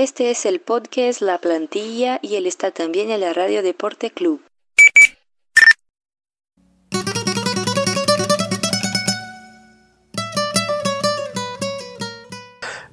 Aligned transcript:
Este 0.00 0.30
es 0.30 0.46
el 0.46 0.60
podcast 0.60 1.20
La 1.22 1.38
Plantilla 1.38 2.20
y 2.22 2.36
él 2.36 2.46
está 2.46 2.70
también 2.70 3.10
en 3.10 3.20
la 3.20 3.32
Radio 3.32 3.64
Deporte 3.64 4.12
Club. 4.12 4.40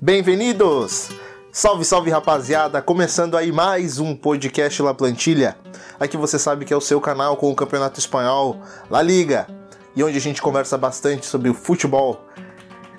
Bem-vindos! 0.01 1.09
Salve, 1.51 1.85
salve 1.85 2.09
rapaziada! 2.09 2.81
Começando 2.81 3.37
aí 3.37 3.51
mais 3.51 3.99
um 3.99 4.15
podcast 4.15 4.81
La 4.81 4.95
Plantilha. 4.95 5.55
Aqui 5.99 6.17
você 6.17 6.39
sabe 6.39 6.65
que 6.65 6.73
é 6.73 6.75
o 6.75 6.81
seu 6.81 6.99
canal 6.99 7.37
com 7.37 7.51
o 7.51 7.55
Campeonato 7.55 7.99
Espanhol, 7.99 8.59
La 8.89 9.03
Liga, 9.03 9.45
e 9.95 10.03
onde 10.03 10.17
a 10.17 10.21
gente 10.21 10.41
conversa 10.41 10.75
bastante 10.75 11.27
sobre 11.27 11.51
o 11.51 11.53
futebol. 11.53 12.24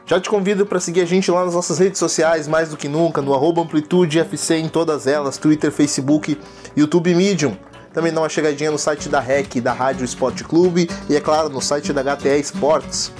Já 0.07 0.21
te 0.21 0.31
convido 0.31 0.65
para 0.65 0.79
seguir 0.79 1.01
a 1.01 1.05
gente 1.05 1.29
lá 1.33 1.45
nas 1.45 1.55
nossas 1.55 1.81
redes 1.81 1.99
sociais, 1.99 2.47
mais 2.47 2.69
do 2.69 2.77
que 2.77 2.87
nunca, 2.87 3.21
no 3.21 3.35
arroba 3.35 3.63
Amplitude 3.63 4.21
FC 4.21 4.55
em 4.55 4.69
todas 4.69 5.09
elas, 5.09 5.37
Twitter, 5.37 5.73
Facebook, 5.73 6.39
YouTube 6.77 7.13
Medium. 7.13 7.57
Também 7.93 8.13
dá 8.13 8.21
uma 8.21 8.29
chegadinha 8.29 8.71
no 8.71 8.79
site 8.79 9.09
da 9.09 9.19
REC, 9.19 9.61
da 9.61 9.73
Rádio 9.73 10.05
Esporte 10.05 10.45
Clube 10.45 10.89
e, 11.11 11.17
é 11.17 11.21
claro, 11.21 11.49
no 11.49 11.61
site 11.61 11.93
da 11.93 12.05
HTE 12.05 12.39
Esportes. 12.39 13.11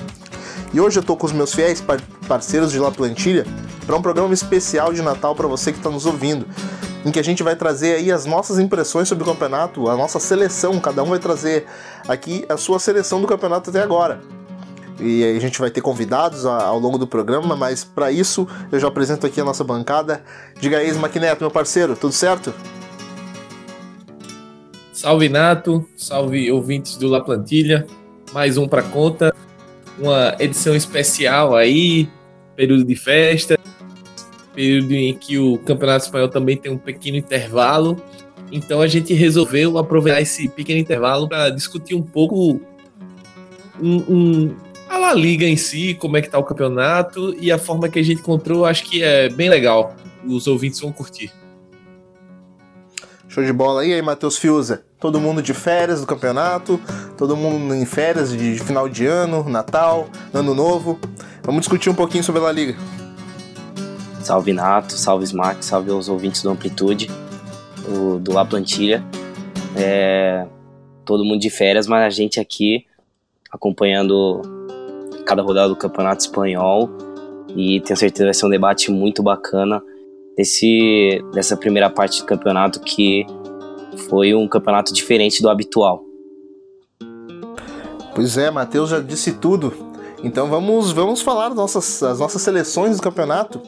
E 0.73 0.81
hoje 0.81 1.01
eu 1.01 1.03
tô 1.03 1.17
com 1.17 1.27
os 1.27 1.33
meus 1.33 1.53
fiéis 1.53 1.81
par 1.81 2.01
parceiros 2.29 2.71
de 2.71 2.79
La 2.79 2.93
Plantilha 2.93 3.45
para 3.85 3.97
um 3.97 4.03
programa 4.03 4.33
especial 4.33 4.93
de 4.93 5.03
Natal 5.03 5.35
para 5.35 5.49
você 5.49 5.73
que 5.73 5.79
está 5.79 5.91
nos 5.91 6.07
ouvindo, 6.07 6.47
em 7.05 7.11
que 7.11 7.19
a 7.19 7.25
gente 7.25 7.43
vai 7.43 7.57
trazer 7.57 7.97
aí 7.97 8.13
as 8.13 8.27
nossas 8.27 8.61
impressões 8.61 9.09
sobre 9.09 9.25
o 9.25 9.27
campeonato, 9.27 9.91
a 9.91 9.97
nossa 9.97 10.21
seleção, 10.21 10.79
cada 10.79 11.03
um 11.03 11.07
vai 11.07 11.19
trazer 11.19 11.67
aqui 12.07 12.47
a 12.49 12.57
sua 12.57 12.79
seleção 12.79 13.21
do 13.21 13.27
campeonato 13.27 13.71
até 13.71 13.83
agora. 13.83 14.36
E 14.99 15.25
a 15.25 15.41
gente 15.41 15.59
vai 15.59 15.71
ter 15.71 15.83
convidados 15.83 16.47
ao 16.47 16.79
longo 16.79 16.97
do 16.97 17.07
programa, 17.07 17.55
mas 17.55 17.85
para 17.85 18.11
isso 18.11 18.49
eu 18.73 18.81
já 18.81 18.89
apresento 18.89 19.27
aqui 19.27 19.41
a 19.41 19.45
nossa 19.45 19.63
bancada. 19.63 20.23
Diga 20.59 20.79
aí, 20.79 20.93
Maquineto, 20.95 21.43
meu 21.43 21.51
parceiro, 21.51 21.95
tudo 21.95 22.13
certo? 22.13 22.55
Salve 24.93 25.29
Nato, 25.29 25.87
salve 25.95 26.51
ouvintes 26.51 26.97
do 26.97 27.09
La 27.09 27.21
Plantilha, 27.21 27.87
mais 28.33 28.57
um 28.57 28.67
para 28.67 28.83
conta, 28.83 29.35
uma 29.99 30.35
edição 30.39 30.75
especial 30.75 31.55
aí, 31.55 32.09
período 32.57 32.85
de 32.85 32.97
festa, 32.97 33.59
período 34.55 34.93
em 34.95 35.13
que 35.13 35.39
o 35.39 35.59
Campeonato 35.59 36.07
Espanhol 36.07 36.29
também 36.29 36.57
tem 36.57 36.73
um 36.73 36.79
pequeno 36.79 37.19
intervalo. 37.19 38.03
Então 38.51 38.81
a 38.81 38.87
gente 38.87 39.13
resolveu 39.13 39.77
aproveitar 39.77 40.23
esse 40.23 40.49
pequeno 40.49 40.81
intervalo 40.81 41.29
para 41.29 41.51
discutir 41.51 41.95
um 41.95 42.03
pouco 42.03 42.59
um, 43.79 43.97
um, 44.09 44.57
a 44.89 44.99
La 44.99 45.15
Liga 45.15 45.45
em 45.45 45.57
si, 45.57 45.95
como 45.95 46.17
é 46.17 46.23
que 46.23 46.29
tá 46.29 46.39
o 46.39 46.45
campeonato 46.45 47.35
e 47.41 47.51
a 47.51 47.59
forma 47.59 47.89
que 47.89 47.99
a 47.99 48.03
gente 48.03 48.21
encontrou, 48.21 48.65
acho 48.65 48.85
que 48.85 49.03
é 49.03 49.29
bem 49.29 49.49
legal. 49.49 49.95
Os 50.25 50.47
ouvintes 50.47 50.81
vão 50.81 50.93
curtir. 50.93 51.33
Show 53.29 53.45
de 53.45 53.53
bola. 53.53 53.85
E 53.85 53.93
aí, 53.93 54.01
Matheus 54.01 54.39
Fiuza? 54.39 54.85
Todo 54.99 55.21
mundo 55.21 55.43
de 55.43 55.53
férias 55.53 56.01
do 56.01 56.07
campeonato, 56.07 56.81
todo 57.19 57.37
mundo 57.37 57.75
em 57.75 57.85
férias 57.85 58.33
de 58.33 58.59
final 58.59 58.89
de 58.89 59.05
ano, 59.07 59.47
Natal, 59.49 60.09
Ano 60.33 60.55
Novo. 60.55 60.99
Vamos 61.43 61.61
discutir 61.61 61.91
um 61.91 61.95
pouquinho 61.95 62.25
sobre 62.25 62.41
a 62.41 62.45
La 62.45 62.53
Liga. 62.53 62.75
Salve 64.23 64.53
Nato, 64.55 64.95
salve 64.95 65.25
Smack, 65.25 65.65
salve 65.65 65.91
os 65.91 66.09
ouvintes 66.09 66.43
do 66.43 66.51
Amplitude, 66.51 67.11
o, 67.87 68.19
do 68.19 68.33
La 68.33 68.45
Plantilha. 68.45 69.05
É, 69.77 70.47
todo 71.05 71.25
mundo 71.25 71.41
de 71.41 71.51
férias, 71.51 71.87
mas 71.87 72.03
a 72.05 72.11
gente 72.11 72.41
aqui 72.41 72.87
acompanhando 73.53 74.56
cada 75.27 75.43
rodada 75.43 75.69
do 75.69 75.77
Campeonato 75.77 76.23
Espanhol 76.23 76.89
e 77.55 77.81
tenho 77.81 77.97
certeza 77.97 78.23
que 78.23 78.25
vai 78.25 78.35
ser 78.35 78.47
um 78.47 78.51
debate 78.51 78.91
muito 78.91 79.23
bacana 79.23 79.83
desse, 80.37 81.23
dessa 81.33 81.57
primeira 81.57 81.91
parte 81.91 82.21
do 82.21 82.27
campeonato 82.27 82.81
que 82.81 83.27
foi 84.09 84.35
um 84.35 84.47
campeonato 84.47 84.93
diferente 84.93 85.43
do 85.43 85.49
habitual. 85.49 86.05
Pois 88.15 88.39
é, 88.39 88.51
Matheus 88.51 88.91
já 88.91 89.01
disse 89.01 89.33
tudo. 89.33 89.73
Então 90.23 90.49
vamos, 90.49 90.93
vamos 90.93 91.21
falar 91.21 91.49
das 91.49 91.57
nossas, 91.57 92.01
das 92.01 92.19
nossas 92.19 92.41
seleções 92.43 92.97
do 92.97 93.03
campeonato. 93.03 93.61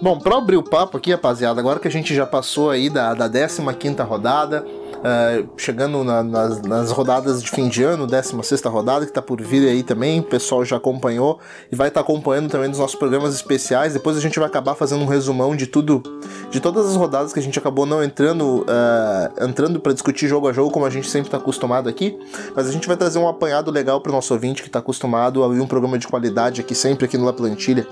Bom, 0.00 0.18
para 0.18 0.36
abrir 0.36 0.56
o 0.56 0.64
papo 0.64 0.96
aqui, 0.96 1.12
rapaziada, 1.12 1.60
agora 1.60 1.78
que 1.78 1.86
a 1.86 1.90
gente 1.90 2.12
já 2.12 2.26
passou 2.26 2.70
aí 2.70 2.90
da, 2.90 3.14
da 3.14 3.28
15 3.28 3.62
rodada, 4.02 4.66
uh, 5.02 5.48
chegando 5.56 6.02
na, 6.04 6.22
nas, 6.22 6.62
nas, 6.62 6.90
rodadas 6.90 7.42
de 7.42 7.50
fim 7.50 7.68
de 7.68 7.82
ano, 7.82 8.06
16 8.06 8.62
rodada, 8.62 9.04
que 9.04 9.10
está 9.10 9.20
por 9.20 9.40
vir 9.42 9.68
aí 9.68 9.82
também, 9.82 10.20
o 10.20 10.22
pessoal 10.22 10.64
já 10.64 10.76
acompanhou 10.76 11.38
e 11.70 11.76
vai 11.76 11.88
estar 11.88 12.02
tá 12.02 12.04
acompanhando 12.04 12.48
também 12.48 12.68
nos 12.68 12.78
nossos 12.78 12.96
programas 12.96 13.34
especiais. 13.34 13.92
Depois 13.92 14.16
a 14.16 14.20
gente 14.20 14.38
vai 14.38 14.48
acabar 14.48 14.74
fazendo 14.74 15.02
um 15.02 15.06
resumão 15.06 15.54
de 15.54 15.66
tudo, 15.66 16.02
de 16.50 16.60
todas 16.60 16.86
as 16.86 16.96
rodadas 16.96 17.32
que 17.32 17.38
a 17.38 17.42
gente 17.42 17.58
acabou 17.58 17.84
não 17.84 18.02
entrando, 18.02 18.62
uh, 18.62 19.44
entrando 19.44 19.80
para 19.80 19.92
discutir 19.92 20.28
jogo 20.28 20.48
a 20.48 20.52
jogo, 20.52 20.70
como 20.70 20.86
a 20.86 20.90
gente 20.90 21.08
sempre 21.08 21.28
está 21.28 21.36
acostumado 21.36 21.88
aqui, 21.88 22.18
mas 22.54 22.68
a 22.68 22.72
gente 22.72 22.86
vai 22.86 22.96
trazer 22.96 23.18
um 23.18 23.28
apanhado 23.28 23.70
legal 23.70 24.00
para 24.00 24.10
o 24.10 24.14
nosso 24.14 24.32
ouvinte 24.32 24.62
que 24.62 24.68
está 24.68 24.78
acostumado 24.78 25.42
a 25.42 25.46
ouvir 25.46 25.60
um 25.60 25.66
programa 25.66 25.98
de 25.98 26.06
qualidade 26.06 26.60
aqui 26.60 26.74
sempre 26.74 27.04
aqui 27.04 27.18
no 27.18 27.24
La 27.24 27.32
Plantilha. 27.32 27.86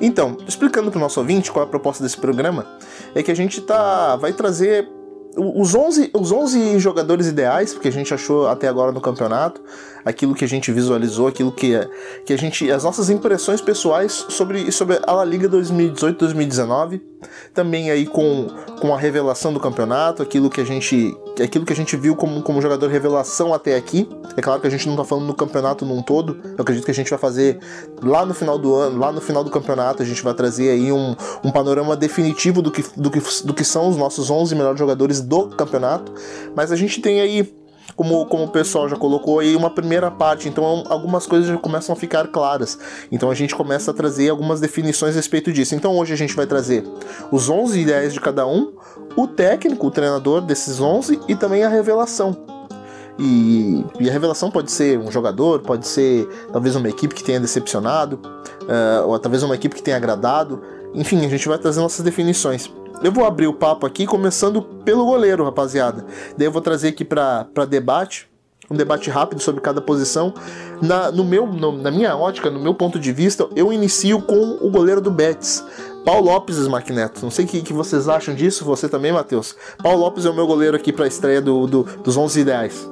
Então, 0.00 0.36
explicando 0.46 0.90
para 0.90 0.98
o 0.98 1.00
nosso 1.00 1.20
ouvinte 1.20 1.52
qual 1.52 1.64
é 1.64 1.66
a 1.66 1.70
proposta 1.70 2.02
desse 2.02 2.16
programa, 2.16 2.66
é 3.14 3.22
que 3.22 3.30
a 3.30 3.36
gente 3.36 3.60
tá, 3.60 4.16
vai 4.16 4.32
trazer 4.32 4.88
os 5.36 5.74
11, 5.74 6.10
os 6.14 6.32
11 6.32 6.78
jogadores 6.78 7.26
ideais, 7.26 7.72
porque 7.72 7.88
a 7.88 7.92
gente 7.92 8.12
achou 8.12 8.46
até 8.48 8.68
agora 8.68 8.92
no 8.92 9.00
campeonato, 9.00 9.60
aquilo 10.04 10.34
que 10.34 10.44
a 10.44 10.48
gente 10.48 10.70
visualizou, 10.70 11.26
aquilo 11.26 11.50
que, 11.50 11.72
que 12.24 12.32
a 12.32 12.36
gente. 12.36 12.70
as 12.70 12.84
nossas 12.84 13.08
impressões 13.10 13.60
pessoais 13.60 14.26
sobre, 14.28 14.70
sobre 14.70 15.00
a 15.06 15.12
La 15.12 15.24
Liga 15.24 15.48
2018-2019, 15.48 17.00
também 17.54 17.90
aí 17.90 18.06
com, 18.06 18.48
com 18.80 18.94
a 18.94 18.98
revelação 18.98 19.52
do 19.52 19.60
campeonato, 19.60 20.22
aquilo 20.22 20.50
que 20.50 20.60
a 20.60 20.64
gente. 20.64 21.16
aquilo 21.42 21.64
que 21.64 21.72
a 21.72 21.76
gente 21.76 21.96
viu 21.96 22.14
como, 22.14 22.42
como 22.42 22.60
jogador 22.60 22.88
revelação 22.88 23.54
até 23.54 23.76
aqui. 23.76 24.08
É 24.36 24.42
claro 24.42 24.60
que 24.60 24.66
a 24.66 24.70
gente 24.70 24.86
não 24.86 24.94
está 24.94 25.04
falando 25.04 25.26
do 25.26 25.34
campeonato 25.34 25.86
num 25.86 26.02
todo. 26.02 26.38
Eu 26.44 26.62
acredito 26.62 26.84
que 26.84 26.90
a 26.90 26.94
gente 26.94 27.10
vai 27.10 27.18
fazer 27.18 27.58
lá 28.02 28.26
no 28.26 28.34
final 28.34 28.58
do 28.58 28.74
ano, 28.74 28.98
lá 28.98 29.10
no 29.10 29.20
final 29.20 29.42
do 29.42 29.50
campeonato, 29.50 30.02
a 30.02 30.06
gente 30.06 30.22
vai 30.22 30.34
trazer 30.34 30.70
aí 30.70 30.92
um, 30.92 31.16
um 31.42 31.50
panorama 31.50 31.96
definitivo 31.96 32.60
do 32.60 32.70
que, 32.70 32.84
do, 32.96 33.10
que, 33.10 33.20
do 33.44 33.54
que 33.54 33.64
são 33.64 33.88
os 33.88 33.96
nossos 33.96 34.30
11 34.30 34.54
melhores 34.54 34.78
jogadores 34.78 35.20
do 35.20 35.48
campeonato. 35.48 36.12
Mas 36.54 36.70
a 36.70 36.76
gente 36.76 37.00
tem 37.00 37.20
aí 37.20 37.63
como, 37.96 38.26
como 38.26 38.44
o 38.44 38.48
pessoal 38.48 38.88
já 38.88 38.96
colocou 38.96 39.38
aí, 39.38 39.54
uma 39.54 39.70
primeira 39.70 40.10
parte. 40.10 40.48
Então, 40.48 40.84
algumas 40.88 41.26
coisas 41.26 41.48
já 41.48 41.56
começam 41.56 41.92
a 41.92 41.96
ficar 41.96 42.28
claras. 42.28 42.78
Então, 43.10 43.30
a 43.30 43.34
gente 43.34 43.54
começa 43.54 43.90
a 43.90 43.94
trazer 43.94 44.28
algumas 44.30 44.60
definições 44.60 45.14
a 45.14 45.16
respeito 45.16 45.52
disso. 45.52 45.74
Então, 45.74 45.96
hoje 45.96 46.12
a 46.12 46.16
gente 46.16 46.34
vai 46.34 46.46
trazer 46.46 46.84
os 47.30 47.48
11 47.48 47.80
ideias 47.80 48.12
de 48.12 48.20
cada 48.20 48.46
um, 48.46 48.72
o 49.16 49.26
técnico, 49.26 49.86
o 49.86 49.90
treinador 49.90 50.40
desses 50.40 50.80
11 50.80 51.20
e 51.28 51.36
também 51.36 51.62
a 51.64 51.68
revelação. 51.68 52.36
E, 53.18 53.84
e, 54.00 54.08
a 54.08 54.12
revelação 54.12 54.50
pode 54.50 54.72
ser 54.72 54.98
um 54.98 55.10
jogador, 55.10 55.60
pode 55.60 55.86
ser 55.86 56.26
talvez 56.52 56.74
uma 56.74 56.88
equipe 56.88 57.14
que 57.14 57.22
tenha 57.22 57.38
decepcionado, 57.38 58.20
uh, 58.62 59.06
ou 59.06 59.16
talvez 59.20 59.42
uma 59.44 59.54
equipe 59.54 59.76
que 59.76 59.82
tenha 59.82 59.96
agradado. 59.96 60.62
Enfim, 60.92 61.24
a 61.24 61.28
gente 61.28 61.48
vai 61.48 61.58
trazer 61.58 61.80
nossas 61.80 62.04
definições. 62.04 62.70
Eu 63.02 63.12
vou 63.12 63.24
abrir 63.24 63.46
o 63.46 63.52
papo 63.52 63.86
aqui 63.86 64.06
começando 64.06 64.62
pelo 64.62 65.04
goleiro, 65.04 65.44
rapaziada. 65.44 66.06
Daí 66.36 66.46
eu 66.46 66.52
vou 66.52 66.62
trazer 66.62 66.88
aqui 66.88 67.04
para 67.04 67.46
debate, 67.68 68.28
um 68.70 68.76
debate 68.76 69.10
rápido 69.10 69.40
sobre 69.42 69.60
cada 69.60 69.80
posição. 69.80 70.32
Na, 70.80 71.10
no 71.10 71.24
meu, 71.24 71.46
no, 71.46 71.72
na 71.72 71.90
minha 71.90 72.16
ótica, 72.16 72.50
no 72.50 72.60
meu 72.60 72.74
ponto 72.74 72.98
de 72.98 73.12
vista, 73.12 73.48
eu 73.54 73.72
inicio 73.72 74.22
com 74.22 74.58
o 74.60 74.70
goleiro 74.70 75.00
do 75.00 75.10
Betis. 75.10 75.64
Paulo 76.04 76.26
Lopes, 76.26 76.66
Maquineto. 76.68 77.22
Não 77.22 77.30
sei 77.30 77.44
o 77.44 77.48
que, 77.48 77.62
que, 77.62 77.72
vocês 77.72 78.08
acham 78.08 78.34
disso, 78.34 78.64
você 78.64 78.88
também, 78.88 79.12
Matheus. 79.12 79.56
Paulo 79.82 80.00
Lopes 80.00 80.24
é 80.24 80.30
o 80.30 80.34
meu 80.34 80.46
goleiro 80.46 80.76
aqui 80.76 80.92
para 80.92 81.04
a 81.04 81.08
estreia 81.08 81.40
do, 81.40 81.66
do, 81.66 81.82
dos 81.82 82.16
11 82.16 82.40
ideais. 82.40 82.90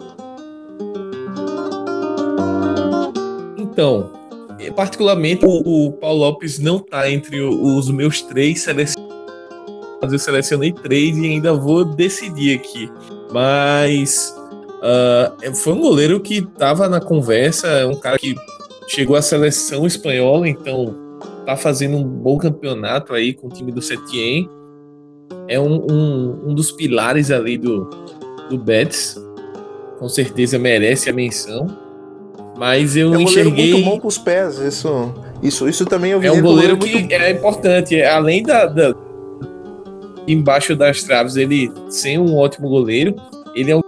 Então, 3.57 4.11
particularmente, 4.75 5.45
o, 5.45 5.89
o 5.89 5.93
Paulo 5.93 6.21
Lopes 6.21 6.59
não 6.59 6.77
está 6.77 7.11
entre 7.11 7.41
os 7.41 7.91
meus 7.91 8.23
três 8.23 8.63
selecionados 8.63 9.02
eu 10.11 10.19
selecionei 10.19 10.73
três 10.73 11.17
e 11.17 11.27
ainda 11.27 11.53
vou 11.53 11.85
decidir 11.85 12.59
aqui. 12.59 12.91
Mas 13.31 14.35
uh, 14.79 15.55
foi 15.55 15.73
um 15.75 15.81
goleiro 15.81 16.19
que 16.21 16.39
estava 16.39 16.89
na 16.89 17.01
conversa, 17.01 17.69
é 17.69 17.87
um 17.87 17.95
cara 17.95 18.19
que 18.19 18.35
chegou 18.89 19.15
à 19.15 19.23
seleção 19.23 19.87
espanhola, 19.87 20.49
então 20.49 20.95
tá 21.47 21.57
fazendo 21.57 21.97
um 21.97 22.05
bom 22.05 22.37
campeonato 22.39 23.15
aí 23.15 23.33
com 23.33 23.47
o 23.47 23.51
time 23.51 23.71
do 23.71 23.81
Setien. 23.81 24.49
É 25.49 25.59
um, 25.59 25.87
um, 25.91 26.49
um 26.49 26.55
dos 26.55 26.73
pilares 26.73 27.31
ali 27.31 27.57
do, 27.59 27.89
do 28.49 28.59
Betis. 28.59 29.17
Com 29.99 30.09
certeza 30.09 30.59
merece 30.59 31.09
a 31.11 31.13
menção. 31.13 31.67
Mas 32.59 32.97
eu 32.97 33.15
é 33.15 33.19
um 33.19 33.21
enxerguei. 33.21 33.73
muito 33.73 33.85
bom 33.85 34.01
com 34.01 34.09
os 34.09 34.19
pés, 34.19 34.59
isso, 34.59 35.13
isso, 35.43 35.69
isso 35.69 35.87
também 35.87 36.13
eu 36.13 36.21
vi. 36.21 36.27
É 36.27 36.33
um 36.33 36.41
goleiro, 36.41 36.77
que 36.77 36.93
muito... 36.93 37.13
é 37.13 37.31
importante, 37.31 38.01
além 38.03 38.43
da, 38.43 38.67
da 38.67 38.95
embaixo 40.27 40.77
das 40.77 41.03
traves, 41.03 41.37
ele 41.37 41.71
sem 41.89 42.19
um 42.19 42.37
ótimo 42.37 42.69
goleiro, 42.69 43.15
ele 43.55 43.71
é 43.71 43.77
um 43.77 43.83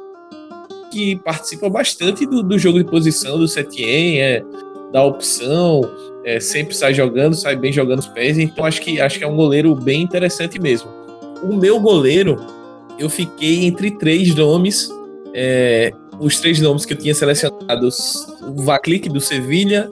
que 0.90 1.16
participa 1.16 1.68
bastante 1.68 2.24
do, 2.24 2.42
do 2.42 2.56
jogo 2.56 2.78
de 2.78 2.84
posição 2.84 3.36
do 3.36 3.48
Setien, 3.48 4.20
é, 4.20 4.44
da 4.92 5.02
opção, 5.02 5.82
é, 6.24 6.38
sempre 6.38 6.74
sai 6.74 6.94
jogando, 6.94 7.34
sai 7.34 7.56
bem 7.56 7.72
jogando 7.72 7.98
os 7.98 8.06
pés, 8.06 8.38
então 8.38 8.64
acho 8.64 8.80
que, 8.80 9.00
acho 9.00 9.18
que 9.18 9.24
é 9.24 9.26
um 9.26 9.34
goleiro 9.34 9.74
bem 9.74 10.02
interessante 10.02 10.58
mesmo. 10.58 10.88
O 11.42 11.54
meu 11.54 11.80
goleiro, 11.80 12.36
eu 12.98 13.10
fiquei 13.10 13.64
entre 13.64 13.90
três 13.90 14.32
nomes, 14.34 14.88
é, 15.34 15.92
os 16.20 16.38
três 16.38 16.60
nomes 16.60 16.86
que 16.86 16.92
eu 16.92 16.96
tinha 16.96 17.14
selecionado, 17.14 17.88
o 18.42 18.62
Vaclic 18.62 19.08
do 19.08 19.20
Sevilha, 19.20 19.90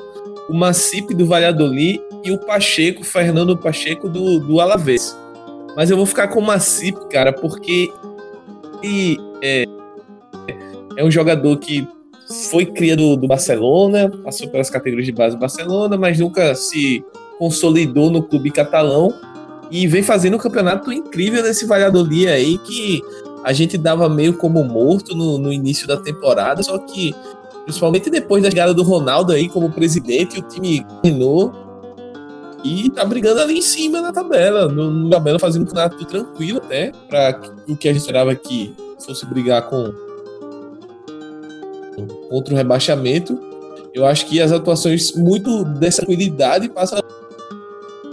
o 0.49 0.55
Macip 0.55 1.12
do 1.15 1.27
Valladolid 1.27 2.00
e 2.25 2.31
o 2.31 2.39
Pacheco, 2.39 3.03
Fernando 3.03 3.56
Pacheco 3.56 4.09
do, 4.09 4.39
do 4.39 4.61
Alavés. 4.61 5.17
Mas 5.77 5.91
eu 5.91 5.97
vou 5.97 6.07
ficar 6.07 6.29
com 6.29 6.41
o 6.41 6.43
Macip, 6.43 7.09
cara, 7.09 7.33
porque 7.33 7.91
é, 9.43 9.65
é 10.97 11.05
um 11.05 11.11
jogador 11.11 11.57
que 11.59 11.87
foi 12.51 12.67
cria 12.67 12.97
do, 12.97 13.17
Barcelona, 13.27 14.11
passou 14.23 14.49
pelas 14.49 14.71
categorias 14.71 15.07
de 15.07 15.13
base 15.13 15.37
do 15.37 15.41
Barcelona, 15.41 15.97
mas 15.97 16.19
nunca 16.19 16.55
se 16.55 17.05
consolidou 17.39 18.11
no 18.11 18.23
clube 18.23 18.51
catalão 18.51 19.13
e 19.71 19.87
vem 19.87 20.03
fazendo 20.03 20.37
um 20.37 20.39
campeonato 20.39 20.93
incrível 20.93 21.43
nesse 21.43 21.67
Valladolid 21.67 22.29
aí 22.29 22.59
que 22.59 23.03
a 23.45 23.53
gente 23.53 23.77
dava 23.77 24.09
meio 24.09 24.35
como 24.35 24.63
morto 24.63 25.17
no, 25.17 25.39
no 25.39 25.53
início 25.53 25.87
da 25.87 25.97
temporada, 25.97 26.63
só 26.63 26.79
que 26.79 27.15
principalmente 27.65 28.11
depois 28.11 28.43
da 28.43 28.51
chegada 28.51 28.75
do 28.75 28.83
Ronaldo 28.83 29.33
aí 29.33 29.49
como 29.49 29.71
presidente, 29.71 30.39
o 30.39 30.43
time 30.43 30.87
ganhou 31.03 31.53
e 32.64 32.91
tá 32.91 33.05
brigando 33.05 33.41
ali 33.41 33.59
em 33.59 33.62
cima 33.62 34.00
na 34.00 34.12
tabela, 34.12 34.69
no, 34.69 35.11
tabela 35.11 35.38
fazendo 35.38 35.62
um 35.62 35.67
campeonato 35.67 36.05
tranquilo 36.05 36.59
até, 36.59 36.93
para 37.09 37.41
o 37.69 37.76
que 37.76 37.88
a 37.88 37.93
gente 37.93 38.03
esperava 38.03 38.35
que 38.35 38.75
fosse 39.05 39.26
brigar 39.26 39.69
com 39.69 39.93
contra 42.29 42.55
o 42.55 42.56
rebaixamento. 42.56 43.38
Eu 43.93 44.06
acho 44.06 44.26
que 44.26 44.41
as 44.41 44.53
atuações 44.53 45.12
muito 45.12 45.64
dessa 45.64 45.99
tranquilidade 45.99 46.69
passam 46.69 47.00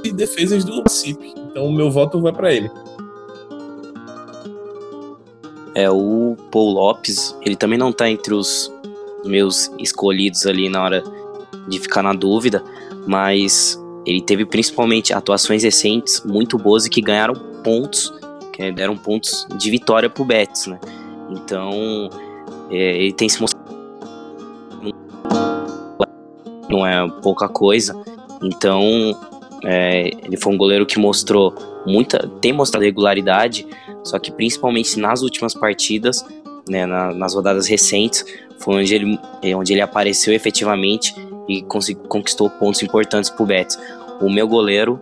de 0.03 0.11
defesas 0.11 0.65
do 0.65 0.75
município. 0.75 1.33
Então 1.49 1.65
o 1.65 1.71
meu 1.71 1.89
voto 1.89 2.19
vai 2.21 2.33
para 2.33 2.53
ele. 2.53 2.69
É 5.73 5.89
o 5.89 6.35
Paul 6.51 6.73
Lopes, 6.73 7.35
ele 7.41 7.55
também 7.55 7.77
não 7.77 7.93
tá 7.93 8.09
entre 8.09 8.33
os 8.33 8.71
meus 9.23 9.71
escolhidos 9.79 10.45
ali 10.45 10.67
na 10.67 10.83
hora 10.83 11.03
de 11.69 11.79
ficar 11.79 12.03
na 12.03 12.13
dúvida, 12.13 12.61
mas 13.07 13.79
ele 14.09 14.21
teve 14.21 14.43
principalmente 14.43 15.13
atuações 15.13 15.63
recentes 15.63 16.23
muito 16.25 16.57
boas 16.57 16.85
e 16.85 16.89
que 16.89 16.99
ganharam 16.99 17.35
pontos, 17.63 18.11
que 18.51 18.71
deram 18.71 18.97
pontos 18.97 19.47
de 19.55 19.69
vitória 19.69 20.09
pro 20.09 20.25
Betis, 20.25 20.65
né? 20.65 20.79
Então, 21.29 22.09
é, 22.71 23.03
ele 23.03 23.13
tem 23.13 23.29
se 23.29 23.39
mostrado 23.39 23.69
não 26.67 26.85
é 26.85 27.07
pouca 27.21 27.47
coisa. 27.47 27.95
Então, 28.41 29.15
é, 29.63 30.07
ele 30.23 30.37
foi 30.37 30.53
um 30.53 30.57
goleiro 30.57 30.85
que 30.85 30.97
mostrou 30.99 31.53
muita, 31.85 32.27
tem 32.39 32.53
mostrado 32.53 32.85
regularidade, 32.85 33.67
só 34.03 34.17
que 34.17 34.31
principalmente 34.31 34.99
nas 34.99 35.21
últimas 35.21 35.53
partidas, 35.53 36.25
né, 36.67 36.85
na, 36.85 37.13
nas 37.13 37.33
rodadas 37.35 37.67
recentes, 37.67 38.25
foi 38.59 38.81
onde 38.81 38.95
ele, 38.95 39.19
onde 39.55 39.73
ele 39.73 39.81
apareceu 39.81 40.33
efetivamente 40.33 41.13
e 41.49 41.63
conquistou 41.63 42.49
pontos 42.49 42.83
importantes 42.83 43.29
para 43.29 43.43
o 43.43 43.45
Betis. 43.45 43.79
O 44.21 44.29
meu 44.29 44.47
goleiro, 44.47 44.99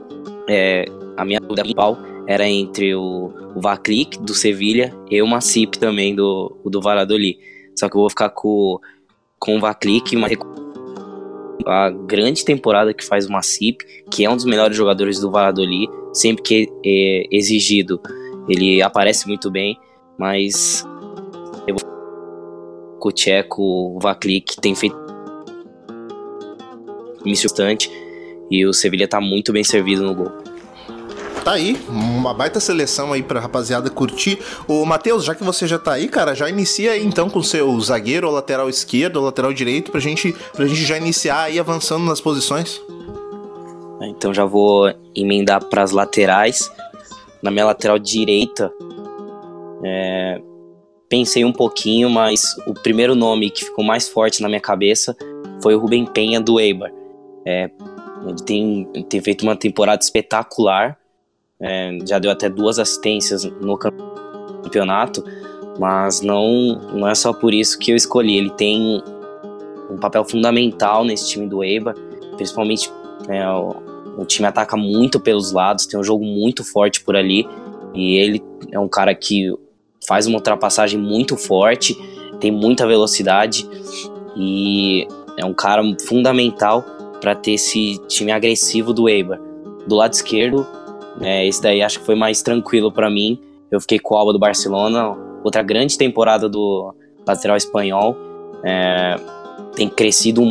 é, 0.47 0.85
a 1.15 1.25
minha 1.25 1.39
dúvida 1.39 1.61
principal 1.61 1.97
era 2.27 2.47
entre 2.47 2.93
o, 2.93 3.31
o 3.55 3.61
Vaclic, 3.61 4.19
do 4.19 4.33
Sevilha, 4.33 4.93
e 5.09 5.21
o 5.21 5.27
Macip 5.27 5.77
também, 5.79 6.13
do, 6.13 6.55
do 6.65 6.81
Valladolid. 6.81 7.39
Só 7.75 7.89
que 7.89 7.95
eu 7.95 8.01
vou 8.01 8.09
ficar 8.09 8.29
com, 8.29 8.79
com 9.39 9.57
o 9.57 9.59
Vaclic, 9.59 10.15
mas 10.15 10.33
a 11.65 11.89
grande 11.89 12.45
temporada 12.45 12.93
que 12.93 13.03
faz 13.03 13.25
o 13.25 13.31
Macip, 13.31 13.83
que 14.11 14.25
é 14.25 14.29
um 14.29 14.35
dos 14.35 14.45
melhores 14.45 14.75
jogadores 14.75 15.19
do 15.19 15.31
Valladolid, 15.31 15.91
sempre 16.13 16.43
que 16.43 16.69
é 16.85 17.23
exigido, 17.31 17.99
ele 18.47 18.81
aparece 18.81 19.27
muito 19.27 19.49
bem, 19.49 19.77
mas 20.17 20.85
eu 21.67 21.75
vou 21.75 21.97
o 22.99 23.11
Tcheco, 23.11 23.63
o 23.63 23.99
Vaclic 24.01 24.59
tem 24.59 24.75
feito 24.75 24.97
bastante 27.23 27.89
e 28.49 28.65
o 28.65 28.73
Sevilha 28.73 29.07
tá 29.07 29.19
muito 29.19 29.51
bem 29.51 29.63
servido 29.63 30.03
no 30.03 30.15
gol. 30.15 30.31
Tá 31.43 31.53
aí, 31.53 31.79
uma 31.87 32.33
baita 32.33 32.59
seleção 32.59 33.13
aí 33.13 33.23
pra 33.23 33.39
rapaziada 33.39 33.89
curtir. 33.89 34.37
Ô, 34.67 34.83
Matheus, 34.83 35.23
já 35.23 35.33
que 35.33 35.45
você 35.45 35.65
já 35.65 35.79
tá 35.79 35.93
aí, 35.93 36.09
cara, 36.09 36.35
já 36.35 36.49
inicia 36.49 36.91
aí 36.91 37.05
então 37.05 37.29
com 37.29 37.39
o 37.39 37.43
seu 37.43 37.79
zagueiro, 37.79 38.27
ou 38.27 38.33
lateral 38.33 38.67
esquerdo, 38.69 39.17
ou 39.17 39.23
lateral 39.23 39.53
direito, 39.53 39.89
pra 39.89 40.01
gente, 40.01 40.35
pra 40.53 40.67
gente 40.67 40.83
já 40.83 40.97
iniciar 40.97 41.43
aí 41.43 41.57
avançando 41.57 42.03
nas 42.03 42.19
posições. 42.19 42.81
Então 44.01 44.33
já 44.33 44.43
vou 44.43 44.93
emendar 45.15 45.63
pras 45.63 45.91
laterais. 45.91 46.69
Na 47.41 47.49
minha 47.49 47.65
lateral 47.65 47.97
direita, 47.97 48.69
é, 49.85 50.41
pensei 51.07 51.45
um 51.45 51.53
pouquinho, 51.53 52.09
mas 52.09 52.57
o 52.65 52.73
primeiro 52.73 53.15
nome 53.15 53.49
que 53.49 53.63
ficou 53.63 53.85
mais 53.85 54.07
forte 54.09 54.41
na 54.41 54.49
minha 54.49 54.59
cabeça 54.59 55.15
foi 55.61 55.75
o 55.75 55.79
Rubem 55.79 56.05
Penha 56.05 56.41
do 56.41 56.59
Eibar. 56.59 56.91
É, 57.45 57.69
ele 58.25 58.41
tem, 58.43 58.85
tem 59.09 59.21
feito 59.21 59.43
uma 59.43 59.55
temporada 59.55 60.01
espetacular, 60.03 60.97
é, 61.59 61.97
já 62.07 62.19
deu 62.19 62.31
até 62.31 62.49
duas 62.49 62.79
assistências 62.79 63.43
no 63.43 63.77
campeonato, 63.77 65.23
mas 65.79 66.21
não, 66.21 66.79
não 66.93 67.07
é 67.07 67.15
só 67.15 67.33
por 67.33 67.53
isso 67.53 67.77
que 67.77 67.91
eu 67.91 67.95
escolhi. 67.95 68.37
Ele 68.37 68.49
tem 68.51 69.01
um 69.89 69.97
papel 69.97 70.23
fundamental 70.23 71.03
nesse 71.03 71.29
time 71.29 71.47
do 71.47 71.63
Eibar, 71.63 71.95
principalmente 72.35 72.91
é, 73.27 73.47
o, 73.49 73.75
o 74.17 74.25
time 74.25 74.47
ataca 74.47 74.75
muito 74.75 75.19
pelos 75.19 75.51
lados, 75.51 75.85
tem 75.85 75.99
um 75.99 76.03
jogo 76.03 76.23
muito 76.23 76.63
forte 76.63 77.01
por 77.01 77.15
ali, 77.15 77.47
e 77.93 78.17
ele 78.17 78.43
é 78.71 78.79
um 78.79 78.87
cara 78.87 79.13
que 79.15 79.53
faz 80.07 80.27
uma 80.27 80.37
ultrapassagem 80.37 80.99
muito 80.99 81.35
forte, 81.35 81.95
tem 82.39 82.51
muita 82.51 82.85
velocidade 82.85 83.67
e 84.35 85.07
é 85.37 85.45
um 85.45 85.53
cara 85.53 85.81
fundamental 86.07 86.85
para 87.19 87.35
ter 87.35 87.53
esse 87.53 87.97
time 88.07 88.31
agressivo 88.31 88.93
do 88.93 89.09
Eibar. 89.09 89.39
Do 89.87 89.95
lado 89.95 90.13
esquerdo, 90.13 90.65
é, 91.21 91.47
esse 91.47 91.61
daí 91.61 91.81
acho 91.81 91.99
que 91.99 92.05
foi 92.05 92.15
mais 92.15 92.41
tranquilo 92.41 92.91
para 92.91 93.09
mim. 93.09 93.39
Eu 93.71 93.81
fiquei 93.81 93.99
com 93.99 94.15
o 94.15 94.17
Alba 94.17 94.33
do 94.33 94.39
Barcelona, 94.39 95.15
outra 95.43 95.61
grande 95.61 95.97
temporada 95.97 96.47
do 96.47 96.93
lateral 97.25 97.57
espanhol. 97.57 98.15
É, 98.63 99.15
tem 99.75 99.89
crescido 99.89 100.41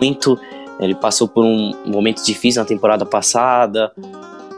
muito. 0.00 0.38
Ele 0.80 0.94
passou 0.94 1.26
por 1.28 1.44
um 1.44 1.72
momento 1.86 2.24
difícil 2.24 2.62
na 2.62 2.68
temporada 2.68 3.04
passada, 3.04 3.92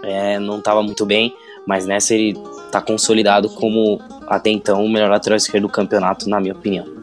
é, 0.02 0.38
não 0.38 0.58
estava 0.58 0.82
muito 0.82 1.06
bem, 1.06 1.34
mas 1.66 1.86
nessa 1.86 2.14
ele 2.14 2.38
está 2.66 2.80
consolidado 2.80 3.48
como 3.48 3.98
até 4.26 4.50
então 4.50 4.84
o 4.84 4.88
melhor 4.88 5.10
lateral 5.10 5.36
esquerdo 5.36 5.62
do 5.62 5.72
campeonato, 5.72 6.28
na 6.28 6.38
minha 6.40 6.52
opinião. 6.52 6.99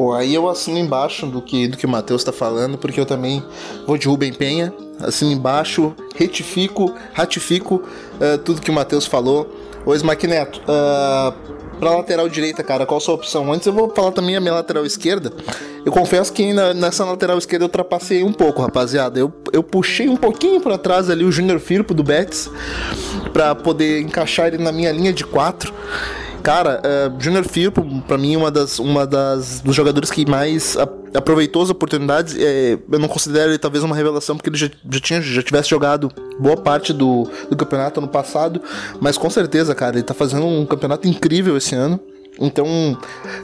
Pô, 0.00 0.14
aí 0.14 0.34
eu 0.34 0.48
assino 0.48 0.78
embaixo 0.78 1.26
do 1.26 1.42
que, 1.42 1.68
do 1.68 1.76
que 1.76 1.84
o 1.84 1.88
Matheus 1.88 2.24
tá 2.24 2.32
falando, 2.32 2.78
porque 2.78 2.98
eu 2.98 3.04
também 3.04 3.44
vou 3.86 3.98
de 3.98 4.08
Rubem 4.08 4.32
Penha, 4.32 4.72
assino 4.98 5.30
embaixo, 5.30 5.94
retifico, 6.16 6.94
ratifico 7.12 7.82
uh, 8.14 8.38
tudo 8.38 8.62
que 8.62 8.70
o 8.70 8.72
Matheus 8.72 9.04
falou. 9.04 9.46
Ô 9.84 9.94
Smack 9.94 10.26
Neto, 10.26 10.58
uh, 10.62 11.34
pra 11.78 11.90
lateral 11.90 12.30
direita, 12.30 12.64
cara, 12.64 12.86
qual 12.86 12.96
a 12.96 13.00
sua 13.02 13.14
opção? 13.14 13.52
Antes 13.52 13.66
eu 13.66 13.74
vou 13.74 13.90
falar 13.94 14.10
também 14.12 14.34
a 14.34 14.40
minha 14.40 14.54
lateral 14.54 14.86
esquerda. 14.86 15.34
Eu 15.84 15.92
confesso 15.92 16.32
que 16.32 16.50
na, 16.54 16.72
nessa 16.72 17.04
lateral 17.04 17.36
esquerda 17.36 17.64
eu 17.64 17.68
ultrapassei 17.68 18.24
um 18.24 18.32
pouco, 18.32 18.62
rapaziada. 18.62 19.20
Eu, 19.20 19.30
eu 19.52 19.62
puxei 19.62 20.08
um 20.08 20.16
pouquinho 20.16 20.62
para 20.62 20.78
trás 20.78 21.10
ali 21.10 21.24
o 21.24 21.30
Júnior 21.30 21.60
Firpo 21.60 21.92
do 21.92 22.02
Betis 22.02 22.50
para 23.34 23.54
poder 23.54 24.00
encaixar 24.00 24.46
ele 24.46 24.64
na 24.64 24.72
minha 24.72 24.92
linha 24.92 25.12
de 25.12 25.24
quatro. 25.24 25.74
Cara, 26.42 26.80
uh, 26.80 27.22
Junior 27.22 27.44
Firpo, 27.44 27.84
para 28.02 28.16
mim, 28.16 28.34
uma 28.34 28.50
das, 28.50 28.78
uma 28.78 29.06
das 29.06 29.60
dos 29.60 29.76
jogadores 29.76 30.10
que 30.10 30.28
mais 30.28 30.76
aproveitou 31.14 31.62
as 31.62 31.70
oportunidades. 31.70 32.34
É, 32.38 32.78
eu 32.90 32.98
não 32.98 33.08
considero 33.08 33.50
ele 33.50 33.58
talvez 33.58 33.84
uma 33.84 33.94
revelação, 33.94 34.36
porque 34.36 34.48
ele 34.48 34.56
já, 34.56 34.70
já, 34.90 35.00
tinha, 35.00 35.20
já 35.20 35.42
tivesse 35.42 35.68
jogado 35.68 36.10
boa 36.38 36.56
parte 36.56 36.92
do, 36.92 37.28
do 37.50 37.56
campeonato 37.56 38.00
ano 38.00 38.08
passado. 38.08 38.62
Mas 39.00 39.18
com 39.18 39.28
certeza, 39.28 39.74
cara, 39.74 39.96
ele 39.96 40.02
tá 40.02 40.14
fazendo 40.14 40.46
um 40.46 40.64
campeonato 40.64 41.06
incrível 41.06 41.56
esse 41.56 41.74
ano. 41.74 42.00
Então, 42.40 42.66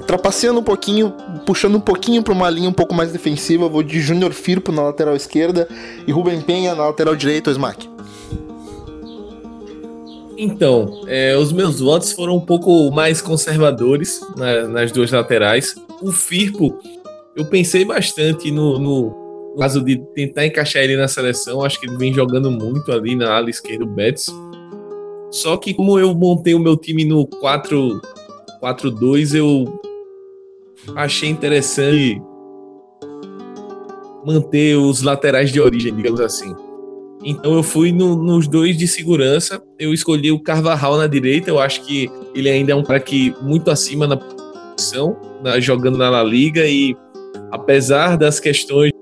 trapaceando 0.07 0.61
um 0.61 0.62
pouquinho, 0.62 1.12
puxando 1.45 1.75
um 1.75 1.81
pouquinho 1.81 2.23
para 2.23 2.33
uma 2.33 2.49
linha 2.49 2.69
um 2.69 2.73
pouco 2.73 2.95
mais 2.95 3.12
defensiva, 3.12 3.69
vou 3.69 3.83
de 3.83 4.00
Júnior 4.00 4.33
Firpo 4.33 4.73
na 4.73 4.83
lateral 4.83 5.15
esquerda 5.15 5.69
e 6.07 6.12
Rubem 6.12 6.41
Penha 6.41 6.75
na 6.75 6.87
lateral 6.87 7.15
direita, 7.15 7.50
o 7.50 7.53
Smack. 7.53 7.96
Então, 10.37 11.05
é, 11.07 11.37
os 11.37 11.52
meus 11.52 11.81
votos 11.81 12.12
foram 12.12 12.37
um 12.37 12.40
pouco 12.40 12.90
mais 12.90 13.23
conservadores 13.23 14.21
na, 14.37 14.69
nas 14.69 14.93
duas 14.93 15.11
laterais. 15.11 15.75
O 16.02 16.12
Firpo, 16.12 16.78
eu 17.35 17.47
pensei 17.47 17.85
bastante 17.85 18.50
no, 18.50 18.78
no, 18.78 19.57
caso 19.59 19.83
de 19.83 19.97
tentar 20.14 20.47
encaixar 20.47 20.83
ele 20.83 20.97
na 20.97 21.09
seleção. 21.09 21.62
Acho 21.62 21.81
que 21.81 21.87
ele 21.87 21.97
vem 21.97 22.12
jogando 22.12 22.50
muito 22.50 22.93
ali 22.93 23.16
na 23.16 23.35
ala 23.35 23.49
esquerda 23.49 23.85
do 23.85 23.90
Betis. 23.90 24.26
Só 25.31 25.57
que 25.57 25.73
como 25.73 25.99
eu 25.99 26.14
montei 26.14 26.55
o 26.55 26.61
meu 26.61 26.76
time 26.76 27.05
no 27.05 27.26
4-4-2, 27.26 29.35
eu 29.35 29.81
achei 30.95 31.28
interessante 31.28 32.21
manter 34.25 34.76
os 34.76 35.02
laterais 35.02 35.50
de 35.50 35.61
origem, 35.61 35.95
digamos 35.95 36.21
assim. 36.21 36.55
Então 37.28 37.54
eu 37.54 37.62
fui 37.64 37.90
no, 37.90 38.14
nos 38.14 38.47
dois 38.47 38.78
de 38.78 38.87
segurança. 38.87 39.61
Eu 39.80 39.92
escolhi 39.92 40.30
o 40.30 40.38
Carvajal 40.38 40.97
na 40.97 41.09
direita. 41.09 41.50
Eu 41.50 41.59
acho 41.59 41.83
que 41.83 42.09
ele 42.33 42.49
ainda 42.49 42.71
é 42.71 42.75
um 42.76 42.85
cara 42.85 43.00
que 43.00 43.35
muito 43.42 43.68
acima 43.68 44.06
na 44.06 44.16
posição, 44.16 45.16
na, 45.42 45.59
jogando 45.59 45.99
na 45.99 46.09
La 46.09 46.23
Liga 46.23 46.64
e 46.64 46.97
apesar 47.50 48.16
das 48.16 48.38
questões 48.38 48.92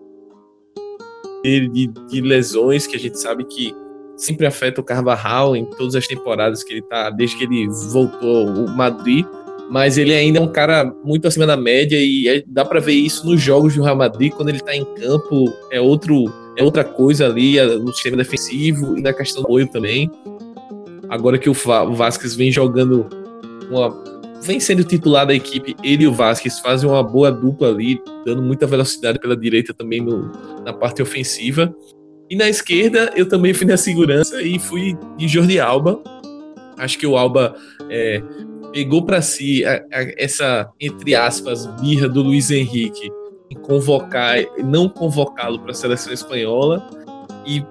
de, 1.44 1.68
de, 1.68 1.86
de, 2.08 2.20
lesões 2.22 2.86
que 2.86 2.96
a 2.96 2.98
gente 2.98 3.20
sabe 3.20 3.44
que 3.44 3.74
sempre 4.16 4.46
afeta 4.46 4.80
o 4.80 4.84
Carvajal 4.84 5.54
em 5.54 5.66
todas 5.66 5.94
as 5.94 6.06
temporadas 6.06 6.64
que 6.64 6.72
ele 6.72 6.82
tá, 6.82 7.10
desde 7.10 7.36
que 7.36 7.44
ele 7.44 7.68
voltou 7.92 8.48
ao 8.48 8.68
Madrid, 8.68 9.26
mas 9.70 9.98
ele 9.98 10.14
ainda 10.14 10.38
é 10.38 10.42
um 10.42 10.50
cara 10.50 10.90
muito 11.04 11.28
acima 11.28 11.46
da 11.46 11.58
média 11.58 11.98
e 12.00 12.26
é, 12.26 12.42
dá 12.46 12.64
para 12.64 12.80
ver 12.80 12.94
isso 12.94 13.26
nos 13.26 13.42
jogos 13.42 13.74
do 13.74 13.82
Real 13.82 13.96
Madrid 13.96 14.32
quando 14.32 14.48
ele 14.48 14.60
tá 14.60 14.74
em 14.74 14.84
campo, 14.94 15.52
é 15.70 15.78
outro 15.78 16.32
é 16.56 16.62
outra 16.62 16.84
coisa 16.84 17.26
ali 17.26 17.60
no 17.78 17.92
sistema 17.92 18.16
defensivo 18.16 18.96
e 18.96 19.02
na 19.02 19.12
questão 19.12 19.42
do 19.42 19.46
apoio 19.46 19.66
também. 19.68 20.10
Agora 21.08 21.38
que 21.38 21.48
o, 21.48 21.52
o 21.52 21.94
Vasquez 21.94 22.34
vem 22.34 22.50
jogando 22.50 23.06
uma 23.70 24.14
vem 24.42 24.60
sendo 24.60 24.84
titular 24.84 25.26
da 25.26 25.34
equipe, 25.34 25.74
ele 25.82 26.04
e 26.04 26.06
o 26.06 26.12
Vasquez 26.12 26.58
fazem 26.58 26.88
uma 26.88 27.02
boa 27.02 27.32
dupla 27.32 27.68
ali, 27.68 27.98
dando 28.26 28.42
muita 28.42 28.66
velocidade 28.66 29.18
pela 29.18 29.34
direita 29.34 29.72
também 29.72 30.02
no, 30.02 30.30
na 30.62 30.72
parte 30.72 31.00
ofensiva. 31.00 31.74
E 32.28 32.36
na 32.36 32.48
esquerda, 32.48 33.10
eu 33.16 33.26
também 33.26 33.54
fui 33.54 33.66
na 33.66 33.78
segurança 33.78 34.42
e 34.42 34.58
fui 34.58 34.96
de 35.16 35.26
Jordi 35.26 35.58
Alba. 35.58 36.02
Acho 36.76 36.98
que 36.98 37.06
o 37.06 37.16
Alba 37.16 37.54
é, 37.88 38.22
pegou 38.70 39.04
para 39.04 39.22
si 39.22 39.64
a, 39.64 39.76
a, 39.76 40.12
essa, 40.18 40.68
entre 40.78 41.14
aspas, 41.14 41.66
birra 41.80 42.08
do 42.08 42.22
Luiz 42.22 42.50
Henrique 42.50 43.10
em 43.54 43.62
convocar, 43.62 44.36
não 44.58 44.88
convocá-lo 44.88 45.58
para 45.58 45.70
a 45.70 45.74
seleção 45.74 46.12
espanhola. 46.12 46.86
E, 47.46 47.64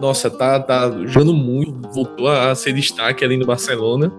nossa, 0.00 0.30
tá, 0.30 0.58
tá 0.60 0.90
jogando 1.06 1.32
muito, 1.32 1.88
voltou 1.90 2.28
a 2.28 2.54
ser 2.54 2.72
destaque 2.72 3.24
ali 3.24 3.36
no 3.36 3.46
Barcelona 3.46 4.12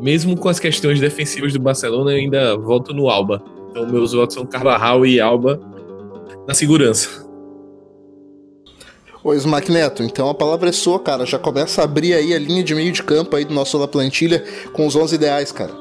mesmo 0.00 0.36
com 0.36 0.48
as 0.48 0.58
questões 0.58 1.00
defensivas 1.00 1.52
do 1.52 1.58
Barcelona, 1.58 2.12
eu 2.12 2.18
ainda 2.18 2.56
volto 2.56 2.92
no 2.92 3.08
Alba. 3.08 3.42
Então, 3.70 3.86
meus 3.86 4.12
votos 4.12 4.34
são 4.34 4.46
Carvajal 4.46 5.06
e 5.06 5.20
Alba 5.20 5.60
na 6.46 6.54
segurança. 6.54 7.24
Ô, 9.22 9.34
Smack 9.34 9.72
então 10.00 10.28
a 10.28 10.34
palavra 10.34 10.68
é 10.68 10.72
sua, 10.72 11.00
cara. 11.00 11.26
Já 11.26 11.38
começa 11.38 11.80
a 11.80 11.84
abrir 11.84 12.14
aí 12.14 12.32
a 12.32 12.38
linha 12.38 12.62
de 12.62 12.74
meio 12.74 12.92
de 12.92 13.02
campo 13.02 13.34
aí 13.34 13.44
do 13.44 13.52
nosso 13.52 13.76
La 13.76 13.88
Plantilha 13.88 14.44
com 14.72 14.86
os 14.86 14.94
11 14.94 15.16
ideais, 15.16 15.50
cara. 15.50 15.72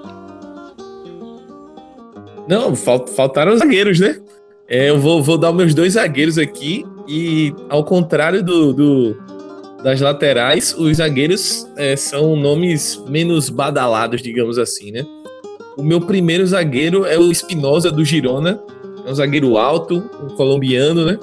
Não, 2.48 2.76
faltaram 2.76 3.54
os 3.54 3.60
zagueiros, 3.60 4.00
né? 4.00 4.20
É, 4.68 4.90
eu 4.90 5.00
vou, 5.00 5.22
vou 5.22 5.38
dar 5.38 5.52
meus 5.52 5.74
dois 5.74 5.94
zagueiros 5.94 6.38
aqui 6.38 6.86
e, 7.08 7.54
ao 7.70 7.84
contrário 7.84 8.44
do, 8.44 8.74
do 8.74 9.18
das 9.84 10.02
laterais, 10.02 10.74
os 10.76 10.98
zagueiros 10.98 11.68
é, 11.78 11.96
são 11.96 12.36
nomes 12.36 13.00
menos 13.08 13.50
badalados, 13.50 14.22
digamos 14.22 14.58
assim, 14.58 14.92
né? 14.92 15.06
O 15.78 15.84
meu 15.84 16.02
primeiro 16.02 16.46
zagueiro 16.46 17.06
é 17.06 17.20
o 17.20 17.32
Espinosa 17.32 17.92
do 17.92 18.04
Girona, 18.04 18.60
é 19.06 19.12
um 19.12 19.14
zagueiro 19.14 19.58
alto, 19.58 20.04
um 20.24 20.36
colombiano, 20.36 21.06
né? 21.06 21.20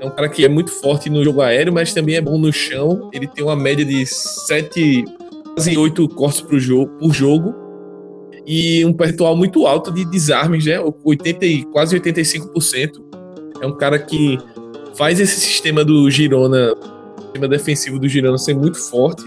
É 0.00 0.06
um 0.06 0.10
cara 0.10 0.28
que 0.28 0.44
é 0.44 0.48
muito 0.48 0.70
forte 0.70 1.10
no 1.10 1.24
jogo 1.24 1.40
aéreo, 1.40 1.72
mas 1.72 1.92
também 1.92 2.16
é 2.16 2.20
bom 2.20 2.38
no 2.38 2.52
chão. 2.52 3.08
Ele 3.12 3.26
tem 3.26 3.42
uma 3.42 3.56
média 3.56 3.84
de 3.84 4.04
7, 4.06 5.04
quase 5.54 5.76
8 5.76 6.08
cortes 6.10 6.40
por 6.40 6.58
jogo, 6.60 6.92
por 6.98 7.12
jogo 7.12 7.61
e 8.46 8.84
um 8.84 8.92
percentual 8.92 9.36
muito 9.36 9.66
alto 9.66 9.92
de 9.92 10.04
desarmes, 10.04 10.66
né? 10.66 10.78
80, 11.04 11.70
quase 11.70 11.98
85%. 11.98 13.02
É 13.60 13.66
um 13.66 13.76
cara 13.76 13.98
que 13.98 14.38
faz 14.94 15.20
esse 15.20 15.40
sistema 15.40 15.84
do 15.84 16.10
Girona 16.10 16.74
sistema 17.32 17.48
defensivo 17.48 17.98
do 17.98 18.08
Girona 18.08 18.36
ser 18.36 18.54
muito 18.54 18.78
forte. 18.78 19.22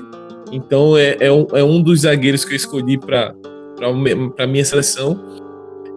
Então 0.51 0.95
é, 0.95 1.17
é, 1.19 1.31
um, 1.31 1.48
é 1.53 1.63
um 1.63 1.81
dos 1.81 2.01
zagueiros 2.01 2.45
que 2.45 2.53
eu 2.53 2.55
escolhi 2.55 2.98
para 2.98 3.36
a 4.38 4.48
minha 4.48 4.63
seleção. 4.63 5.19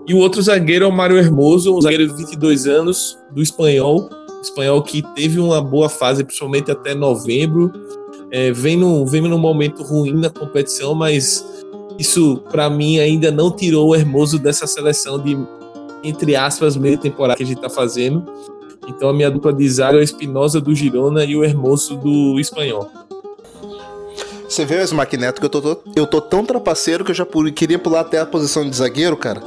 E 0.07 0.15
o 0.15 0.19
outro 0.19 0.41
zagueiro 0.41 0.87
é 0.87 0.89
o 0.89 0.93
Mário 0.93 1.19
Hermoso, 1.19 1.77
um 1.77 1.81
zagueiro 1.81 2.09
de 2.09 2.15
22 2.15 2.67
anos, 2.67 3.19
do 3.31 3.43
espanhol. 3.43 4.09
Espanhol 4.43 4.83
que 4.83 5.03
teve 5.15 5.39
uma 5.39 5.61
boa 5.61 5.89
fase, 5.89 6.25
principalmente 6.25 6.71
até 6.71 6.95
novembro. 6.95 7.71
É, 8.31 8.51
vem, 8.53 8.77
num, 8.77 9.05
vem 9.05 9.21
num 9.23 9.39
momento 9.39 9.83
ruim 9.83 10.15
na 10.15 10.31
competição, 10.31 10.95
mas 10.95 11.45
isso, 11.99 12.39
para 12.51 12.71
mim, 12.71 13.01
ainda 13.01 13.31
não 13.31 13.51
tirou 13.51 13.89
o 13.89 13.95
Hermoso 13.95 14.39
dessa 14.39 14.67
seleção 14.67 15.19
de, 15.19 15.37
entre 16.05 16.37
aspas, 16.37 16.77
meia 16.77 16.97
temporada 16.97 17.37
que 17.37 17.43
a 17.43 17.47
gente 17.47 17.59
está 17.59 17.69
fazendo. 17.69 18.25
Então 18.87 19.09
a 19.09 19.13
minha 19.13 19.31
dupla 19.31 19.53
de 19.53 19.69
zaga 19.69 19.99
é 19.99 20.01
o 20.01 20.03
Espinosa 20.03 20.61
do 20.61 20.75
Girona 20.75 21.25
e 21.25 21.37
o 21.37 21.45
Hermoso 21.45 21.97
do 21.97 22.39
Espanhol. 22.39 22.89
Você 24.49 24.65
vê, 24.65 24.83
esse 24.83 24.95
Neto, 24.95 25.41
que 25.41 25.45
eu 25.45 25.51
tô, 25.51 25.79
eu 25.95 26.07
tô 26.07 26.23
tão 26.23 26.43
trapaceiro 26.43 27.05
que 27.05 27.11
eu 27.11 27.15
já 27.15 27.27
queria 27.55 27.79
pular 27.79 28.01
até 28.01 28.19
a 28.19 28.25
posição 28.25 28.69
de 28.69 28.75
zagueiro, 28.75 29.15
cara. 29.15 29.43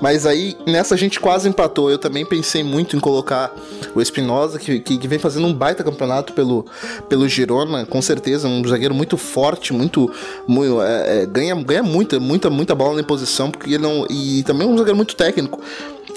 Mas 0.00 0.24
aí, 0.24 0.56
nessa 0.66 0.94
a 0.94 0.98
gente 0.98 1.20
quase 1.20 1.46
empatou. 1.46 1.90
Eu 1.90 1.98
também 1.98 2.24
pensei 2.24 2.64
muito 2.64 2.96
em 2.96 3.00
colocar 3.00 3.54
o 3.94 4.00
Espinosa, 4.00 4.58
que, 4.58 4.80
que, 4.80 4.96
que, 4.96 5.08
vem 5.08 5.18
fazendo 5.18 5.46
um 5.46 5.52
baita 5.52 5.84
campeonato 5.84 6.32
pelo, 6.32 6.64
pelo 7.06 7.28
Girona, 7.28 7.84
com 7.84 8.00
certeza. 8.00 8.48
Um 8.48 8.66
zagueiro 8.66 8.94
muito 8.94 9.18
forte, 9.18 9.74
muito. 9.74 10.10
muito 10.48 10.80
é, 10.82 11.22
é, 11.22 11.26
ganha, 11.26 11.54
ganha 11.54 11.82
muita, 11.82 12.18
muita, 12.18 12.48
muita 12.48 12.74
bola 12.74 12.96
na 12.96 13.02
posição, 13.02 13.50
porque 13.50 13.74
ele 13.74 13.82
não. 13.82 14.06
E 14.08 14.42
também 14.44 14.66
é 14.66 14.70
um 14.70 14.78
zagueiro 14.78 14.96
muito 14.96 15.14
técnico. 15.14 15.60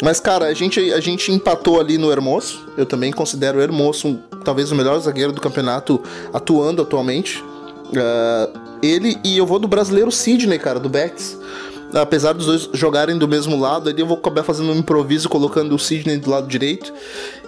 Mas, 0.01 0.21
cara, 0.21 0.45
a 0.45 0.53
gente, 0.53 0.93
a 0.93 0.99
gente 1.01 1.29
empatou 1.29 1.79
ali 1.79 1.97
no 1.97 2.09
Hermoso. 2.09 2.65
Eu 2.77 2.85
também 2.85 3.11
considero 3.11 3.59
o 3.59 3.61
Hermoso 3.61 4.07
um, 4.07 4.15
talvez 4.45 4.71
o 4.71 4.75
melhor 4.75 4.97
zagueiro 4.99 5.33
do 5.33 5.41
campeonato 5.41 6.01
atuando 6.33 6.81
atualmente. 6.81 7.43
Uh, 7.89 8.59
ele 8.81 9.17
e 9.23 9.37
eu 9.37 9.45
vou 9.45 9.59
do 9.59 9.67
brasileiro 9.67 10.11
Sidney, 10.11 10.59
cara, 10.59 10.79
do 10.79 10.89
Betis 10.89 11.37
apesar 11.93 12.33
dos 12.33 12.45
dois 12.45 12.69
jogarem 12.73 13.17
do 13.17 13.27
mesmo 13.27 13.59
lado, 13.59 13.89
ali 13.89 14.01
eu 14.01 14.07
vou 14.07 14.17
acabar 14.17 14.43
fazendo 14.43 14.71
um 14.71 14.75
improviso 14.75 15.27
colocando 15.27 15.73
o 15.73 15.79
Sidney 15.79 16.17
do 16.17 16.29
lado 16.29 16.47
direito. 16.47 16.93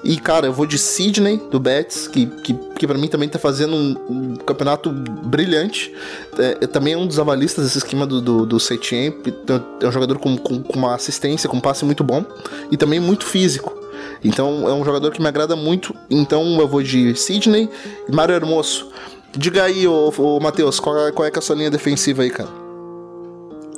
E, 0.04 0.18
cara, 0.18 0.48
eu 0.48 0.54
vou 0.54 0.66
de 0.66 0.80
Sidney, 0.80 1.40
do 1.52 1.60
Betis, 1.60 2.08
que, 2.08 2.26
que, 2.26 2.54
que 2.54 2.88
para 2.88 2.98
mim 2.98 3.08
também 3.08 3.30
tá 3.30 3.38
fazendo 3.38 3.76
um, 3.76 3.96
um 4.10 4.36
campeonato 4.36 4.90
brilhante. 4.90 5.94
É, 6.40 6.66
também 6.68 6.94
é 6.94 6.98
um 6.98 7.06
dos 7.06 7.20
avalistas 7.20 7.66
desse 7.66 7.78
esquema 7.78 8.08
do, 8.08 8.20
do, 8.20 8.46
do 8.46 8.60
Setien. 8.60 9.16
É 9.80 9.88
um 9.88 9.92
jogador 9.92 10.18
com, 10.18 10.36
com, 10.38 10.64
com 10.64 10.80
uma 10.80 10.96
assistência, 10.96 11.48
com 11.48 11.58
um 11.58 11.62
passe 11.62 11.86
muito 11.86 12.04
bom. 12.04 12.26
E 12.72 12.78
também 12.78 13.00
muito 13.00 13.26
físico. 13.26 13.80
Então 14.24 14.68
é 14.68 14.74
um 14.74 14.84
jogador 14.84 15.12
que 15.12 15.22
me 15.22 15.28
agrada 15.28 15.56
muito. 15.56 15.96
Então 16.10 16.60
eu 16.60 16.68
vou 16.68 16.82
de 16.82 17.16
Sidney 17.16 17.70
e 18.10 18.12
Mário 18.12 18.34
Hermoso. 18.34 18.88
Diga 19.36 19.64
aí, 19.64 19.88
ô, 19.88 20.12
ô 20.18 20.40
Matheus, 20.40 20.80
qual, 20.80 21.08
é, 21.08 21.12
qual 21.12 21.26
é, 21.26 21.32
é 21.34 21.38
a 21.38 21.42
sua 21.42 21.56
linha 21.56 21.72
defensiva 21.72 22.22
aí, 22.22 22.30
cara? 22.30 22.50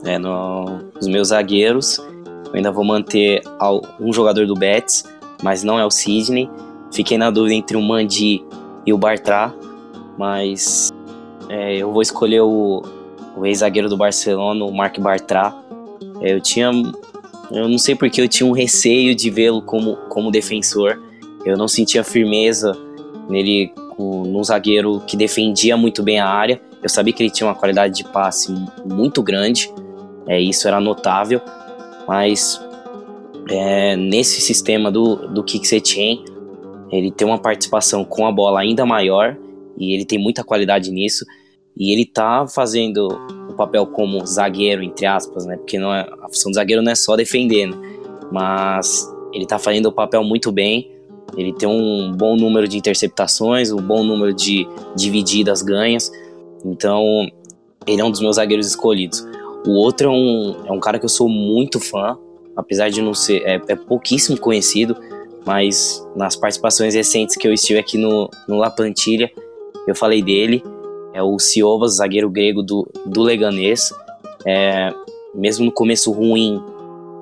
É, 0.04 0.18
no, 0.18 0.80
os 1.00 1.08
meus 1.08 1.28
zagueiros, 1.30 1.98
eu 1.98 2.56
ainda 2.56 2.72
vou 2.72 2.84
manter 2.84 3.42
um 4.00 4.12
jogador 4.12 4.48
do 4.48 4.56
Betis, 4.56 5.04
mas 5.44 5.64
não 5.64 5.80
é 5.80 5.86
o 5.86 5.92
Sidney. 5.92 6.50
Fiquei 6.92 7.18
na 7.18 7.30
dúvida 7.30 7.54
entre 7.54 7.78
o 7.78 7.82
Mandi 7.82 8.44
e 8.86 8.92
o 8.92 8.98
Bartra, 8.98 9.54
mas 10.18 10.92
é, 11.50 11.78
eu 11.78 11.92
vou 11.92 12.02
escolher 12.02 12.42
o, 12.42 12.84
o 13.38 13.46
ex-zagueiro 13.46 13.90
do 13.90 13.96
Barcelona, 13.96 14.66
o 14.66 14.72
Marc 14.74 15.00
Bartra. 15.00 15.54
É, 16.22 16.34
eu 16.34 16.42
tinha. 16.42 16.72
Eu 17.52 17.70
não 17.70 17.78
sei 17.78 17.96
porque 17.96 18.22
eu 18.22 18.28
tinha 18.28 18.48
um 18.48 18.54
receio 18.54 19.16
de 19.16 19.30
vê-lo 19.30 19.62
como, 19.62 19.98
como 20.10 20.32
defensor. 20.32 21.00
Eu 21.46 21.56
não 21.58 21.68
sentia 21.68 22.04
firmeza 22.04 22.76
nele 23.30 23.72
com, 23.96 24.24
num 24.24 24.44
zagueiro 24.44 25.02
que 25.08 25.16
defendia 25.16 25.78
muito 25.78 26.04
bem 26.04 26.20
a 26.20 26.28
área. 26.28 26.62
Eu 26.82 26.90
sabia 26.90 27.14
que 27.14 27.24
ele 27.24 27.30
tinha 27.30 27.48
uma 27.48 27.56
qualidade 27.56 27.96
de 27.96 28.04
passe 28.04 28.54
muito 28.86 29.24
grande, 29.24 29.72
é, 30.28 30.40
isso 30.40 30.68
era 30.68 30.80
notável, 30.80 31.42
mas 32.08 32.60
é, 33.50 33.96
nesse 33.96 34.42
sistema 34.42 34.92
do, 34.92 35.28
do 35.28 35.44
Kiksetien, 35.44 36.24
ele 36.92 37.12
tem 37.12 37.28
uma 37.28 37.40
participação 37.40 38.06
com 38.06 38.26
a 38.26 38.32
bola 38.32 38.60
ainda 38.60 38.86
maior 38.86 39.38
e 39.78 39.94
ele 39.94 40.06
tem 40.06 40.20
muita 40.20 40.44
qualidade 40.44 40.92
nisso. 40.92 41.26
E 41.76 41.92
ele 41.92 42.06
tá 42.06 42.46
fazendo 42.48 43.08
o 43.50 43.54
papel 43.54 43.88
como 43.88 44.26
zagueiro, 44.26 44.84
entre 44.84 45.06
aspas, 45.06 45.46
né? 45.46 45.58
Porque 45.58 45.80
não 45.80 45.94
é, 45.94 46.02
a 46.02 46.28
função 46.28 46.52
do 46.52 46.56
zagueiro 46.56 46.84
não 46.84 46.92
é 46.92 46.96
só 46.96 47.16
defendendo, 47.16 47.82
mas 48.32 49.12
ele 49.34 49.46
tá 49.46 49.58
fazendo 49.58 49.88
o 49.88 49.92
papel 49.92 50.24
muito 50.24 50.52
bem. 50.52 50.93
Ele 51.38 51.54
tem 51.54 51.68
um 51.68 52.12
bom 52.12 52.36
número 52.36 52.68
de 52.68 52.78
interceptações, 52.78 53.72
um 53.72 53.82
bom 53.82 54.04
número 54.04 54.34
de 54.34 54.68
divididas 54.96 55.62
ganhas. 55.62 56.12
Então, 56.64 57.28
ele 57.88 58.02
é 58.02 58.06
um 58.06 58.12
dos 58.12 58.22
meus 58.22 58.36
zagueiros 58.36 58.68
escolhidos. 58.68 59.26
O 59.66 59.72
outro 59.72 60.08
é 60.08 60.12
um, 60.12 60.56
é 60.68 60.72
um 60.72 60.80
cara 60.80 61.00
que 61.00 61.06
eu 61.06 61.10
sou 61.10 61.28
muito 61.28 61.80
fã, 61.80 62.18
apesar 62.56 62.90
de 62.90 63.02
não 63.02 63.14
ser. 63.14 63.42
É, 63.46 63.62
é 63.68 63.76
pouquíssimo 63.76 64.38
conhecido, 64.38 64.96
mas 65.46 66.06
nas 66.16 66.36
participações 66.36 66.94
recentes 66.94 67.36
que 67.36 67.48
eu 67.48 67.54
estive 67.54 67.80
aqui 67.80 67.98
no, 67.98 68.30
no 68.48 68.58
La 68.58 68.70
Plantilha, 68.70 69.32
eu 69.88 69.96
falei 69.96 70.22
dele. 70.22 70.64
É 71.14 71.22
o 71.22 71.38
Ciovas, 71.38 71.98
zagueiro 71.98 72.30
grego 72.30 72.64
do, 72.64 72.88
do 73.06 73.22
Leganês. 73.22 73.94
É, 74.46 74.94
mesmo 75.34 75.66
no 75.66 75.72
começo 75.72 76.12
ruim 76.12 76.62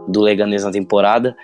do 0.08 0.22
Leganês 0.22 0.64
na 0.64 0.72
temporada, 0.72 1.36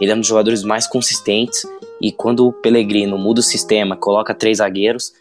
ele 0.00 0.10
é 0.10 0.14
um 0.14 0.18
dos 0.18 0.26
jogadores 0.26 0.64
mais 0.64 0.86
consistentes 0.86 1.64
e 2.02 2.10
quando 2.10 2.48
o 2.48 2.52
Pellegrino 2.52 3.16
muda 3.16 3.38
o 3.38 3.42
sistema, 3.42 3.96
coloca 3.96 4.34
três 4.34 4.58
zagueiros, 4.58 5.12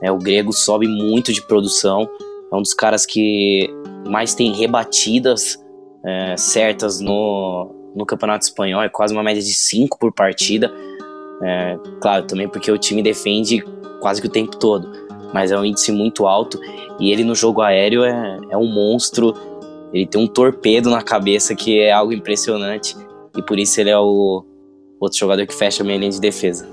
é, 0.00 0.10
o 0.10 0.16
grego 0.16 0.52
sobe 0.52 0.88
muito 0.88 1.32
de 1.32 1.46
produção, 1.46 2.08
é 2.50 2.56
um 2.56 2.62
dos 2.62 2.72
caras 2.72 3.04
que 3.04 3.68
mais 4.08 4.34
tem 4.34 4.50
rebatidas 4.52 5.62
é, 6.04 6.34
certas 6.38 6.98
no, 6.98 7.92
no 7.94 8.06
Campeonato 8.06 8.46
Espanhol, 8.46 8.82
é 8.82 8.88
quase 8.88 9.12
uma 9.12 9.22
média 9.22 9.42
de 9.42 9.52
cinco 9.52 9.98
por 9.98 10.12
partida. 10.12 10.72
É, 11.42 11.78
claro, 12.00 12.26
também 12.26 12.48
porque 12.48 12.72
o 12.72 12.78
time 12.78 13.02
defende 13.02 13.62
quase 14.00 14.20
que 14.20 14.26
o 14.26 14.30
tempo 14.30 14.56
todo, 14.56 14.90
mas 15.34 15.52
é 15.52 15.58
um 15.58 15.64
índice 15.64 15.92
muito 15.92 16.26
alto 16.26 16.58
e 16.98 17.10
ele 17.10 17.22
no 17.22 17.34
jogo 17.34 17.60
aéreo 17.60 18.02
é, 18.02 18.38
é 18.50 18.56
um 18.56 18.66
monstro. 18.66 19.34
Ele 19.92 20.06
tem 20.06 20.22
um 20.22 20.26
torpedo 20.26 20.88
na 20.88 21.02
cabeça 21.02 21.54
que 21.54 21.80
é 21.80 21.92
algo 21.92 22.12
impressionante 22.12 22.96
e 23.36 23.42
por 23.42 23.58
isso 23.58 23.80
ele 23.80 23.90
é 23.90 23.98
o 23.98 24.44
outro 25.00 25.18
jogador 25.18 25.46
que 25.46 25.54
fecha 25.54 25.82
a 25.82 25.86
minha 25.86 25.98
linha 25.98 26.10
de 26.10 26.20
defesa. 26.20 26.68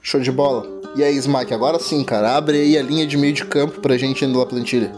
Show 0.00 0.20
de 0.20 0.30
bola. 0.30 0.66
E 0.96 1.02
aí, 1.02 1.16
Smack, 1.16 1.52
agora 1.52 1.78
sim, 1.78 2.02
cara, 2.04 2.36
abre 2.36 2.56
aí 2.56 2.78
a 2.78 2.82
linha 2.82 3.06
de 3.06 3.16
meio 3.16 3.32
de 3.32 3.44
campo 3.44 3.80
pra 3.80 3.98
gente 3.98 4.24
indo 4.24 4.38
lá 4.38 4.46
plantilha. 4.46 4.90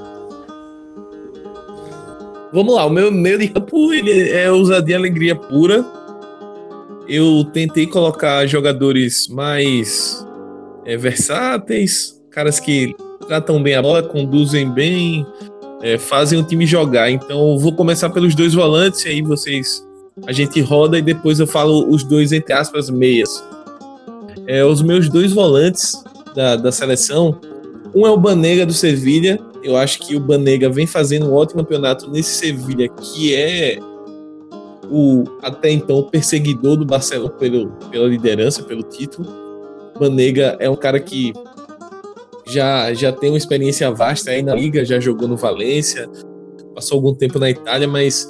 Vamos 2.53 2.75
lá, 2.75 2.85
o 2.85 2.91
meu 2.91 3.11
meio 3.11 3.39
de 3.39 3.49
campo 3.49 3.93
ele 3.93 4.31
é 4.31 4.51
ousadia 4.51 4.95
e 4.95 4.99
alegria 4.99 5.35
pura. 5.35 5.85
Eu 7.09 7.45
tentei 7.53 7.87
colocar 7.87 8.47
jogadores 8.47 9.27
mais 9.27 10.25
é, 10.85 10.97
versáteis, 10.97 12.21
caras 12.31 12.61
que 12.61 12.95
tratam 13.27 13.63
bem 13.63 13.75
a 13.75 13.83
bola, 13.83 14.03
conduzem 14.03 14.71
bem, 14.71 15.27
é, 15.83 15.99
fazem 15.99 16.39
o 16.39 16.45
time 16.45 16.67
jogar. 16.67 17.11
Então, 17.11 17.59
vou 17.59 17.73
começar 17.73 18.11
pelos 18.11 18.35
dois 18.35 18.55
volantes, 18.55 19.05
e 19.05 19.09
aí 19.09 19.23
vocês 19.23 19.85
a 20.27 20.33
gente 20.33 20.61
roda 20.61 20.99
e 20.99 21.03
depois 21.03 21.41
eu 21.41 21.47
falo 21.47 21.89
os 21.89 22.05
dois, 22.05 22.33
entre 22.33 22.53
aspas, 22.53 22.91
meias. 22.91 23.43
É, 24.47 24.65
os 24.65 24.83
meus 24.83 25.09
dois 25.09 25.33
volantes 25.33 26.03
da, 26.35 26.57
da 26.57 26.73
seleção, 26.73 27.41
um 27.95 28.07
é 28.07 28.11
o 28.11 28.17
Banega 28.17 28.67
do 28.67 28.73
Sevilha. 28.73 29.39
Eu 29.63 29.77
acho 29.77 30.01
que 30.01 30.17
o 30.17 30.21
Banega 30.21 30.69
vem 30.69 30.87
fazendo 30.87 31.27
um 31.27 31.35
ótimo 31.35 31.63
campeonato 31.63 32.11
nesse 32.11 32.31
Sevilha, 32.37 32.89
que 32.89 33.35
é 33.35 33.79
o 34.91 35.25
até 35.43 35.71
então 35.71 36.03
perseguidor 36.03 36.77
do 36.77 36.85
Barcelona 36.85 37.31
pelo, 37.31 37.69
pela 37.91 38.09
liderança, 38.09 38.63
pelo 38.63 38.83
título. 38.83 39.29
Banega 39.99 40.57
é 40.59 40.69
um 40.69 40.77
cara 40.77 40.99
que 40.99 41.33
já, 42.47 42.93
já 42.93 43.13
tem 43.13 43.31
uma 43.31 43.39
experiência 43.39 43.91
vasta 43.91 44.31
aí 44.31 44.43
na 44.43 44.55
liga, 44.55 44.85
já 44.85 44.99
jogou 44.99 45.29
no 45.29 45.37
Valência, 45.37 46.09
passou 46.75 46.97
algum 46.97 47.15
tempo 47.15 47.39
na 47.39 47.51
Itália, 47.51 47.87
mas 47.87 48.29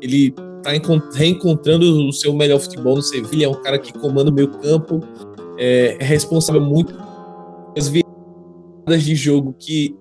ele 0.00 0.34
tá 0.62 0.70
reencontrando 1.14 2.08
o 2.08 2.12
seu 2.12 2.32
melhor 2.32 2.60
futebol 2.60 2.96
no 2.96 3.02
Sevilha, 3.02 3.46
é 3.46 3.48
um 3.48 3.60
cara 3.62 3.78
que 3.78 3.92
comanda 3.92 4.30
o 4.30 4.32
meio 4.32 4.48
campo, 4.48 5.00
é, 5.58 5.96
é 5.98 6.04
responsável 6.04 6.60
muito 6.60 6.94
pelas 7.74 7.88
viradas 7.88 9.02
de 9.02 9.14
jogo 9.14 9.54
que 9.58 9.96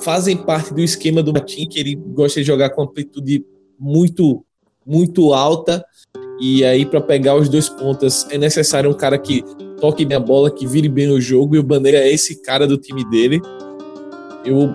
fazem 0.00 0.36
parte 0.36 0.72
do 0.72 0.80
esquema 0.80 1.22
do 1.22 1.32
Matin, 1.32 1.66
que 1.66 1.78
ele 1.78 1.94
gosta 1.94 2.40
de 2.40 2.46
jogar 2.46 2.70
com 2.70 2.82
amplitude 2.82 3.44
muito, 3.78 4.44
muito 4.86 5.32
alta, 5.32 5.84
e 6.40 6.64
aí 6.64 6.86
para 6.86 7.00
pegar 7.00 7.36
os 7.36 7.48
dois 7.48 7.68
pontas 7.68 8.26
é 8.30 8.38
necessário 8.38 8.90
um 8.90 8.94
cara 8.94 9.18
que 9.18 9.44
toque 9.80 10.04
bem 10.04 10.16
a 10.16 10.20
bola, 10.20 10.50
que 10.50 10.66
vire 10.66 10.88
bem 10.88 11.10
o 11.10 11.20
jogo, 11.20 11.54
e 11.54 11.58
o 11.58 11.62
Banega 11.62 11.98
é 11.98 12.12
esse 12.12 12.42
cara 12.42 12.66
do 12.66 12.78
time 12.78 13.04
dele. 13.10 13.40
Eu 14.44 14.74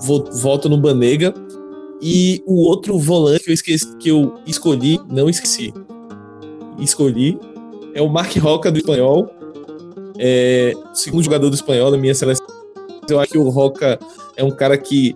vou, 0.00 0.24
voto 0.32 0.68
no 0.68 0.76
Banega. 0.76 1.34
E 2.02 2.42
o 2.46 2.62
outro 2.66 2.98
volante 2.98 3.44
que 3.44 3.50
eu, 3.50 3.54
esqueci, 3.54 3.96
que 3.96 4.08
eu 4.08 4.34
escolhi, 4.46 4.98
não 5.10 5.28
esqueci, 5.28 5.72
escolhi, 6.78 7.38
é 7.94 8.00
o 8.00 8.08
Mark 8.08 8.34
Roca 8.36 8.70
do 8.70 8.78
espanhol. 8.78 9.28
É, 10.18 10.72
segundo 10.92 11.24
jogador 11.24 11.48
do 11.48 11.54
espanhol 11.54 11.90
da 11.90 11.96
minha 11.96 12.14
seleção. 12.14 12.46
Eu 13.08 13.18
acho 13.18 13.32
que 13.32 13.38
o 13.38 13.48
Roca 13.48 13.98
é 14.36 14.44
um 14.44 14.50
cara 14.50 14.76
que 14.76 15.14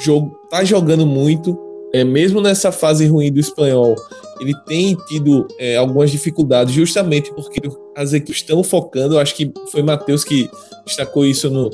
jogo, 0.00 0.36
tá 0.50 0.64
jogando 0.64 1.06
muito, 1.06 1.58
é, 1.92 2.02
mesmo 2.02 2.40
nessa 2.40 2.72
fase 2.72 3.06
ruim 3.06 3.30
do 3.30 3.38
espanhol, 3.38 3.94
ele 4.40 4.54
tem 4.66 4.96
tido 5.06 5.46
é, 5.58 5.76
algumas 5.76 6.10
dificuldades, 6.10 6.74
justamente 6.74 7.32
porque 7.32 7.60
as 7.96 8.12
equipes 8.12 8.40
estão 8.40 8.64
focando. 8.64 9.14
Eu 9.14 9.20
acho 9.20 9.34
que 9.36 9.52
foi 9.70 9.82
Matheus 9.82 10.24
que 10.24 10.50
destacou 10.84 11.24
isso 11.24 11.48
no, 11.50 11.70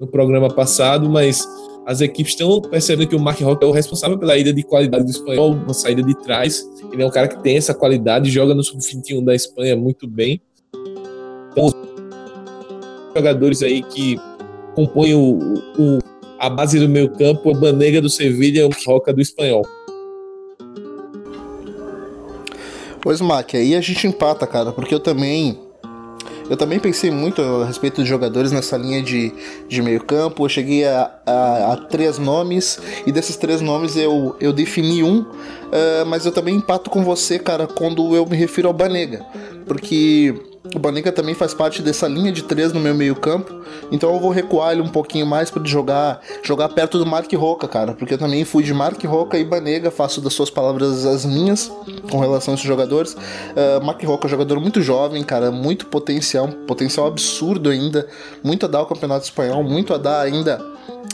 no 0.00 0.06
programa 0.06 0.48
passado, 0.52 1.08
mas 1.08 1.48
as 1.90 2.00
equipes 2.00 2.34
estão 2.34 2.62
percebendo 2.62 3.08
que 3.08 3.16
o 3.16 3.18
Mark 3.18 3.40
Rock 3.40 3.64
é 3.64 3.66
o 3.66 3.72
responsável 3.72 4.16
pela 4.16 4.38
ida 4.38 4.52
de 4.52 4.62
qualidade 4.62 5.02
do 5.02 5.10
espanhol, 5.10 5.54
uma 5.54 5.74
saída 5.74 6.00
de 6.00 6.14
trás. 6.22 6.64
Ele 6.92 7.02
é 7.02 7.06
um 7.06 7.10
cara 7.10 7.26
que 7.26 7.42
tem 7.42 7.56
essa 7.56 7.74
qualidade, 7.74 8.30
joga 8.30 8.54
no 8.54 8.62
sub-21 8.62 9.24
da 9.24 9.34
Espanha 9.34 9.76
muito 9.76 10.06
bem. 10.06 10.40
Então, 11.50 11.66
os 11.66 11.74
jogadores 13.12 13.60
aí 13.64 13.82
que 13.82 14.16
compõem 14.76 15.14
o, 15.14 15.36
o, 15.76 15.98
a 16.38 16.48
base 16.48 16.78
do 16.78 16.88
meio 16.88 17.10
campo, 17.10 17.50
o 17.50 17.54
Banega 17.58 18.00
do 18.00 18.08
Sevilha 18.08 18.60
e 18.60 18.64
o 18.64 18.70
Roca 18.86 19.12
do 19.12 19.20
espanhol. 19.20 19.66
Pois, 23.02 23.20
Mac, 23.20 23.52
aí 23.56 23.74
a 23.74 23.80
gente 23.80 24.06
empata, 24.06 24.46
cara, 24.46 24.70
porque 24.70 24.94
eu 24.94 25.00
também 25.00 25.58
eu 26.50 26.56
também 26.56 26.80
pensei 26.80 27.12
muito 27.12 27.40
a 27.40 27.64
respeito 27.64 28.02
de 28.02 28.08
jogadores 28.08 28.50
nessa 28.50 28.76
linha 28.76 29.00
de, 29.00 29.32
de 29.68 29.80
meio 29.80 30.02
campo. 30.02 30.44
Eu 30.44 30.48
cheguei 30.48 30.84
a, 30.84 31.08
a, 31.24 31.72
a 31.72 31.76
três 31.76 32.18
nomes 32.18 32.76
e 33.06 33.12
desses 33.12 33.36
três 33.36 33.60
nomes 33.60 33.96
eu, 33.96 34.34
eu 34.40 34.52
defini 34.52 35.04
um, 35.04 35.20
uh, 35.20 36.04
mas 36.08 36.26
eu 36.26 36.32
também 36.32 36.56
empato 36.56 36.90
com 36.90 37.04
você, 37.04 37.38
cara, 37.38 37.68
quando 37.68 38.16
eu 38.16 38.26
me 38.26 38.36
refiro 38.36 38.66
ao 38.66 38.74
Banega. 38.74 39.24
Porque 39.64 40.34
o 40.74 40.78
Banega 40.78 41.10
também 41.10 41.34
faz 41.34 41.54
parte 41.54 41.80
dessa 41.80 42.06
linha 42.06 42.30
de 42.30 42.42
três 42.42 42.72
no 42.72 42.80
meu 42.80 42.94
meio 42.94 43.16
campo, 43.16 43.60
então 43.90 44.12
eu 44.12 44.20
vou 44.20 44.30
recuar 44.30 44.72
ele 44.72 44.82
um 44.82 44.88
pouquinho 44.88 45.26
mais 45.26 45.50
para 45.50 45.64
jogar 45.64 46.20
jogar 46.42 46.68
perto 46.68 46.98
do 46.98 47.06
Mark 47.06 47.32
Roca, 47.32 47.66
cara, 47.66 47.94
porque 47.94 48.14
eu 48.14 48.18
também 48.18 48.44
fui 48.44 48.62
de 48.62 48.74
Mark 48.74 49.02
Roca 49.04 49.38
e 49.38 49.44
Banega, 49.44 49.90
faço 49.90 50.20
das 50.20 50.34
suas 50.34 50.50
palavras 50.50 51.06
as 51.06 51.24
minhas 51.24 51.72
com 52.10 52.18
relação 52.18 52.52
a 52.52 52.54
esses 52.56 52.66
jogadores. 52.66 53.14
Uh, 53.14 53.84
Mark 53.84 54.02
Roca 54.04 54.26
é 54.26 54.28
um 54.28 54.30
jogador 54.30 54.60
muito 54.60 54.82
jovem, 54.82 55.22
cara, 55.24 55.50
muito 55.50 55.86
potencial, 55.86 56.48
potencial 56.66 57.06
absurdo 57.06 57.70
ainda, 57.70 58.06
muito 58.44 58.66
a 58.66 58.68
dar 58.68 58.80
ao 58.80 58.86
Campeonato 58.86 59.24
Espanhol, 59.24 59.64
muito 59.64 59.94
a 59.94 59.98
dar 59.98 60.20
ainda 60.20 60.60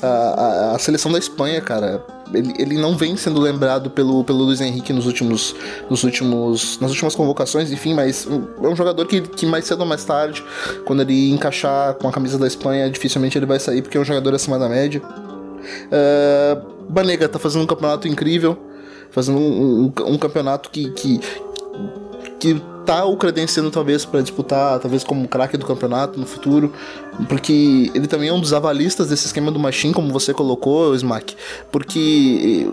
a, 0.02 0.06
a, 0.06 0.76
a 0.76 0.78
seleção 0.78 1.12
da 1.12 1.18
Espanha, 1.18 1.60
cara 1.60 2.04
ele, 2.32 2.54
ele 2.58 2.78
não 2.78 2.96
vem 2.96 3.16
sendo 3.16 3.40
lembrado 3.40 3.90
pelo, 3.90 4.24
pelo 4.24 4.44
Luiz 4.44 4.60
Henrique 4.60 4.92
nos 4.92 5.06
últimos, 5.06 5.54
nos 5.88 6.02
últimos, 6.02 6.78
nas 6.80 6.90
últimas 6.90 7.14
convocações, 7.14 7.70
enfim, 7.70 7.94
mas 7.94 8.26
é 8.26 8.66
um 8.66 8.74
jogador 8.74 9.06
que, 9.06 9.20
que 9.20 9.46
mais 9.46 9.64
cedo 9.64 9.80
ou 9.80 9.86
mais 9.86 10.04
tarde, 10.04 10.44
quando 10.84 11.02
ele 11.02 11.30
encaixar 11.30 11.94
com 11.94 12.08
a 12.08 12.12
camisa 12.12 12.38
da 12.38 12.46
Espanha, 12.46 12.90
dificilmente 12.90 13.38
ele 13.38 13.46
vai 13.46 13.58
sair, 13.58 13.82
porque 13.82 13.96
é 13.96 14.00
um 14.00 14.04
jogador 14.04 14.34
acima 14.34 14.58
da 14.58 14.68
média. 14.68 15.02
Uh, 15.02 16.86
Banega 16.88 17.28
tá 17.28 17.38
fazendo 17.38 17.62
um 17.62 17.66
campeonato 17.66 18.08
incrível, 18.08 18.56
fazendo 19.10 19.38
um, 19.38 19.84
um, 19.84 19.92
um 20.06 20.18
campeonato 20.18 20.70
que, 20.70 20.90
que, 20.90 21.20
que 22.38 22.62
tá 22.86 23.04
o 23.04 23.16
credenciando 23.16 23.70
talvez 23.70 24.04
para 24.04 24.20
disputar, 24.20 24.78
talvez 24.78 25.02
como 25.02 25.26
craque 25.26 25.56
do 25.56 25.66
campeonato 25.66 26.18
no 26.18 26.24
futuro, 26.24 26.72
porque 27.28 27.90
ele 27.94 28.06
também 28.06 28.28
é 28.28 28.32
um 28.32 28.40
dos 28.40 28.52
avalistas 28.52 29.08
desse 29.08 29.26
esquema 29.26 29.50
do 29.50 29.58
Machine, 29.58 29.92
como 29.92 30.12
você 30.12 30.32
colocou, 30.32 30.94
Smack, 30.94 31.36
porque 31.72 32.68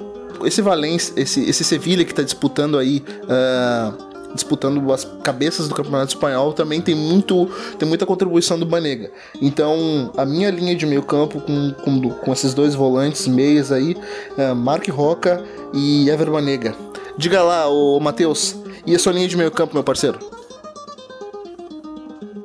esse 0.45 0.61
Valência, 0.61 1.13
esse, 1.17 1.49
esse 1.49 1.63
Sevilha 1.63 2.05
que 2.05 2.11
está 2.11 2.21
disputando 2.23 2.77
aí. 2.77 3.03
Uh, 3.23 4.13
disputando 4.33 4.91
as 4.91 5.05
cabeças 5.23 5.67
do 5.67 5.75
Campeonato 5.75 6.15
Espanhol, 6.15 6.53
também 6.53 6.81
tem 6.81 6.95
muito 6.95 7.47
tem 7.77 7.87
muita 7.87 8.03
contribuição 8.03 8.57
do 8.57 8.65
Banega. 8.65 9.11
Então, 9.39 10.11
a 10.17 10.25
minha 10.25 10.49
linha 10.49 10.75
de 10.75 10.87
meio 10.87 11.03
campo 11.03 11.39
com, 11.39 11.71
com, 11.71 12.09
com 12.09 12.33
esses 12.33 12.51
dois 12.51 12.73
volantes 12.73 13.27
meias 13.27 13.71
aí, 13.71 13.95
uh, 14.35 14.55
Mark 14.55 14.87
Roca 14.89 15.43
e 15.71 16.09
Ever 16.09 16.31
Banega. 16.31 16.75
Diga 17.15 17.43
lá, 17.43 17.69
o 17.69 17.99
Matheus, 17.99 18.55
e 18.85 18.95
a 18.95 18.99
sua 18.99 19.13
linha 19.13 19.27
de 19.27 19.37
meio 19.37 19.51
campo, 19.51 19.73
meu 19.73 19.83
parceiro? 19.83 20.19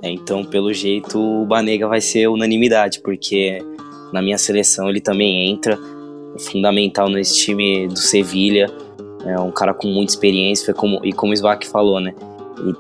É, 0.03 0.11
então, 0.11 0.45
pelo 0.45 0.73
jeito, 0.73 1.19
o 1.19 1.45
Banega 1.45 1.89
vai 1.89 2.01
ser 2.01 2.29
unanimidade, 2.29 3.01
porque 3.01 3.59
na 4.13 4.23
minha 4.23 4.39
seleção 4.39 4.89
ele 4.89 5.01
também 5.01 5.51
entra, 5.51 5.79
é 6.37 6.39
fundamental 6.39 7.09
nesse 7.09 7.37
time 7.37 7.89
do 7.89 7.99
Sevilha, 7.99 8.71
é 9.27 9.39
um 9.39 9.51
cara 9.51 9.75
com 9.75 9.89
muita 9.89 10.13
experiência, 10.13 10.73
como, 10.73 11.01
e 11.05 11.13
como 11.13 11.33
o 11.33 11.37
Svak 11.37 11.67
falou, 11.67 12.01
né? 12.01 12.15
Ele 12.59 12.75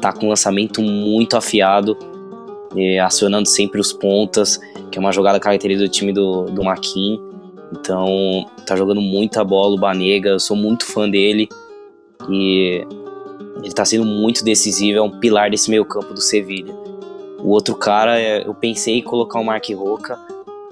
tá 0.00 0.12
com 0.12 0.26
um 0.26 0.28
lançamento 0.28 0.80
muito 0.80 1.36
afiado, 1.36 1.96
é, 2.76 3.00
acionando 3.00 3.48
sempre 3.48 3.80
os 3.80 3.92
pontas, 3.92 4.58
que 4.90 4.98
é 4.98 5.00
uma 5.00 5.12
jogada 5.12 5.40
característica 5.40 5.88
do 5.88 5.92
time 5.92 6.12
do, 6.12 6.44
do 6.44 6.62
Maquin. 6.62 7.20
Então, 7.72 8.48
tá 8.64 8.76
jogando 8.76 9.00
muita 9.00 9.42
bola 9.42 9.74
o 9.74 9.78
Banega, 9.78 10.30
eu 10.30 10.40
sou 10.40 10.56
muito 10.56 10.86
fã 10.86 11.10
dele. 11.10 11.48
E 12.28 12.86
ele 13.56 13.68
está 13.68 13.84
sendo 13.84 14.04
muito 14.04 14.44
decisivo, 14.44 14.98
é 14.98 15.02
um 15.02 15.18
pilar 15.18 15.50
desse 15.50 15.70
meio 15.70 15.84
campo 15.84 16.12
do 16.12 16.20
Sevilha. 16.20 16.74
O 17.38 17.50
outro 17.50 17.74
cara, 17.74 18.18
é, 18.18 18.46
eu 18.46 18.54
pensei 18.54 18.98
em 18.98 19.02
colocar 19.02 19.38
o 19.38 19.44
Mark 19.44 19.68
Roca, 19.70 20.18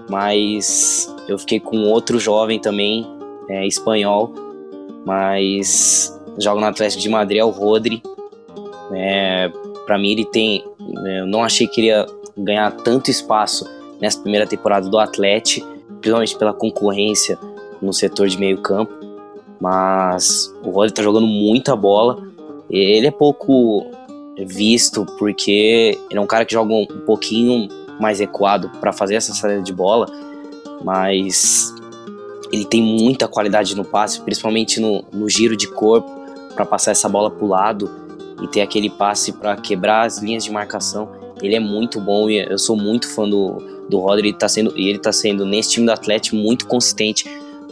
mas 0.09 1.13
eu 1.29 1.39
fiquei 1.39 1.61
com 1.61 1.85
outro 1.85 2.19
jovem 2.19 2.59
também, 2.59 3.07
é, 3.49 3.67
espanhol, 3.67 4.33
mas 5.05 6.19
joga 6.39 6.61
no 6.61 6.67
Atlético 6.67 7.03
de 7.03 7.09
Madrid 7.09 7.39
é 7.39 7.45
o 7.45 7.51
Rodri. 7.51 8.03
É, 8.93 9.51
para 9.87 9.99
mim 9.99 10.13
ele 10.13 10.25
tem, 10.25 10.65
é, 11.07 11.21
eu 11.21 11.27
não 11.27 11.43
achei 11.43 11.67
que 11.67 11.81
ele 11.81 11.89
ia 11.89 12.07
ganhar 12.37 12.71
tanto 12.71 13.11
espaço 13.11 13.69
nessa 14.01 14.21
primeira 14.21 14.47
temporada 14.47 14.89
do 14.89 14.99
Atlético, 14.99 15.67
principalmente 16.01 16.37
pela 16.37 16.53
concorrência 16.53 17.39
no 17.81 17.93
setor 17.93 18.29
de 18.29 18.39
meio 18.39 18.59
campo. 18.59 18.93
Mas 19.65 20.55
o 20.63 20.69
Rodri 20.69 20.93
tá 20.93 21.03
jogando 21.03 21.27
muita 21.27 21.75
bola. 21.75 22.23
Ele 22.69 23.07
é 23.07 23.11
pouco 23.11 23.87
visto 24.47 25.07
porque 25.19 25.99
ele 26.11 26.19
é 26.19 26.21
um 26.21 26.27
cara 26.27 26.45
que 26.45 26.53
joga 26.53 26.75
um 26.75 26.87
pouquinho 27.07 27.67
mais 27.99 28.21
equado 28.21 28.71
para 28.79 28.93
fazer 28.93 29.15
essa 29.15 29.33
saída 29.33 29.63
de 29.63 29.73
bola, 29.73 30.07
mas 30.85 31.73
ele 32.53 32.67
tem 32.67 32.83
muita 32.83 33.27
qualidade 33.27 33.75
no 33.75 33.87
passe, 33.87 34.21
principalmente 34.21 34.81
no, 34.81 35.03
no 35.11 35.31
giro 35.31 35.57
de 35.57 35.67
corpo, 35.69 36.11
para 36.55 36.67
passar 36.67 36.91
essa 36.91 37.09
bola 37.09 37.31
para 37.31 37.45
o 37.45 37.49
lado 37.49 37.91
e 38.43 38.49
ter 38.49 38.61
aquele 38.61 38.91
passe 38.91 39.33
para 39.33 39.57
quebrar 39.57 40.05
as 40.05 40.19
linhas 40.19 40.45
de 40.45 40.53
marcação. 40.53 41.09
Ele 41.41 41.55
é 41.55 41.61
muito 41.61 41.99
bom 42.03 42.29
e 42.29 42.39
eu 42.39 42.59
sou 42.59 42.77
muito 42.77 43.09
fã 43.09 43.27
do, 43.27 43.63
do 43.89 43.99
Rodri. 43.99 44.29
Ele 44.29 44.37
tá 44.37 44.49
sendo, 44.49 44.73
ele 44.77 44.99
está 44.99 45.11
sendo, 45.11 45.47
nesse 45.47 45.71
time 45.71 45.87
do 45.87 45.93
Atlético, 45.93 46.37
muito 46.37 46.67
consistente 46.67 47.25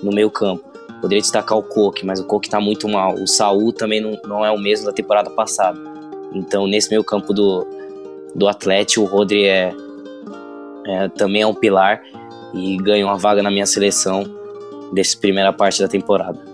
no 0.02 0.11
meio 0.11 0.31
campo. 0.31 0.71
Poderia 1.03 1.21
destacar 1.21 1.59
o 1.59 1.62
Coque, 1.65 2.07
mas 2.07 2.21
o 2.21 2.25
Coque 2.25 2.47
está 2.47 2.61
muito 2.61 2.88
mal. 2.88 3.15
O 3.15 3.27
Saul 3.27 3.73
também 3.73 4.01
não, 4.01 4.17
não 4.25 4.47
é 4.47 4.51
o 4.53 4.57
mesmo 4.57 4.87
da 4.87 4.93
temporada 4.93 5.29
passada. 5.29 5.79
Então, 6.33 6.67
nesse 6.69 6.88
meio 6.88 7.03
campo 7.03 7.35
do, 7.35 7.67
do 8.37 8.47
Atlético, 8.47 9.03
o 9.03 9.05
Rodri 9.05 9.45
é, 9.47 9.75
é, 10.87 11.09
também 11.09 11.43
é 11.43 11.47
um 11.47 11.55
pilar 11.55 12.01
e 12.55 12.77
ganhou 12.77 13.11
uma 13.11 13.19
vaga 13.19 13.43
na 13.43 13.51
minha 13.51 13.67
seleção 13.67 14.25
dessa 14.93 15.19
primeira 15.19 15.53
parte 15.53 15.83
da 15.83 15.88
temporada. 15.88 16.52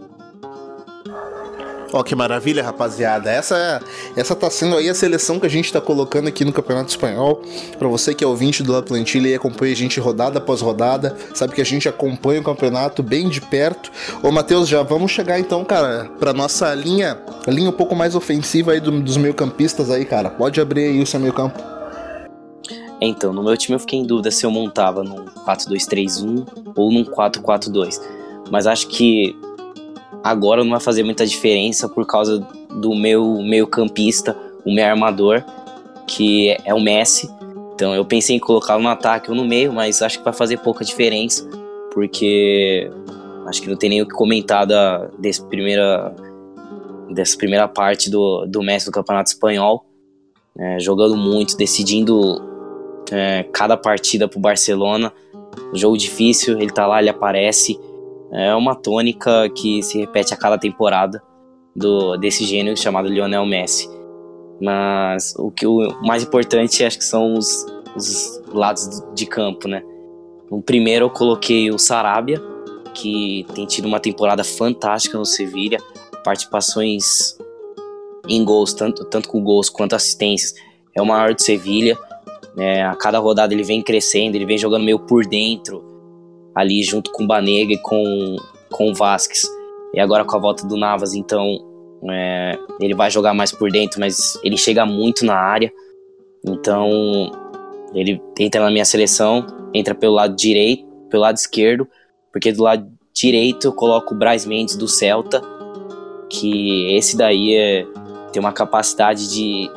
Ó, 1.93 2.03
que 2.03 2.15
maravilha, 2.15 2.63
rapaziada. 2.63 3.31
Essa, 3.31 3.81
essa 4.15 4.35
tá 4.37 4.51
sendo 4.51 4.77
aí 4.77 4.89
a 4.89 4.95
seleção 4.95 5.41
que 5.41 5.47
a 5.47 5.51
gente 5.51 5.73
tá 5.73 5.81
colocando 5.81 6.29
aqui 6.29 6.45
no 6.45 6.53
Campeonato 6.53 6.91
Espanhol. 6.91 7.43
Para 7.79 7.89
você 7.89 8.15
que 8.15 8.23
é 8.23 8.27
ouvinte 8.27 8.63
do 8.63 8.73
La 8.73 8.83
Plantilha 8.83 9.29
e 9.29 9.35
acompanha 9.35 9.73
a 9.73 9.77
gente 9.77 9.99
rodada 9.99 10.39
após 10.39 10.61
rodada, 10.61 11.17
sabe 11.35 11.55
que 11.55 11.63
a 11.63 11.65
gente 11.65 11.89
acompanha 11.89 12.41
o 12.41 12.45
campeonato 12.45 13.03
bem 13.03 13.29
de 13.29 13.41
perto. 13.41 13.91
Ô, 14.23 14.31
Matheus, 14.31 14.69
já 14.69 14.83
vamos 14.83 15.13
chegar 15.13 15.41
então, 15.41 15.65
cara, 15.65 16.11
pra 16.19 16.33
nossa 16.33 16.75
linha, 16.75 17.19
linha 17.47 17.71
um 17.71 17.73
pouco 17.73 17.95
mais 17.95 18.15
ofensiva 18.15 18.73
aí 18.73 18.81
do, 18.81 18.91
dos 19.01 19.17
meio-campistas 19.17 19.91
aí, 19.91 20.05
cara. 20.05 20.29
Pode 20.29 20.61
abrir 20.61 20.85
aí 20.85 21.01
o 21.01 21.07
seu 21.07 21.19
meio-campo. 21.19 21.59
Então, 23.01 23.33
no 23.33 23.43
meu 23.43 23.57
time 23.57 23.77
eu 23.77 23.81
fiquei 23.81 23.99
em 23.99 24.05
dúvida 24.05 24.31
se 24.31 24.45
eu 24.45 24.51
montava 24.51 25.03
num 25.03 25.25
4-2-3-1 25.47 26.75
ou 26.75 26.93
num 26.93 27.05
4-4-2. 27.05 28.01
Mas 28.51 28.67
acho 28.67 28.89
que 28.89 29.37
agora 30.23 30.63
não 30.63 30.71
vai 30.71 30.81
fazer 30.81 31.03
muita 31.03 31.27
diferença 31.27 31.89
por 31.89 32.07
causa 32.07 32.47
do 32.71 32.95
meu 32.95 33.43
meio 33.43 33.67
campista, 33.67 34.37
o 34.65 34.73
meu 34.73 34.85
armador, 34.85 35.43
que 36.07 36.57
é 36.65 36.75
o 36.75 36.81
Messi. 36.81 37.29
Então 37.75 37.95
eu 37.95 38.05
pensei 38.05 38.37
em 38.37 38.39
colocá-lo 38.39 38.83
no 38.83 38.89
ataque 38.89 39.31
ou 39.31 39.37
no 39.37 39.45
meio, 39.45 39.73
mas 39.73 40.03
acho 40.03 40.19
que 40.19 40.25
vai 40.25 40.33
fazer 40.33 40.59
pouca 40.59 40.85
diferença, 40.85 41.49
porque 41.93 42.91
acho 43.47 43.63
que 43.63 43.69
não 43.69 43.77
tem 43.77 43.91
nem 43.91 44.03
o 44.03 44.07
que 44.07 44.15
comentar 44.15 44.67
da, 44.67 45.09
desse 45.19 45.45
primeira, 45.45 46.15
dessa 47.11 47.37
primeira 47.37 47.69
parte 47.69 48.11
do, 48.11 48.47
do 48.47 48.63
Messi 48.63 48.87
do 48.87 48.93
Campeonato 48.93 49.31
Espanhol, 49.31 49.85
é, 50.59 50.81
jogando 50.81 51.17
muito, 51.17 51.57
decidindo 51.57 52.43
é, 53.13 53.45
cada 53.53 53.77
partida 53.77 54.27
para 54.27 54.39
o 54.39 54.43
Barcelona. 54.43 55.13
Jogo 55.73 55.97
difícil, 55.97 56.59
ele 56.59 56.71
tá 56.71 56.87
lá, 56.87 57.01
ele 57.01 57.11
aparece 57.11 57.79
é 58.33 58.55
uma 58.55 58.75
tônica 58.75 59.49
que 59.51 59.83
se 59.83 59.99
repete 59.99 60.35
a 60.35 60.37
cada 60.37 60.59
temporada 60.59 61.23
do, 61.75 62.17
desse 62.17 62.45
gênio 62.45 62.77
chamado 62.77 63.09
Lionel 63.09 63.47
Messi. 63.47 63.89
Mas 64.61 65.35
o 65.39 65.51
que 65.51 65.67
o 65.67 65.97
mais 66.03 66.23
importante 66.23 66.85
acho 66.85 66.99
que 66.99 67.05
são 67.05 67.35
os, 67.35 67.65
os 67.97 68.43
lados 68.53 69.03
de 69.15 69.27
campo, 69.27 69.69
né? 69.69 69.83
No 70.51 70.61
primeiro 70.61 71.07
eu 71.07 71.11
coloquei 71.11 71.71
o 71.71 71.79
Sarabia, 71.79 72.43
que 72.95 73.47
tem 73.55 73.67
tido 73.67 73.87
uma 73.87 74.01
temporada 74.01 74.43
fantástica 74.43 75.17
no 75.17 75.25
Sevilha, 75.25 75.79
participações 76.25 77.39
em 78.29 78.45
gols, 78.45 78.73
tanto, 78.75 79.05
tanto 79.05 79.29
com 79.29 79.43
gols 79.43 79.69
quanto 79.69 79.95
assistências. 79.95 80.55
É 80.95 81.01
o 81.01 81.07
maior 81.07 81.33
de 81.33 81.43
Sevilha. 81.43 81.97
É, 82.57 82.83
a 82.83 82.97
cada 82.97 83.19
rodada 83.21 83.55
ele 83.55 83.63
vem 83.63 83.81
crescendo, 83.81 84.35
ele 84.35 84.45
vem 84.45 84.59
jogando 84.59 84.85
meio 84.85 84.99
por 84.99 85.25
dentro, 85.25 85.85
ali 86.59 86.83
junto 86.83 87.13
com 87.13 87.25
Banega 87.25 87.73
e 87.73 87.79
com, 87.79 88.37
com 88.69 88.91
o 88.91 88.95
Vasquez. 88.95 89.47
E 89.95 90.01
agora 90.01 90.25
com 90.25 90.37
a 90.37 90.41
volta 90.41 90.67
do 90.67 90.77
Navas, 90.77 91.15
então 91.15 91.65
é, 92.11 92.59
ele 92.81 92.95
vai 92.95 93.13
jogar 93.13 93.33
mais 93.33 93.53
por 93.53 93.71
dentro, 93.71 94.01
mas 94.01 94.37
ele 94.43 94.57
chega 94.57 94.85
muito 94.85 95.25
na 95.25 95.37
área. 95.37 95.73
Então 96.45 97.31
ele 97.95 98.21
entra 98.41 98.61
na 98.61 98.73
minha 98.73 98.85
seleção, 98.85 99.47
entra 99.73 99.95
pelo 99.95 100.15
lado 100.15 100.35
direito, 100.35 100.85
pelo 101.09 101.23
lado 101.23 101.37
esquerdo, 101.37 101.87
porque 102.33 102.51
do 102.51 102.65
lado 102.65 102.91
direito 103.15 103.69
eu 103.69 103.73
coloco 103.73 104.13
o 104.13 104.19
Braz 104.19 104.45
Mendes 104.45 104.75
do 104.75 104.89
Celta, 104.89 105.41
que 106.29 106.93
esse 106.97 107.17
daí 107.17 107.55
é, 107.55 107.87
tem 108.33 108.41
uma 108.41 108.53
capacidade 108.53 109.31
de, 109.31 109.71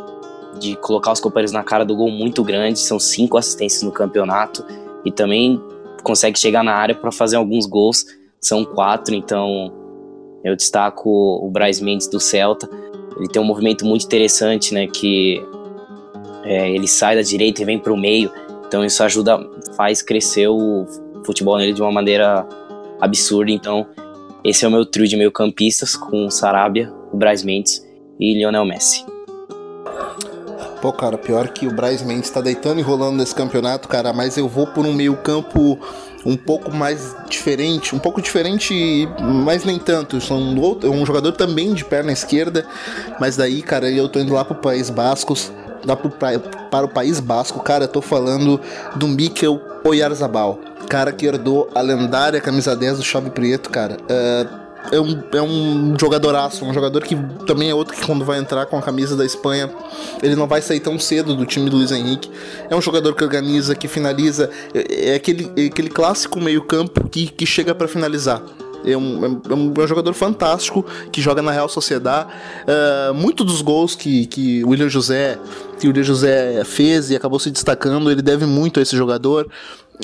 de 0.59 0.75
colocar 0.77 1.11
os 1.11 1.19
companheiros 1.19 1.51
na 1.51 1.63
cara 1.63 1.85
do 1.85 1.95
gol 1.95 2.09
muito 2.09 2.43
grande, 2.43 2.79
são 2.79 2.99
cinco 2.99 3.37
assistências 3.37 3.83
no 3.83 3.91
campeonato, 3.91 4.65
e 5.05 5.11
também 5.11 5.61
consegue 6.01 6.37
chegar 6.39 6.63
na 6.63 6.73
área 6.73 6.95
para 6.95 7.11
fazer 7.11 7.35
alguns 7.35 7.65
gols. 7.65 8.05
São 8.39 8.65
quatro, 8.65 9.13
então 9.13 9.71
eu 10.43 10.55
destaco 10.55 11.09
o 11.09 11.49
Braz 11.49 11.79
Mendes 11.79 12.07
do 12.07 12.19
Celta. 12.19 12.69
Ele 13.17 13.27
tem 13.27 13.41
um 13.41 13.45
movimento 13.45 13.85
muito 13.85 14.05
interessante, 14.05 14.73
né? 14.73 14.87
Que 14.87 15.43
é, 16.43 16.71
ele 16.71 16.87
sai 16.87 17.15
da 17.15 17.21
direita 17.21 17.61
e 17.61 17.65
vem 17.65 17.77
para 17.77 17.93
o 17.93 17.97
meio. 17.97 18.31
Então 18.67 18.83
isso 18.83 19.03
ajuda, 19.03 19.39
faz 19.75 20.01
crescer 20.01 20.47
o 20.47 20.85
futebol 21.25 21.57
nele 21.57 21.73
de 21.73 21.81
uma 21.81 21.91
maneira 21.91 22.47
absurda. 22.99 23.51
Então 23.51 23.87
esse 24.43 24.65
é 24.65 24.67
o 24.67 24.71
meu 24.71 24.85
trio 24.85 25.07
de 25.07 25.15
meio 25.15 25.31
campistas 25.31 25.95
com 25.95 26.25
o 26.25 26.31
Sarabia, 26.31 26.91
o 27.11 27.17
Braz 27.17 27.43
Mendes 27.43 27.85
e 28.19 28.33
Lionel 28.33 28.65
Messi. 28.65 29.05
Pô, 30.81 30.91
cara, 30.91 31.15
pior 31.15 31.47
que 31.49 31.67
o 31.67 31.71
Braz 31.71 32.01
Mendes 32.01 32.31
tá 32.31 32.41
deitando 32.41 32.79
e 32.79 32.81
rolando 32.81 33.17
nesse 33.17 33.35
campeonato, 33.35 33.87
cara, 33.87 34.11
mas 34.11 34.35
eu 34.35 34.49
vou 34.49 34.65
por 34.65 34.83
um 34.83 34.93
meio 34.93 35.15
campo 35.17 35.79
um 36.25 36.35
pouco 36.35 36.71
mais 36.71 37.15
diferente, 37.29 37.95
um 37.95 37.99
pouco 37.99 38.19
diferente, 38.19 39.07
mas 39.45 39.63
nem 39.63 39.77
tanto. 39.77 40.19
Sou 40.19 40.37
um, 40.37 41.05
jogador 41.05 41.33
também 41.33 41.73
de 41.73 41.85
perna 41.85 42.11
esquerda, 42.11 42.65
mas 43.19 43.37
daí, 43.37 43.61
cara, 43.61 43.91
eu 43.91 44.09
tô 44.09 44.19
indo 44.19 44.33
lá 44.33 44.43
pro 44.43 44.55
País 44.55 44.89
Bascos, 44.89 45.51
lá 45.85 45.95
pro, 45.95 46.09
para 46.09 46.85
o 46.85 46.89
País 46.89 47.19
Basco, 47.19 47.59
cara, 47.59 47.83
eu 47.83 47.87
tô 47.87 48.01
falando 48.01 48.59
do 48.95 49.07
Mikel 49.07 49.61
Oyarzabal, 49.83 50.59
cara 50.89 51.11
que 51.11 51.27
herdou 51.27 51.69
a 51.75 51.81
lendária 51.81 52.41
camisa 52.41 52.75
10 52.75 52.97
do 52.97 53.03
Chave 53.03 53.29
Prieto, 53.29 53.69
cara. 53.69 53.97
Uh, 54.01 54.60
é 54.91 54.99
um, 54.99 55.23
é 55.33 55.41
um 55.41 55.95
jogadoraço, 55.99 56.65
um 56.65 56.73
jogador 56.73 57.03
que 57.03 57.15
também 57.45 57.69
é 57.69 57.75
outro 57.75 57.95
que 57.95 58.05
quando 58.05 58.25
vai 58.25 58.39
entrar 58.39 58.65
com 58.65 58.77
a 58.77 58.81
camisa 58.81 59.15
da 59.15 59.25
Espanha, 59.25 59.69
ele 60.21 60.35
não 60.35 60.47
vai 60.47 60.61
sair 60.61 60.79
tão 60.79 60.97
cedo 60.97 61.35
do 61.35 61.45
time 61.45 61.69
do 61.69 61.77
Luiz 61.77 61.91
Henrique. 61.91 62.29
É 62.69 62.75
um 62.75 62.81
jogador 62.81 63.13
que 63.13 63.23
organiza, 63.23 63.75
que 63.75 63.87
finaliza, 63.87 64.49
é, 64.73 65.11
é 65.11 65.15
aquele, 65.15 65.51
é 65.55 65.65
aquele 65.65 65.89
clássico 65.89 66.39
meio-campo 66.39 67.07
que, 67.09 67.27
que 67.27 67.45
chega 67.45 67.75
para 67.75 67.87
finalizar. 67.87 68.41
É 68.83 68.97
um, 68.97 69.25
é, 69.25 69.53
um, 69.53 69.73
é 69.79 69.83
um, 69.83 69.87
jogador 69.87 70.13
fantástico 70.13 70.83
que 71.11 71.21
joga 71.21 71.41
na 71.41 71.51
Real 71.51 71.69
Sociedade. 71.69 72.29
Uh, 72.63 73.13
muito 73.13 73.43
dos 73.43 73.61
gols 73.61 73.95
que, 73.95 74.25
que 74.25 74.63
William 74.65 74.89
José 74.89 75.37
que 75.79 75.87
o 75.87 75.89
William 75.89 76.03
José 76.03 76.63
fez 76.63 77.09
e 77.09 77.15
acabou 77.15 77.39
se 77.39 77.49
destacando, 77.49 78.11
ele 78.11 78.21
deve 78.21 78.45
muito 78.45 78.79
a 78.79 78.83
esse 78.83 78.95
jogador. 78.95 79.49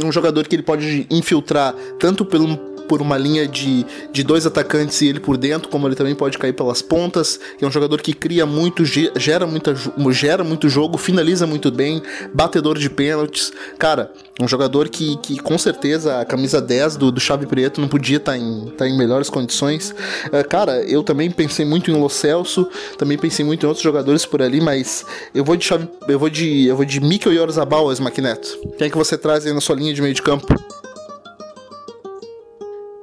Um 0.03 0.11
jogador 0.11 0.47
que 0.47 0.55
ele 0.55 0.63
pode 0.63 1.07
infiltrar 1.09 1.73
tanto 1.99 2.25
pelo 2.25 2.76
por 2.87 3.01
uma 3.01 3.17
linha 3.17 3.47
de, 3.47 3.85
de 4.11 4.23
dois 4.23 4.45
atacantes 4.45 5.01
e 5.01 5.07
ele 5.07 5.19
por 5.19 5.37
dentro, 5.37 5.69
como 5.69 5.87
ele 5.87 5.95
também 5.95 6.15
pode 6.15 6.37
cair 6.37 6.53
pelas 6.53 6.81
pontas. 6.81 7.39
É 7.61 7.65
um 7.65 7.71
jogador 7.71 8.01
que 8.01 8.13
cria 8.13 8.45
muito, 8.45 8.83
gera, 8.85 9.45
muita, 9.45 9.75
gera 10.11 10.43
muito 10.43 10.69
jogo, 10.69 10.97
finaliza 10.97 11.45
muito 11.45 11.71
bem, 11.71 12.01
batedor 12.33 12.77
de 12.77 12.89
pênaltis. 12.89 13.51
Cara, 13.77 14.11
um 14.39 14.47
jogador 14.47 14.89
que, 14.89 15.17
que 15.17 15.37
com 15.39 15.57
certeza 15.57 16.21
a 16.21 16.25
camisa 16.25 16.61
10 16.61 16.97
do, 16.97 17.11
do 17.11 17.19
Chave 17.19 17.45
Preto 17.45 17.81
não 17.81 17.87
podia 17.87 18.17
estar 18.17 18.33
tá 18.33 18.37
em, 18.37 18.71
tá 18.77 18.87
em 18.87 18.97
melhores 18.97 19.29
condições. 19.29 19.91
Uh, 20.27 20.47
cara, 20.47 20.83
eu 20.83 21.03
também 21.03 21.29
pensei 21.31 21.65
muito 21.65 21.89
em 21.89 21.99
Lo 21.99 22.09
Celso, 22.09 22.67
também 22.97 23.17
pensei 23.17 23.43
muito 23.43 23.65
em 23.65 23.67
outros 23.67 23.83
jogadores 23.83 24.25
por 24.25 24.41
ali, 24.41 24.61
mas 24.61 25.05
eu 25.33 25.43
vou 25.43 25.55
de 25.55 25.65
Chave, 25.65 25.87
eu 26.07 26.19
vou 26.19 26.29
de 26.29 26.67
eu 26.67 26.75
vou 26.75 26.85
de 26.85 26.99
Mikel 26.99 27.33
Yorzabal, 27.33 27.87
Maquineto. 27.99 28.57
Quem 28.77 28.87
é 28.87 28.89
que 28.89 28.97
você 28.97 29.17
traz 29.17 29.45
aí 29.45 29.53
na 29.53 29.61
sua 29.61 29.75
linha 29.75 29.93
de 29.93 30.01
meio 30.01 30.13
de 30.13 30.21
campo? 30.21 30.47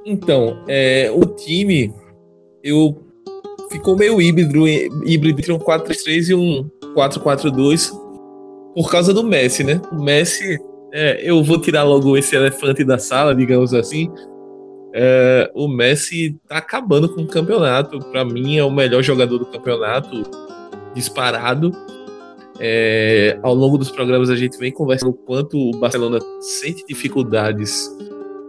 Então, 0.05 0.63
é, 0.67 1.09
o 1.11 1.25
time 1.25 1.91
eu 2.63 3.03
ficou 3.71 3.97
meio 3.97 4.21
híbrido, 4.21 4.67
híbrido 4.67 5.39
entre 5.39 5.51
um 5.51 5.59
4-3-3 5.59 6.29
e 6.29 6.35
um 6.35 6.69
4-4-2 6.95 7.91
por 8.75 8.91
causa 8.91 9.13
do 9.13 9.23
Messi, 9.23 9.63
né? 9.63 9.81
O 9.91 10.03
Messi, 10.03 10.59
é, 10.93 11.19
eu 11.23 11.43
vou 11.43 11.59
tirar 11.59 11.83
logo 11.83 12.15
esse 12.15 12.35
elefante 12.35 12.83
da 12.83 12.99
sala, 12.99 13.33
digamos 13.33 13.73
assim. 13.73 14.11
é, 14.93 15.51
o 15.53 15.67
Messi 15.67 16.39
tá 16.47 16.57
acabando 16.57 17.13
com 17.13 17.21
o 17.21 17.27
campeonato. 17.27 17.99
Para 18.11 18.23
mim, 18.23 18.57
é 18.57 18.63
o 18.63 18.71
melhor 18.71 19.01
jogador 19.01 19.39
do 19.39 19.45
campeonato, 19.45 20.23
disparado. 20.93 21.71
É, 22.59 23.37
ao 23.43 23.53
longo 23.53 23.77
dos 23.77 23.91
programas, 23.91 24.29
a 24.29 24.35
gente 24.35 24.57
vem 24.57 24.71
conversando 24.71 25.09
o 25.09 25.13
quanto 25.13 25.57
o 25.57 25.71
Barcelona 25.77 26.19
sente 26.39 26.85
dificuldades 26.87 27.89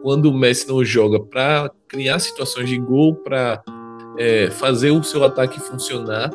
quando 0.07 0.27
o 0.27 0.33
Messi 0.33 0.69
não 0.69 0.85
joga 0.85 1.19
para 1.19 1.69
criar 1.89 2.21
situações 2.21 2.69
de 2.69 2.79
gol, 2.79 3.13
para 3.13 3.61
é, 4.17 4.49
fazer 4.53 4.93
o 4.93 5.03
seu 5.03 5.25
ataque 5.25 5.59
funcionar. 5.59 6.31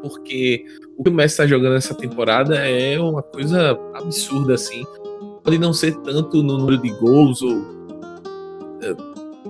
Porque 0.00 0.64
o 0.96 1.02
que 1.02 1.10
o 1.10 1.12
Messi 1.12 1.32
está 1.32 1.44
jogando 1.44 1.72
nessa 1.72 1.92
temporada 1.92 2.54
é 2.54 2.96
uma 3.00 3.20
coisa 3.20 3.76
absurda, 3.94 4.54
assim. 4.54 4.84
Pode 5.42 5.58
não 5.58 5.72
ser 5.72 5.96
tanto 6.02 6.40
no 6.40 6.56
número 6.56 6.78
de 6.80 6.90
gols 7.00 7.42
ou 7.42 7.64
é, 8.80 8.94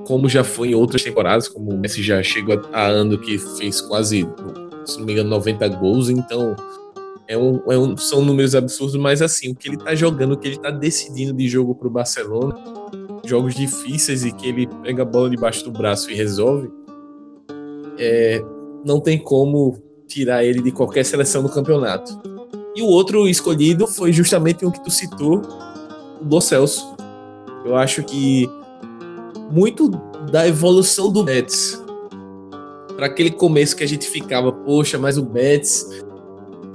como 0.06 0.26
já 0.26 0.42
foi 0.42 0.68
em 0.68 0.74
outras 0.74 1.02
temporadas, 1.02 1.48
como 1.48 1.70
o 1.70 1.78
Messi 1.78 2.02
já 2.02 2.22
chegou 2.22 2.58
a 2.72 2.86
ano 2.86 3.18
que 3.18 3.36
fez 3.36 3.82
quase, 3.82 4.26
se 4.86 4.98
não 4.98 5.04
me 5.04 5.12
engano, 5.12 5.28
90 5.28 5.68
gols, 5.68 6.08
então 6.08 6.56
é 7.28 7.36
um, 7.36 7.60
é 7.70 7.76
um, 7.76 7.94
são 7.94 8.24
números 8.24 8.54
absurdos, 8.54 8.96
mas 8.96 9.20
assim, 9.20 9.50
o 9.50 9.54
que 9.54 9.68
ele 9.68 9.76
tá 9.76 9.94
jogando, 9.94 10.32
o 10.32 10.36
que 10.38 10.48
ele 10.48 10.58
tá 10.58 10.70
decidindo 10.70 11.34
de 11.34 11.46
jogo 11.46 11.74
pro 11.74 11.90
Barcelona, 11.90 12.54
jogos 13.28 13.54
difíceis 13.54 14.24
e 14.24 14.32
que 14.32 14.48
ele 14.48 14.66
pega 14.82 15.02
a 15.02 15.04
bola 15.04 15.28
debaixo 15.30 15.64
do 15.64 15.70
braço 15.70 16.10
e 16.10 16.14
resolve, 16.14 16.70
é, 17.98 18.42
não 18.84 19.00
tem 19.00 19.18
como 19.18 19.76
tirar 20.06 20.44
ele 20.44 20.62
de 20.62 20.72
qualquer 20.72 21.04
seleção 21.04 21.42
do 21.42 21.48
campeonato. 21.48 22.20
E 22.74 22.82
o 22.82 22.86
outro 22.86 23.28
escolhido 23.28 23.86
foi 23.86 24.12
justamente 24.12 24.64
o 24.64 24.70
que 24.70 24.82
tu 24.82 24.90
citou, 24.90 25.42
o 26.20 26.24
do 26.24 26.40
Celso. 26.40 26.96
Eu 27.64 27.76
acho 27.76 28.02
que 28.04 28.48
muito 29.50 29.90
da 30.30 30.46
evolução 30.46 31.10
do 31.10 31.22
Betis. 31.22 31.82
Para 32.96 33.06
aquele 33.06 33.30
começo 33.30 33.76
que 33.76 33.84
a 33.84 33.88
gente 33.88 34.08
ficava, 34.08 34.52
poxa, 34.52 34.98
mas 34.98 35.18
o 35.18 35.22
Betis 35.22 35.86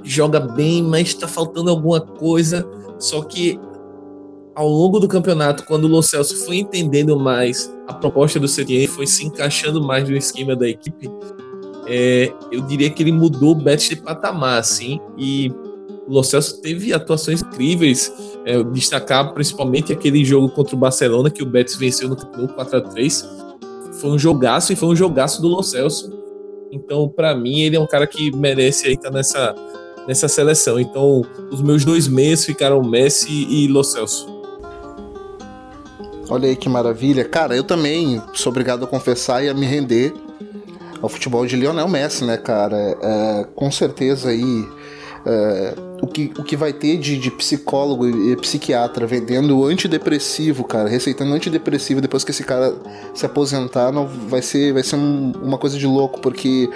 joga 0.02 0.40
bem, 0.40 0.82
mas 0.82 1.08
está 1.08 1.26
faltando 1.26 1.70
alguma 1.70 2.00
coisa. 2.00 2.66
Só 2.98 3.22
que 3.22 3.58
ao 4.54 4.68
longo 4.68 5.00
do 5.00 5.08
campeonato, 5.08 5.64
quando 5.64 5.84
o 5.84 5.88
Lo 5.88 6.02
Celso 6.02 6.44
foi 6.44 6.56
entendendo 6.56 7.18
mais 7.18 7.74
a 7.86 7.92
proposta 7.92 8.38
do 8.38 8.46
Setien, 8.46 8.86
foi 8.86 9.06
se 9.06 9.26
encaixando 9.26 9.82
mais 9.82 10.08
no 10.08 10.16
esquema 10.16 10.54
da 10.54 10.68
equipe, 10.68 11.10
é, 11.86 12.32
eu 12.50 12.62
diria 12.62 12.88
que 12.90 13.02
ele 13.02 13.12
mudou 13.12 13.52
o 13.52 13.54
Betis 13.54 13.88
de 13.88 13.96
patamar, 13.96 14.58
assim, 14.58 15.00
e 15.18 15.52
o 16.06 16.12
Lo 16.12 16.22
Celso 16.22 16.60
teve 16.60 16.92
atuações 16.92 17.42
incríveis, 17.42 18.12
é, 18.44 18.62
destacar 18.64 19.32
principalmente 19.32 19.92
aquele 19.92 20.24
jogo 20.24 20.48
contra 20.48 20.74
o 20.74 20.78
Barcelona, 20.78 21.30
que 21.30 21.42
o 21.42 21.46
Betis 21.46 21.76
venceu 21.76 22.08
no, 22.08 22.14
no 22.14 22.48
4x3. 22.48 23.26
Foi 24.00 24.10
um 24.10 24.18
jogaço 24.18 24.72
e 24.72 24.76
foi 24.76 24.88
um 24.88 24.96
jogaço 24.96 25.40
do 25.40 25.48
Lo 25.48 25.62
Celso. 25.62 26.12
Então, 26.72 27.08
para 27.08 27.34
mim, 27.34 27.60
ele 27.60 27.76
é 27.76 27.80
um 27.80 27.86
cara 27.86 28.06
que 28.06 28.34
merece 28.34 28.86
aí 28.86 28.94
estar 28.94 29.10
tá 29.10 29.16
nessa, 29.16 29.54
nessa 30.08 30.28
seleção. 30.28 30.80
Então, 30.80 31.22
os 31.50 31.62
meus 31.62 31.84
dois 31.84 32.08
meses 32.08 32.44
ficaram 32.44 32.82
Messi 32.82 33.46
e 33.48 33.68
Lo 33.68 33.84
Celso. 33.84 34.33
Olha 36.28 36.48
aí 36.48 36.56
que 36.56 36.68
maravilha. 36.68 37.24
Cara, 37.24 37.56
eu 37.56 37.64
também 37.64 38.22
sou 38.32 38.50
obrigado 38.50 38.84
a 38.84 38.88
confessar 38.88 39.44
e 39.44 39.48
a 39.48 39.54
me 39.54 39.66
render 39.66 40.12
ao 41.02 41.08
futebol 41.08 41.44
de 41.46 41.56
Lionel 41.56 41.88
Messi, 41.88 42.24
né, 42.24 42.36
cara? 42.36 42.76
É, 42.76 43.46
com 43.54 43.70
certeza 43.70 44.30
aí 44.30 44.66
é, 45.26 45.74
o, 46.02 46.06
que, 46.06 46.32
o 46.38 46.44
que 46.44 46.56
vai 46.56 46.72
ter 46.72 46.98
de, 46.98 47.18
de 47.18 47.30
psicólogo 47.30 48.06
e 48.06 48.36
psiquiatra 48.36 49.06
vendendo 49.06 49.64
antidepressivo, 49.64 50.64
cara, 50.64 50.88
receitando 50.88 51.32
antidepressivo 51.32 52.00
depois 52.00 52.24
que 52.24 52.30
esse 52.30 52.44
cara 52.44 52.74
se 53.14 53.24
aposentar, 53.24 53.90
não, 53.92 54.06
vai 54.06 54.42
ser, 54.42 54.72
vai 54.72 54.82
ser 54.82 54.96
um, 54.96 55.32
uma 55.42 55.58
coisa 55.58 55.78
de 55.78 55.86
louco, 55.86 56.20
porque 56.20 56.68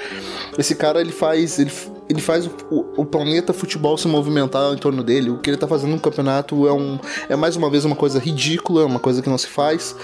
esse 0.59 0.75
cara 0.75 1.01
ele 1.01 1.13
faz. 1.13 1.59
Ele, 1.59 1.71
ele 2.09 2.21
faz 2.21 2.47
o, 2.71 2.87
o, 2.97 3.05
planeta 3.05 3.53
futebol 3.53 3.97
se 3.99 4.09
movimentar 4.09 4.73
em 4.73 4.79
torno 4.79 5.03
dele. 5.03 5.31
O 5.31 5.39
que 5.39 5.51
ele 5.51 5.57
tá 5.57 5.69
fazendo 5.69 5.91
no 5.91 6.01
campeonato 6.01 6.67
é, 6.67 6.73
um, 6.73 6.99
é 7.29 7.37
mais 7.37 7.55
uma 7.55 7.69
vez 7.69 7.85
uma 7.85 7.95
coisa 7.95 8.19
ridícula, 8.19 8.87
uma 8.87 8.99
coisa 8.99 9.21
que 9.21 9.29
não 9.29 9.37
se 9.37 9.47
faz. 9.47 9.95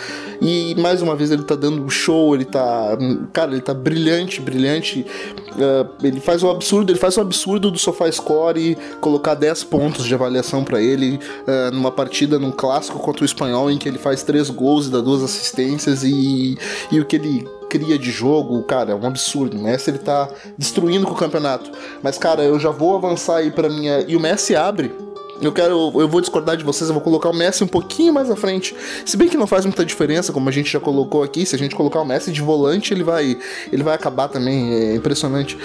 E 0.40 0.74
mais 0.76 1.00
uma 1.00 1.16
vez 1.16 1.30
ele 1.30 1.44
tá 1.44 1.54
dando 1.54 1.88
show, 1.88 2.34
ele 2.34 2.44
tá. 2.44 2.96
Cara, 3.32 3.52
ele 3.52 3.62
tá 3.62 3.72
brilhante, 3.72 4.40
brilhante. 4.40 5.06
Uh, 5.52 6.06
ele 6.06 6.20
faz 6.20 6.42
o 6.42 6.50
absurdo, 6.50 6.92
ele 6.92 6.98
faz 6.98 7.16
o 7.16 7.20
absurdo 7.20 7.70
do 7.70 7.78
sofá 7.78 8.10
score 8.10 8.76
colocar 9.00 9.34
10 9.34 9.64
pontos 9.64 10.04
de 10.04 10.14
avaliação 10.14 10.62
para 10.62 10.82
ele 10.82 11.18
uh, 11.46 11.74
numa 11.74 11.90
partida, 11.90 12.38
num 12.38 12.50
clássico 12.50 12.98
contra 12.98 13.22
o 13.22 13.24
espanhol, 13.24 13.70
em 13.70 13.78
que 13.78 13.88
ele 13.88 13.98
faz 13.98 14.22
três 14.22 14.50
gols 14.50 14.88
e 14.88 14.90
dá 14.90 15.00
duas 15.00 15.22
assistências 15.22 16.02
e, 16.04 16.58
e 16.90 17.00
o 17.00 17.04
que 17.04 17.16
ele 17.16 17.48
cria 17.78 17.98
de 17.98 18.12
jogo, 18.12 18.62
cara, 18.62 18.92
é 18.92 18.94
um 18.94 19.04
absurdo. 19.04 19.56
O 19.56 19.60
Messi 19.60 19.90
ele 19.90 19.98
tá 19.98 20.28
destruindo 20.56 21.06
com 21.06 21.12
o 21.12 21.16
campeonato. 21.16 21.72
Mas, 22.00 22.16
cara, 22.16 22.44
eu 22.44 22.58
já 22.60 22.70
vou 22.70 22.94
avançar 22.94 23.38
aí 23.38 23.50
pra 23.50 23.68
minha. 23.68 24.04
E 24.06 24.14
o 24.14 24.20
Messi 24.20 24.54
abre 24.54 24.94
eu 25.40 25.52
quero, 25.52 25.92
eu 26.00 26.08
vou 26.08 26.20
discordar 26.20 26.56
de 26.56 26.62
vocês, 26.62 26.88
eu 26.88 26.94
vou 26.94 27.02
colocar 27.02 27.28
o 27.28 27.34
Messi 27.34 27.64
um 27.64 27.66
pouquinho 27.66 28.12
mais 28.12 28.30
à 28.30 28.36
frente. 28.36 28.74
Se 29.04 29.16
bem 29.16 29.28
que 29.28 29.36
não 29.36 29.46
faz 29.46 29.64
muita 29.64 29.84
diferença, 29.84 30.32
como 30.32 30.48
a 30.48 30.52
gente 30.52 30.70
já 30.70 30.78
colocou 30.78 31.24
aqui, 31.24 31.44
se 31.44 31.56
a 31.56 31.58
gente 31.58 31.74
colocar 31.74 32.00
o 32.00 32.04
Messi 32.04 32.30
de 32.30 32.40
volante, 32.40 32.94
ele 32.94 33.02
vai, 33.02 33.36
ele 33.72 33.82
vai 33.82 33.94
acabar 33.94 34.28
também, 34.28 34.72
é 34.72 34.94
impressionante. 34.94 35.58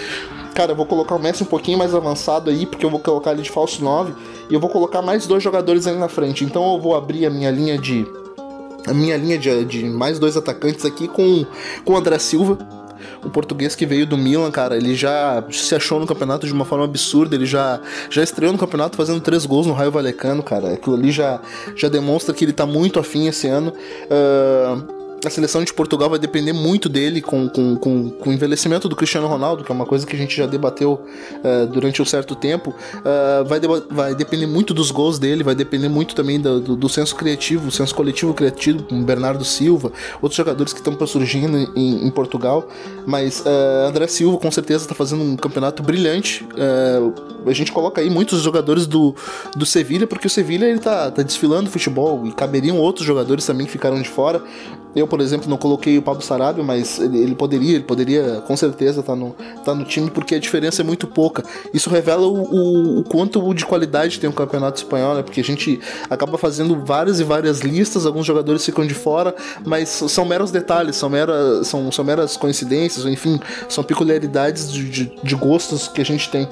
Cara, 0.55 0.71
eu 0.71 0.75
vou 0.75 0.87
colocar 0.87 1.15
o 1.15 1.19
Messi 1.19 1.43
um 1.43 1.45
pouquinho 1.45 1.77
mais 1.77 1.93
avançado 1.93 2.49
aí, 2.49 2.65
porque 2.65 2.83
eu 2.83 2.89
vou 2.89 2.99
colocar 2.99 3.31
ele 3.31 3.43
de 3.43 3.51
falso 3.51 3.83
9 3.83 4.13
e 4.49 4.53
eu 4.53 4.59
vou 4.59 4.69
colocar 4.69 5.01
mais 5.01 5.27
dois 5.27 5.43
jogadores 5.43 5.85
ali 5.85 5.97
na 5.97 6.09
frente. 6.09 6.43
Então 6.43 6.73
eu 6.73 6.81
vou 6.81 6.95
abrir 6.95 7.25
a 7.27 7.29
minha 7.29 7.51
linha 7.51 7.77
de 7.77 8.07
a 8.89 8.93
minha 8.93 9.15
linha 9.17 9.37
de, 9.37 9.65
de 9.65 9.85
mais 9.85 10.19
dois 10.19 10.35
atacantes 10.35 10.85
aqui 10.85 11.07
com, 11.07 11.45
com 11.85 11.93
o 11.93 11.97
André 11.97 12.17
Silva, 12.19 12.57
o 13.23 13.29
português 13.29 13.75
que 13.75 13.85
veio 13.85 14.05
do 14.05 14.17
Milan, 14.17 14.49
cara, 14.51 14.77
ele 14.77 14.95
já 14.95 15.43
se 15.51 15.75
achou 15.75 15.99
no 15.99 16.07
campeonato 16.07 16.47
de 16.47 16.53
uma 16.53 16.65
forma 16.65 16.85
absurda, 16.85 17.35
ele 17.35 17.45
já, 17.45 17.79
já 18.09 18.23
estreou 18.23 18.51
no 18.51 18.57
campeonato 18.57 18.95
fazendo 18.95 19.19
três 19.21 19.45
gols 19.45 19.67
no 19.67 19.73
Raio 19.73 19.91
Valecano, 19.91 20.41
cara. 20.41 20.73
Aquilo 20.73 20.95
ali 20.95 21.11
já, 21.11 21.39
já 21.75 21.89
demonstra 21.89 22.33
que 22.33 22.45
ele 22.45 22.53
tá 22.53 22.65
muito 22.65 22.99
afim 22.99 23.27
esse 23.27 23.47
ano. 23.47 23.73
Uh, 24.05 24.98
a 25.25 25.29
seleção 25.29 25.63
de 25.63 25.73
Portugal 25.73 26.09
vai 26.09 26.19
depender 26.19 26.53
muito 26.53 26.87
dele 26.87 27.21
com, 27.21 27.49
com, 27.49 27.75
com, 27.75 28.09
com, 28.09 28.29
o 28.29 28.33
envelhecimento 28.33 28.87
do 28.87 28.95
Cristiano 28.95 29.27
Ronaldo, 29.27 29.63
que 29.63 29.71
é 29.71 29.75
uma 29.75 29.85
coisa 29.85 30.05
que 30.05 30.15
a 30.15 30.19
gente 30.19 30.35
já 30.35 30.45
debateu 30.45 30.93
uh, 31.43 31.67
durante 31.67 32.01
um 32.01 32.05
certo 32.05 32.35
tempo. 32.35 32.69
Uh, 32.69 33.45
vai, 33.45 33.59
vai 33.89 34.15
depender 34.15 34.47
muito 34.47 34.73
dos 34.73 34.91
gols 34.91 35.19
dele, 35.19 35.43
vai 35.43 35.55
depender 35.55 35.89
muito 35.89 36.15
também 36.15 36.39
do, 36.39 36.59
do, 36.59 36.75
do 36.75 36.89
senso 36.89 37.15
criativo, 37.15 37.67
o 37.67 37.71
senso 37.71 37.93
coletivo 37.93 38.33
criativo, 38.33 38.83
com 38.83 39.03
Bernardo 39.03 39.43
Silva, 39.43 39.91
outros 40.21 40.37
jogadores 40.37 40.71
que 40.71 40.79
estão 40.79 41.07
surgindo 41.07 41.57
em, 41.75 42.05
em, 42.05 42.09
Portugal. 42.11 42.67
Mas 43.05 43.41
uh, 43.41 43.87
André 43.87 44.07
Silva 44.07 44.37
com 44.37 44.51
certeza 44.51 44.85
está 44.85 44.95
fazendo 44.95 45.23
um 45.23 45.35
campeonato 45.35 45.83
brilhante. 45.83 46.47
a 47.45 47.53
gente 47.53 47.71
coloca 47.71 48.01
aí 48.01 48.09
muitos 48.09 48.41
jogadores 48.41 48.87
do, 48.87 49.15
do 49.55 49.65
Sevilha, 49.65 50.07
porque 50.07 50.27
o 50.27 50.29
Sevilha 50.29 50.65
ele 50.65 50.79
tá, 50.79 51.11
tá 51.11 51.21
desfilando 51.21 51.69
futebol 51.69 52.25
e 52.25 52.31
caberiam 52.31 52.77
outros 52.77 53.05
jogadores 53.05 53.45
também 53.45 53.65
que 53.65 53.71
ficaram 53.71 54.01
de 54.01 54.09
fora. 54.09 54.41
Eu, 54.95 55.07
por 55.09 55.19
exemplo, 55.19 55.49
não 55.49 55.57
coloquei 55.57 55.97
o 55.97 56.01
Pablo 56.01 56.21
Sarabia, 56.21 56.63
mas 56.63 56.99
ele, 56.99 57.17
ele, 57.17 57.35
poderia, 57.35 57.75
ele 57.75 57.83
poderia 57.83 58.41
com 58.47 58.55
certeza 58.55 59.01
estar 59.01 59.13
tá 59.13 59.19
no, 59.19 59.35
tá 59.65 59.75
no 59.75 59.83
time, 59.83 60.09
porque 60.09 60.35
a 60.35 60.39
diferença 60.39 60.81
é 60.81 60.85
muito 60.85 61.07
pouca. 61.07 61.43
Isso 61.73 61.89
revela 61.89 62.25
o, 62.27 62.43
o, 62.43 62.99
o 62.99 63.03
quanto 63.03 63.53
de 63.53 63.65
qualidade 63.65 64.19
tem 64.19 64.29
o 64.29 64.33
campeonato 64.33 64.77
espanhol, 64.77 65.15
né? 65.15 65.23
Porque 65.23 65.41
a 65.41 65.43
gente 65.43 65.79
acaba 66.09 66.37
fazendo 66.37 66.85
várias 66.85 67.19
e 67.19 67.23
várias 67.23 67.59
listas, 67.59 68.05
alguns 68.05 68.25
jogadores 68.25 68.65
ficam 68.65 68.85
de 68.85 68.93
fora, 68.93 69.35
mas 69.65 69.89
são 69.89 70.25
meros 70.25 70.51
detalhes, 70.51 70.95
são 70.95 71.09
meras, 71.09 71.67
são, 71.67 71.91
são 71.91 72.05
meras 72.05 72.37
coincidências, 72.37 73.05
enfim, 73.05 73.39
são 73.67 73.83
peculiaridades 73.83 74.71
de, 74.71 74.89
de, 74.89 75.11
de 75.23 75.35
gostos 75.35 75.87
que 75.87 76.01
a 76.01 76.05
gente 76.05 76.29
tem. 76.29 76.47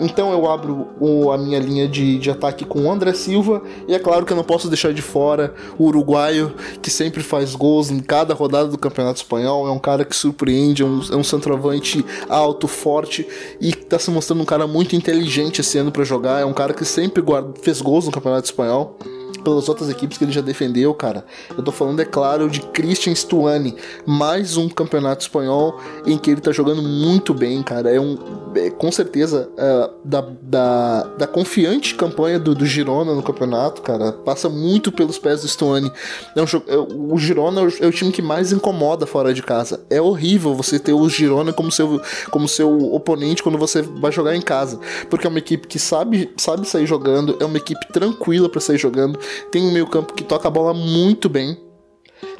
Então 0.00 0.32
eu 0.32 0.50
abro 0.50 0.88
o, 0.98 1.30
a 1.30 1.36
minha 1.36 1.58
linha 1.58 1.86
de, 1.86 2.18
de 2.18 2.30
ataque 2.30 2.64
com 2.64 2.82
o 2.82 2.90
André 2.90 3.12
Silva, 3.12 3.62
e 3.86 3.94
é 3.94 3.98
claro 3.98 4.24
que 4.24 4.32
eu 4.32 4.36
não 4.36 4.42
posso 4.42 4.68
deixar 4.68 4.92
de 4.94 5.02
fora 5.02 5.54
o 5.78 5.84
uruguaio, 5.84 6.54
que 6.80 6.90
sempre 6.90 7.22
faz 7.22 7.54
gols 7.54 7.90
em 7.90 8.00
cada 8.00 8.32
rodada 8.32 8.68
do 8.68 8.78
Campeonato 8.78 9.18
Espanhol. 9.18 9.68
É 9.68 9.70
um 9.70 9.78
cara 9.78 10.04
que 10.04 10.16
surpreende, 10.16 10.82
é 10.82 10.86
um, 10.86 11.00
é 11.12 11.16
um 11.16 11.24
centroavante 11.24 12.04
alto, 12.28 12.66
forte 12.66 13.26
e 13.60 13.68
está 13.68 13.98
se 13.98 14.10
mostrando 14.10 14.42
um 14.42 14.46
cara 14.46 14.66
muito 14.66 14.96
inteligente 14.96 15.60
esse 15.60 15.76
ano 15.76 15.92
para 15.92 16.02
jogar. 16.02 16.40
É 16.40 16.44
um 16.44 16.54
cara 16.54 16.72
que 16.72 16.84
sempre 16.84 17.22
guarda, 17.22 17.52
fez 17.60 17.80
gols 17.80 18.06
no 18.06 18.12
Campeonato 18.12 18.46
Espanhol 18.46 18.96
pelas 19.38 19.68
outras 19.68 19.88
equipes 19.88 20.18
que 20.18 20.24
ele 20.24 20.32
já 20.32 20.40
defendeu, 20.40 20.92
cara. 20.94 21.24
Eu 21.56 21.62
tô 21.62 21.72
falando, 21.72 22.00
é 22.00 22.04
claro, 22.04 22.48
de 22.48 22.60
Christian 22.60 23.14
Stuani. 23.14 23.76
Mais 24.04 24.56
um 24.56 24.68
campeonato 24.68 25.22
espanhol 25.22 25.78
em 26.06 26.18
que 26.18 26.30
ele 26.30 26.40
tá 26.40 26.52
jogando 26.52 26.82
muito 26.82 27.32
bem, 27.32 27.62
cara. 27.62 27.90
É 27.90 28.00
um. 28.00 28.18
É, 28.54 28.70
com 28.70 28.90
certeza, 28.90 29.48
é, 29.56 29.90
da, 30.04 30.26
da, 30.42 31.02
da 31.18 31.26
confiante 31.26 31.94
campanha 31.94 32.38
do, 32.38 32.54
do 32.54 32.66
Girona 32.66 33.14
no 33.14 33.22
campeonato, 33.22 33.82
cara. 33.82 34.12
Passa 34.12 34.48
muito 34.48 34.90
pelos 34.90 35.18
pés 35.18 35.42
do 35.42 35.48
Stuani. 35.48 35.90
É 36.34 36.42
um, 36.42 36.44
é, 36.66 36.76
o 36.76 37.16
Girona 37.18 37.62
é, 37.62 37.84
é 37.84 37.86
o 37.86 37.92
time 37.92 38.10
que 38.10 38.22
mais 38.22 38.52
incomoda 38.52 39.06
fora 39.06 39.32
de 39.32 39.42
casa. 39.42 39.80
É 39.88 40.00
horrível 40.00 40.54
você 40.54 40.78
ter 40.78 40.92
o 40.92 41.08
Girona 41.08 41.52
como 41.52 41.70
seu, 41.70 42.00
como 42.30 42.48
seu 42.48 42.92
oponente 42.92 43.42
quando 43.42 43.58
você 43.58 43.82
vai 43.82 44.10
jogar 44.10 44.34
em 44.34 44.42
casa. 44.42 44.80
Porque 45.08 45.26
é 45.26 45.30
uma 45.30 45.38
equipe 45.38 45.68
que 45.68 45.78
sabe, 45.78 46.32
sabe 46.36 46.66
sair 46.66 46.86
jogando, 46.86 47.36
é 47.40 47.44
uma 47.44 47.56
equipe 47.56 47.86
tranquila 47.92 48.48
para 48.48 48.60
sair 48.60 48.78
jogando 48.78 49.19
tem 49.50 49.62
um 49.62 49.72
meio 49.72 49.86
campo 49.86 50.14
que 50.14 50.24
toca 50.24 50.48
a 50.48 50.50
bola 50.50 50.72
muito 50.74 51.28
bem. 51.28 51.58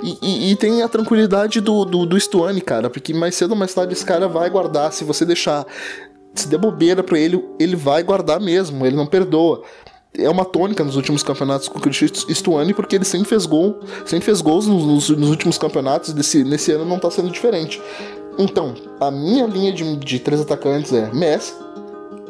E, 0.03 0.19
e, 0.23 0.53
e, 0.53 0.57
tem 0.57 0.83
a 0.83 0.88
tranquilidade 0.88 1.61
do, 1.61 1.85
do, 1.85 2.05
do 2.05 2.21
Stuane, 2.21 2.61
cara, 2.61 2.90
porque 2.90 3.14
mais 3.14 3.35
cedo 3.35 3.53
ou 3.53 3.57
mais 3.57 3.73
tarde 3.73 3.93
esse 3.93 4.05
cara 4.05 4.29
vai 4.29 4.49
guardar. 4.51 4.93
Se 4.93 5.05
você 5.05 5.25
deixar. 5.25 5.66
Se 6.35 6.47
der 6.49 6.59
bobeira 6.59 7.03
pra 7.03 7.19
ele, 7.19 7.43
ele 7.59 7.75
vai 7.75 8.03
guardar 8.03 8.40
mesmo, 8.40 8.87
ele 8.87 8.95
não 8.95 9.07
perdoa. 9.07 9.62
É 10.14 10.29
uma 10.29 10.45
tônica 10.45 10.83
nos 10.85 10.97
últimos 10.97 11.23
campeonatos 11.23 11.69
com 11.69 11.79
o 11.79 12.35
Stuane, 12.35 12.75
porque 12.75 12.97
ele 12.97 13.05
sempre 13.05 13.29
fez 13.29 13.47
gol, 13.47 13.81
sempre 14.05 14.25
fez 14.25 14.40
gols 14.40 14.66
nos, 14.66 15.09
nos 15.09 15.29
últimos 15.29 15.57
campeonatos, 15.57 16.12
desse, 16.12 16.45
nesse 16.45 16.73
ano 16.73 16.85
não 16.85 16.99
tá 16.99 17.11
sendo 17.11 17.31
diferente. 17.31 17.81
Então, 18.38 18.75
a 18.99 19.11
minha 19.11 19.47
linha 19.47 19.73
de, 19.73 19.97
de 19.97 20.19
três 20.19 20.40
atacantes 20.40 20.93
é 20.93 21.12
Messi, 21.12 21.53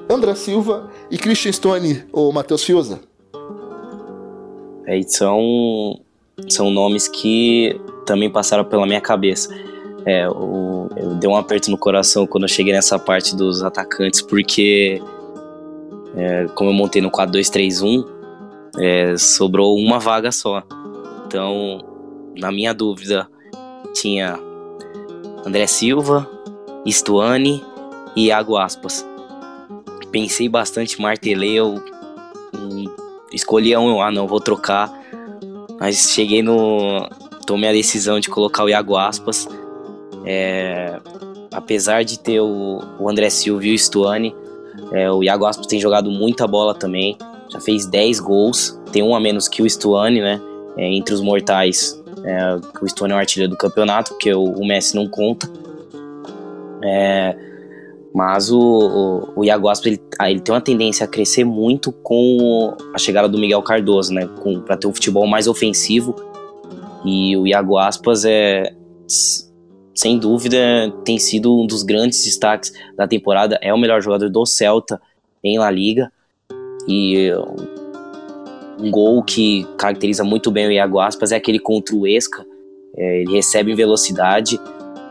André 0.09 0.35
Silva 0.35 0.91
e 1.11 1.17
Christian 1.17 1.53
Stone 1.53 2.05
ou 2.13 2.33
Matheus 2.33 2.65
Fiuza. 2.65 3.01
É, 4.91 5.01
são, 5.03 6.01
são 6.49 6.69
nomes 6.69 7.07
que 7.07 7.81
também 8.05 8.29
passaram 8.29 8.65
pela 8.65 8.85
minha 8.85 9.01
cabeça. 9.01 9.49
É, 10.05 10.29
o, 10.29 10.89
eu 10.97 11.15
dei 11.15 11.31
um 11.31 11.37
aperto 11.37 11.71
no 11.71 11.79
coração 11.79 12.27
quando 12.27 12.43
eu 12.43 12.49
cheguei 12.49 12.73
nessa 12.73 12.99
parte 12.99 13.37
dos 13.37 13.63
atacantes, 13.63 14.21
porque 14.21 15.01
é, 16.17 16.47
como 16.57 16.71
eu 16.71 16.75
montei 16.75 17.01
no 17.01 17.09
4-2-3-1, 17.09 18.05
é, 18.81 19.17
sobrou 19.17 19.77
uma 19.77 20.01
vaga 20.01 20.33
só. 20.33 20.61
Então, 21.25 21.79
na 22.37 22.51
minha 22.51 22.75
dúvida, 22.75 23.29
tinha 23.95 24.41
André 25.47 25.69
Silva, 25.69 26.29
Stuane 26.89 27.63
e 28.17 28.27
Iago 28.27 28.57
Aspas. 28.57 29.07
Pensei 30.11 30.49
bastante, 30.49 31.01
martelei, 31.01 31.53
eu 31.53 31.81
escolhi 33.33 33.77
um, 33.77 34.01
ah 34.01 34.11
não, 34.11 34.27
vou 34.27 34.41
trocar. 34.41 34.93
Mas 35.79 36.11
cheguei 36.11 36.43
no. 36.43 37.09
Tomei 37.47 37.71
a 37.71 37.73
decisão 37.73 38.21
de 38.21 38.29
colocar 38.29 38.65
o 38.65 38.69
Iago 38.69 38.97
Aspas. 38.97 39.49
É, 40.25 41.01
apesar 41.53 42.05
de 42.05 42.19
ter 42.19 42.41
o, 42.41 42.81
o 42.99 43.09
André 43.09 43.31
Silva 43.31 43.65
e 43.65 43.75
o 43.75 43.79
Stuane, 43.79 44.35
é, 44.93 45.11
o 45.11 45.23
Iago 45.23 45.47
Aspas 45.47 45.67
tem 45.67 45.81
jogado 45.81 46.11
muita 46.11 46.47
bola 46.47 46.75
também. 46.75 47.17
Já 47.51 47.61
fez 47.61 47.87
10 47.87 48.21
gols, 48.21 48.81
tem 48.93 49.03
um 49.03 49.15
a 49.15 49.21
menos 49.21 49.49
que 49.49 49.63
o 49.63 49.69
Stuane, 49.69 50.21
né? 50.21 50.41
É, 50.77 50.87
entre 50.93 51.15
os 51.15 51.21
mortais, 51.21 52.01
é, 52.25 52.61
o 52.81 52.89
Stuane 52.89 53.13
é 53.13 53.17
o 53.17 53.19
artilheiro 53.19 53.51
do 53.51 53.57
campeonato, 53.57 54.13
porque 54.13 54.33
o, 54.33 54.45
o 54.45 54.67
Messi 54.67 54.95
não 54.95 55.09
conta. 55.09 55.51
É, 56.83 57.50
mas 58.15 58.51
o, 58.51 58.59
o, 58.59 59.41
o 59.41 59.45
Iago 59.45 59.69
Aspas, 59.69 59.87
ele, 59.87 60.03
ah, 60.19 60.31
ele, 60.31 60.41
tem 60.41 60.53
uma 60.53 60.61
tendência 60.61 61.05
a 61.05 61.09
crescer 61.09 61.45
muito 61.45 61.93
com 61.93 62.77
a 62.93 62.99
chegada 62.99 63.29
do 63.29 63.39
Miguel 63.39 63.63
Cardoso, 63.63 64.13
né? 64.13 64.29
Para 64.67 64.77
ter 64.77 64.87
um 64.87 64.93
futebol 64.93 65.27
mais 65.27 65.47
ofensivo. 65.47 66.15
E 67.05 67.37
o 67.37 67.47
Iago 67.47 67.79
Aspas 67.79 68.25
é, 68.25 68.75
sem 69.95 70.19
dúvida, 70.19 70.59
tem 71.05 71.19
sido 71.19 71.61
um 71.61 71.67
dos 71.67 71.83
grandes 71.83 72.25
destaques 72.25 72.73
da 72.97 73.07
temporada. 73.07 73.59
É 73.63 73.73
o 73.73 73.79
melhor 73.79 74.03
jogador 74.03 74.29
do 74.29 74.45
Celta 74.45 75.01
em 75.43 75.59
La 75.59 75.71
Liga. 75.71 76.13
E 76.89 77.31
um 78.79 78.91
gol 78.91 79.23
que 79.23 79.65
caracteriza 79.79 80.25
muito 80.25 80.51
bem 80.51 80.67
o 80.67 80.73
Iago 80.73 80.99
Aspas 80.99 81.31
é 81.31 81.37
aquele 81.37 81.61
contra 81.61 81.95
o 81.95 82.07
Esca. 82.07 82.45
É, 82.97 83.21
ele 83.21 83.33
recebe 83.33 83.71
em 83.71 83.75
velocidade, 83.77 84.59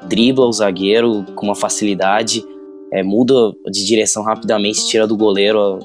dribla 0.08 0.46
o 0.46 0.52
zagueiro 0.52 1.24
com 1.36 1.46
uma 1.46 1.56
facilidade 1.56 2.44
é, 2.92 3.04
muda 3.04 3.52
de 3.66 3.86
direção 3.86 4.24
rapidamente, 4.24 4.88
tira 4.88 5.06
do 5.06 5.16
goleiro, 5.16 5.80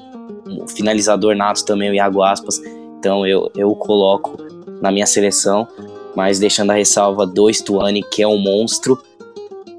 o 0.45 0.67
finalizador 0.67 1.35
nato 1.35 1.65
também, 1.65 1.89
o 1.89 1.93
Iago 1.93 2.21
Aspas. 2.23 2.61
Então 2.99 3.25
eu, 3.25 3.51
eu 3.55 3.73
coloco 3.75 4.37
na 4.81 4.91
minha 4.91 5.05
seleção, 5.05 5.67
mas 6.15 6.39
deixando 6.39 6.71
a 6.71 6.75
ressalva 6.75 7.25
do 7.25 7.51
Stuani, 7.51 8.03
que 8.03 8.21
é 8.21 8.27
um 8.27 8.37
monstro, 8.37 8.99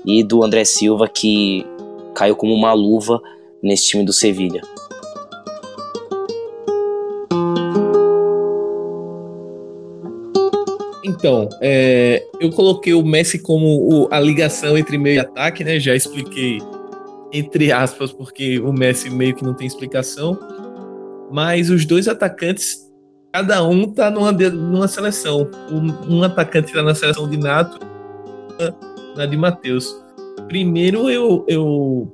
e 0.05 0.23
do 0.23 0.45
André 0.45 0.65
Silva, 0.65 1.09
que 1.09 1.67
caiu 2.15 2.37
como 2.37 2.55
uma 2.55 2.73
luva 2.73 3.21
nesse 3.63 3.89
time 3.89 4.05
do 4.05 4.13
Sevilha. 4.13 4.63
Então, 11.05 11.49
é, 11.61 12.25
eu 12.41 12.51
coloquei 12.53 12.93
o 12.95 13.05
Messi 13.05 13.39
como 13.39 13.67
o, 13.67 14.09
a 14.11 14.21
ligação 14.21 14.77
entre 14.77 14.99
meio 14.99 15.17
e 15.17 15.19
ataque, 15.19 15.65
né? 15.65 15.81
Já 15.81 15.95
expliquei 15.95 16.61
entre 17.39 17.71
aspas, 17.71 18.13
porque 18.13 18.59
o 18.61 18.73
Messi 18.73 19.11
meio 19.11 19.35
que 19.35 19.45
não 19.45 19.55
tem 19.55 19.67
explicação. 19.67 20.39
Mas 21.31 21.71
os 21.71 21.85
dois 21.85 22.09
atacantes, 22.09 22.79
cada 23.33 23.63
um 23.63 23.91
tá 23.93 24.11
numa, 24.11 24.33
numa 24.33 24.89
seleção. 24.89 25.51
Um, 25.71 26.17
um 26.17 26.23
atacante 26.23 26.73
tá 26.73 26.83
na 26.83 26.95
seleção 26.95 27.29
de 27.29 27.37
Nato, 27.37 27.79
na 29.17 29.27
de 29.27 29.37
Matheus. 29.37 29.95
Primeiro 30.49 31.11
eu, 31.11 31.45
eu 31.49 32.13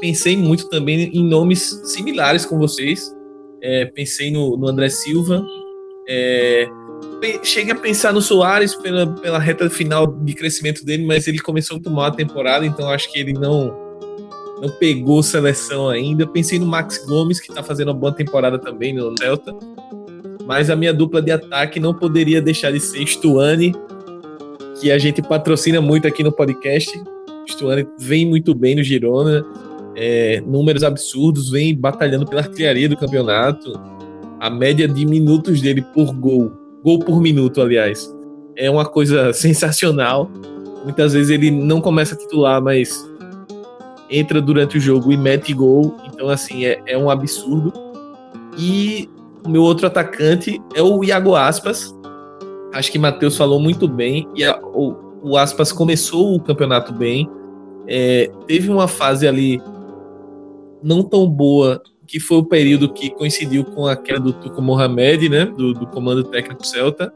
pensei 0.00 0.36
muito 0.36 0.68
também 0.68 1.10
em 1.14 1.24
nomes 1.24 1.80
similares 1.84 2.44
com 2.44 2.58
vocês. 2.58 3.14
É, 3.62 3.86
pensei 3.86 4.30
no, 4.30 4.56
no, 4.56 4.68
André 4.68 4.88
Silva. 4.88 5.44
É, 6.08 6.66
cheguei 7.44 7.72
a 7.72 7.76
pensar 7.76 8.12
no 8.12 8.20
Soares 8.20 8.74
pela, 8.74 9.06
pela 9.06 9.38
reta 9.38 9.70
final 9.70 10.06
de 10.08 10.34
crescimento 10.34 10.84
dele, 10.84 11.06
mas 11.06 11.28
ele 11.28 11.38
começou 11.38 11.76
muito 11.76 11.90
mal 11.90 12.06
a 12.06 12.10
temporada, 12.10 12.66
então 12.66 12.90
acho 12.90 13.12
que 13.12 13.20
ele 13.20 13.32
não 13.32 13.91
não 14.62 14.70
pegou 14.70 15.20
seleção 15.24 15.88
ainda. 15.88 16.24
Pensei 16.24 16.56
no 16.56 16.66
Max 16.66 17.04
Gomes, 17.04 17.40
que 17.40 17.52
tá 17.52 17.64
fazendo 17.64 17.88
uma 17.88 17.94
boa 17.94 18.12
temporada 18.12 18.56
também 18.56 18.94
no 18.94 19.12
Celta. 19.18 19.52
Mas 20.46 20.70
a 20.70 20.76
minha 20.76 20.94
dupla 20.94 21.20
de 21.20 21.32
ataque 21.32 21.80
não 21.80 21.92
poderia 21.92 22.40
deixar 22.40 22.70
de 22.70 22.78
ser 22.78 23.04
Stuane, 23.04 23.74
que 24.80 24.92
a 24.92 24.98
gente 24.98 25.20
patrocina 25.20 25.80
muito 25.80 26.06
aqui 26.06 26.22
no 26.22 26.30
podcast. 26.30 26.92
Stuane 27.50 27.84
vem 27.98 28.24
muito 28.24 28.54
bem 28.54 28.76
no 28.76 28.84
Girona, 28.84 29.44
é, 29.96 30.40
números 30.46 30.84
absurdos, 30.84 31.50
vem 31.50 31.74
batalhando 31.74 32.24
pela 32.24 32.42
artilharia 32.42 32.88
do 32.88 32.96
campeonato. 32.96 33.72
A 34.38 34.48
média 34.48 34.86
de 34.86 35.04
minutos 35.04 35.60
dele 35.60 35.82
por 35.92 36.14
gol, 36.14 36.52
gol 36.84 37.00
por 37.00 37.20
minuto, 37.20 37.60
aliás, 37.60 38.08
é 38.56 38.70
uma 38.70 38.84
coisa 38.84 39.32
sensacional. 39.34 40.30
Muitas 40.84 41.14
vezes 41.14 41.30
ele 41.30 41.50
não 41.50 41.80
começa 41.80 42.14
a 42.14 42.18
titular, 42.18 42.62
mas 42.62 43.11
entra 44.12 44.42
durante 44.42 44.76
o 44.76 44.80
jogo 44.80 45.10
e 45.10 45.16
mete 45.16 45.54
gol. 45.54 45.96
Então, 46.04 46.28
assim, 46.28 46.66
é, 46.66 46.80
é 46.86 46.98
um 46.98 47.08
absurdo. 47.08 47.72
E 48.58 49.08
o 49.44 49.48
meu 49.48 49.62
outro 49.62 49.86
atacante 49.86 50.60
é 50.74 50.82
o 50.82 51.02
Iago 51.02 51.34
Aspas. 51.34 51.94
Acho 52.74 52.92
que 52.92 52.98
Matheus 52.98 53.36
falou 53.36 53.58
muito 53.58 53.88
bem. 53.88 54.28
E 54.36 54.44
a, 54.44 54.60
o, 54.62 54.94
o, 55.22 55.36
Aspas 55.36 55.72
começou 55.72 56.36
o 56.36 56.40
campeonato 56.40 56.92
bem. 56.92 57.28
É, 57.88 58.30
teve 58.46 58.70
uma 58.70 58.86
fase 58.86 59.26
ali 59.26 59.60
não 60.82 61.02
tão 61.02 61.28
boa, 61.28 61.82
que 62.06 62.20
foi 62.20 62.38
o 62.38 62.44
período 62.44 62.92
que 62.92 63.10
coincidiu 63.10 63.64
com 63.64 63.86
a 63.86 63.96
queda 63.96 64.20
do 64.20 64.32
Tuco 64.32 64.60
Mohamed, 64.60 65.28
né? 65.28 65.46
Do, 65.46 65.72
do 65.72 65.86
comando 65.86 66.22
técnico 66.24 66.66
Celta. 66.66 67.12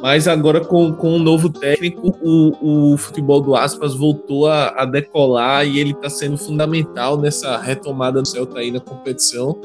Mas 0.00 0.28
agora 0.28 0.60
com, 0.64 0.92
com 0.92 1.16
um 1.16 1.18
novo 1.18 1.48
técnico, 1.48 2.16
o, 2.22 2.92
o 2.92 2.96
futebol 2.96 3.40
do 3.40 3.56
Aspas 3.56 3.94
voltou 3.94 4.46
a, 4.46 4.68
a 4.68 4.84
decolar 4.84 5.66
e 5.66 5.80
ele 5.80 5.90
está 5.90 6.08
sendo 6.08 6.38
fundamental 6.38 7.18
nessa 7.18 7.58
retomada 7.58 8.22
do 8.22 8.28
Celta 8.28 8.60
aí 8.60 8.70
na 8.70 8.80
competição. 8.80 9.60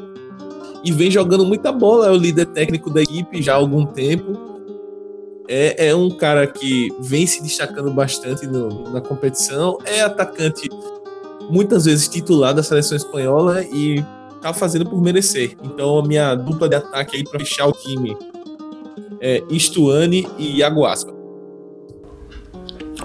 E 0.84 0.91
vem 0.91 1.10
jogando 1.10 1.46
muita 1.46 1.72
bola, 1.72 2.08
é 2.08 2.12
o 2.12 2.15
líder 2.15 2.48
técnico 2.48 2.89
da 2.89 3.02
equipe 3.02 3.41
já 3.41 3.54
há 3.54 3.58
algum 3.58 3.86
tempo. 3.86 4.34
É, 5.48 5.89
é 5.89 5.96
um 5.96 6.10
cara 6.10 6.48
que 6.48 6.89
vem 7.00 7.28
se 7.28 7.43
destacando 7.43 7.91
bastante 7.91 8.48
no, 8.48 8.91
na 8.91 9.02
competição. 9.02 9.78
É 9.86 10.02
atacante 10.02 10.67
muitas 11.50 11.86
vezes 11.86 12.08
titular 12.08 12.56
da 12.56 12.63
seleção 12.63 12.98
espanhola 12.98 13.63
e 13.63 14.04
tá 14.41 14.52
fazendo 14.52 14.89
por 14.89 15.00
merecer. 15.00 15.56
Então 15.63 16.00
a 16.00 16.04
minha 16.04 16.34
dupla 16.34 16.67
de 16.67 16.76
ataque 16.76 17.17
aí 17.17 17.24
para 17.24 17.39
fechar 17.39 17.67
o 17.67 17.72
time 17.72 18.17
é, 19.24 19.42
Istuane 19.50 20.28
e 20.38 20.58
Iago 20.58 20.86
Aspa. 20.86 21.14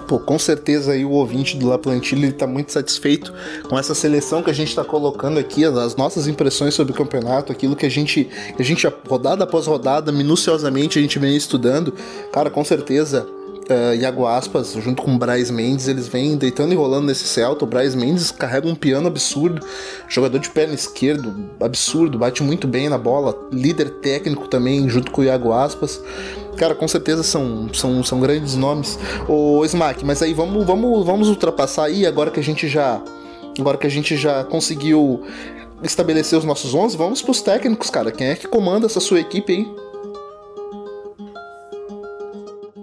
Pô, 0.09 0.19
com 0.19 0.39
certeza 0.39 0.93
aí 0.93 1.05
o 1.05 1.11
ouvinte 1.11 1.57
do 1.57 1.69
La 1.69 1.79
Plantilha 1.79 2.27
está 2.27 2.47
muito 2.47 2.73
satisfeito 2.73 3.33
com 3.69 3.79
essa 3.79 3.95
seleção 3.95 4.43
que 4.43 4.51
a 4.51 4.55
gente 4.55 4.69
está 4.69 4.83
colocando 4.83 5.39
aqui, 5.39 5.65
as 5.65 5.95
nossas 5.97 6.27
impressões 6.27 6.75
sobre 6.75 6.93
o 6.93 6.97
campeonato, 6.97 7.53
aquilo 7.53 7.77
que 7.77 7.85
a 7.85 7.91
gente, 7.91 8.25
que 8.57 8.63
a 8.63 8.65
gente 8.65 8.87
rodada 9.07 9.45
após 9.45 9.67
rodada, 9.67 10.11
minuciosamente 10.11 10.99
a 10.99 11.03
gente 11.03 11.19
vem 11.19 11.37
estudando. 11.37 11.93
Cara, 12.33 12.49
com 12.49 12.65
certeza 12.65 13.29
uh, 13.71 13.95
Iago 13.95 14.27
Aspas, 14.27 14.73
junto 14.73 15.03
com 15.03 15.15
o 15.15 15.19
Braz 15.19 15.51
Mendes, 15.51 15.89
eles 15.89 16.09
vêm 16.09 16.37
deitando 16.37 16.73
e 16.73 16.77
rolando 16.77 17.07
nesse 17.07 17.25
Celta. 17.25 17.65
O 17.65 17.69
Braz 17.69 17.95
Mendes 17.95 18.31
carrega 18.31 18.67
um 18.67 18.75
piano 18.75 19.07
absurdo, 19.07 19.65
jogador 20.09 20.39
de 20.39 20.51
perna 20.51 20.75
esquerdo, 20.75 21.51
absurdo, 21.61 22.19
bate 22.19 22.43
muito 22.43 22.67
bem 22.67 22.89
na 22.89 22.99
bola, 22.99 23.35
líder 23.53 23.91
técnico 24.01 24.49
também, 24.49 24.89
junto 24.89 25.11
com 25.11 25.21
o 25.21 25.25
Iago 25.25 25.53
Aspas. 25.53 26.01
Cara, 26.57 26.75
com 26.75 26.89
certeza 26.89 27.23
são, 27.23 27.73
são, 27.73 28.03
são 28.03 28.21
grandes 28.21 28.57
nomes. 28.57 28.99
O 29.29 29.65
Smack, 29.65 30.05
mas 30.05 30.23
aí 30.23 30.35
vamos, 30.35 30.67
vamos, 30.67 31.07
vamos 31.07 31.29
ultrapassar 31.29 31.85
aí, 31.85 32.07
agora 32.07 32.31
que 32.31 32.41
a 32.41 32.45
gente 32.45 32.67
já. 32.69 33.01
Agora 33.59 33.77
que 33.77 33.87
a 33.87 33.91
gente 33.91 34.17
já 34.17 34.45
conseguiu 34.45 35.23
estabelecer 35.83 36.39
os 36.39 36.45
nossos 36.45 36.75
11, 36.75 36.97
vamos 36.97 37.23
pros 37.23 37.41
técnicos, 37.41 37.91
cara. 37.91 38.11
Quem 38.13 38.29
é 38.29 38.37
que 38.37 38.47
comanda 38.47 38.87
essa 38.87 39.01
sua 39.01 39.21
equipe 39.21 39.53
aí? 39.53 39.88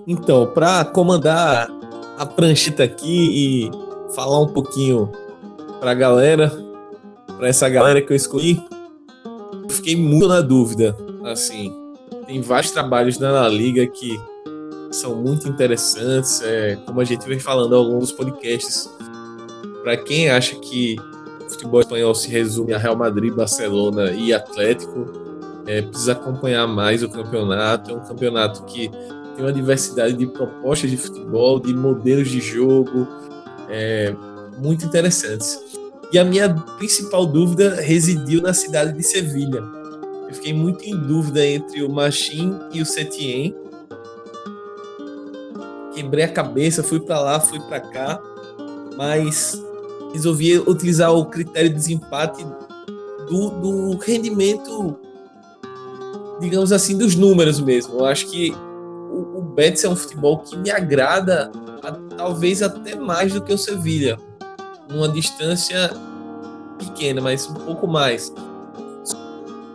Então, 0.07 0.47
para 0.47 0.85
comandar 0.85 1.67
a 2.17 2.25
prancheta 2.25 2.83
aqui 2.83 3.69
e 3.69 4.13
falar 4.13 4.39
um 4.39 4.47
pouquinho 4.47 5.11
para 5.79 5.91
a 5.91 5.95
galera, 5.95 6.51
para 7.37 7.47
essa 7.47 7.67
galera 7.67 8.01
que 8.01 8.13
eu 8.13 8.15
escolhi, 8.15 8.61
fiquei 9.69 9.95
muito 9.95 10.27
na 10.27 10.41
dúvida. 10.41 10.95
Assim, 11.25 11.73
tem 12.27 12.41
vários 12.41 12.71
trabalhos 12.71 13.17
na 13.17 13.47
Liga 13.49 13.85
que 13.87 14.19
são 14.91 15.15
muito 15.15 15.47
interessantes, 15.47 16.41
é, 16.41 16.77
como 16.85 17.01
a 17.01 17.03
gente 17.03 17.27
vem 17.27 17.39
falando 17.39 17.75
ao 17.75 17.83
longo 17.83 17.99
dos 17.99 18.11
podcasts. 18.11 18.89
Para 19.83 19.97
quem 19.97 20.29
acha 20.29 20.55
que 20.55 20.95
o 21.45 21.49
futebol 21.49 21.81
espanhol 21.81 22.15
se 22.15 22.29
resume 22.29 22.73
a 22.73 22.77
Real 22.77 22.95
Madrid, 22.95 23.33
Barcelona 23.33 24.11
e 24.11 24.33
Atlético, 24.33 25.05
é, 25.67 25.81
precisa 25.81 26.13
acompanhar 26.13 26.67
mais 26.67 27.03
o 27.03 27.09
campeonato. 27.09 27.91
É 27.91 27.93
um 27.93 27.99
campeonato 27.99 28.63
que 28.63 28.89
tem 29.35 29.43
uma 29.43 29.53
diversidade 29.53 30.13
de 30.13 30.27
propostas 30.27 30.89
de 30.89 30.97
futebol, 30.97 31.59
de 31.59 31.73
modelos 31.73 32.29
de 32.29 32.39
jogo 32.39 33.07
é, 33.69 34.15
muito 34.57 34.85
interessantes. 34.85 35.59
E 36.11 36.17
a 36.17 36.23
minha 36.23 36.49
principal 36.77 37.25
dúvida 37.25 37.75
residiu 37.81 38.41
na 38.41 38.53
cidade 38.53 38.93
de 38.93 39.03
Sevilha. 39.03 39.61
Eu 40.27 40.33
fiquei 40.33 40.53
muito 40.53 40.83
em 40.85 40.95
dúvida 40.95 41.45
entre 41.45 41.83
o 41.83 41.89
Machin 41.89 42.57
e 42.71 42.81
o 42.81 42.85
Setien. 42.85 43.55
Quebrei 45.93 46.23
a 46.23 46.29
cabeça, 46.29 46.83
fui 46.83 46.99
para 46.99 47.19
lá, 47.19 47.39
fui 47.39 47.59
para 47.59 47.79
cá, 47.79 48.21
mas 48.97 49.61
resolvi 50.13 50.57
utilizar 50.59 51.13
o 51.13 51.25
critério 51.25 51.69
de 51.69 51.75
desempate 51.75 52.45
do, 53.27 53.49
do 53.49 53.97
rendimento, 53.97 54.97
digamos 56.39 56.71
assim, 56.71 56.97
dos 56.97 57.15
números 57.15 57.59
mesmo. 57.59 57.99
Eu 57.99 58.05
acho 58.05 58.27
que 58.27 58.53
o, 59.15 59.39
o 59.39 59.41
Betis 59.41 59.83
é 59.83 59.89
um 59.89 59.95
futebol 59.95 60.39
que 60.39 60.57
me 60.57 60.69
agrada, 60.69 61.51
a, 61.83 61.91
talvez 62.17 62.61
até 62.61 62.95
mais 62.95 63.33
do 63.33 63.41
que 63.41 63.53
o 63.53 63.57
Sevilha 63.57 64.17
numa 64.89 65.07
distância 65.07 65.91
pequena, 66.77 67.21
mas 67.21 67.49
um 67.49 67.53
pouco 67.53 67.87
mais. 67.87 68.33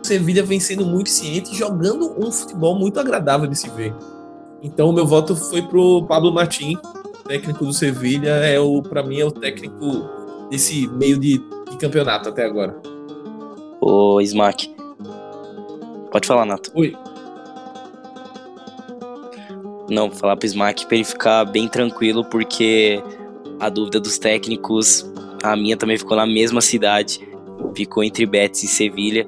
Sevilha 0.03 0.43
vem 0.43 0.59
sendo 0.59 0.85
muito 0.85 1.09
ciente, 1.09 1.55
jogando 1.55 2.13
um 2.17 2.31
futebol 2.31 2.77
muito 2.77 2.99
agradável 2.99 3.47
de 3.47 3.57
se 3.57 3.69
ver. 3.69 3.93
Então 4.61 4.89
o 4.89 4.93
meu 4.93 5.05
voto 5.05 5.35
foi 5.35 5.61
pro 5.61 6.05
Pablo 6.05 6.31
Martin, 6.31 6.77
técnico 7.27 7.65
do 7.65 7.73
Sevilha, 7.73 8.29
é 8.29 8.59
o 8.59 8.81
para 8.81 9.03
mim 9.03 9.19
é 9.19 9.25
o 9.25 9.31
técnico 9.31 10.09
desse 10.49 10.87
meio 10.87 11.17
de, 11.17 11.37
de 11.69 11.77
campeonato 11.77 12.29
até 12.29 12.45
agora. 12.45 12.75
O 13.79 14.21
Smack. 14.21 14.75
Pode 16.11 16.27
falar, 16.27 16.45
Nato. 16.45 16.71
Oi. 16.75 16.93
Não, 19.91 20.09
falar 20.09 20.37
pro 20.37 20.45
Smack 20.45 20.85
pra 20.85 20.95
ele 20.95 21.03
ficar 21.03 21.43
bem 21.43 21.67
tranquilo, 21.67 22.23
porque 22.23 23.03
a 23.59 23.67
dúvida 23.67 23.99
dos 23.99 24.17
técnicos, 24.17 25.05
a 25.43 25.53
minha 25.53 25.75
também 25.75 25.97
ficou 25.97 26.15
na 26.15 26.25
mesma 26.25 26.61
cidade. 26.61 27.19
Ficou 27.75 28.01
entre 28.01 28.25
Betis 28.25 28.63
e 28.63 28.67
Sevilha, 28.69 29.27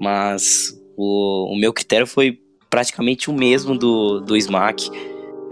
mas 0.00 0.74
o, 0.96 1.52
o 1.52 1.60
meu 1.60 1.74
critério 1.74 2.06
foi 2.06 2.38
praticamente 2.70 3.28
o 3.28 3.34
mesmo 3.34 3.76
do, 3.76 4.20
do 4.20 4.34
Smack. 4.34 4.90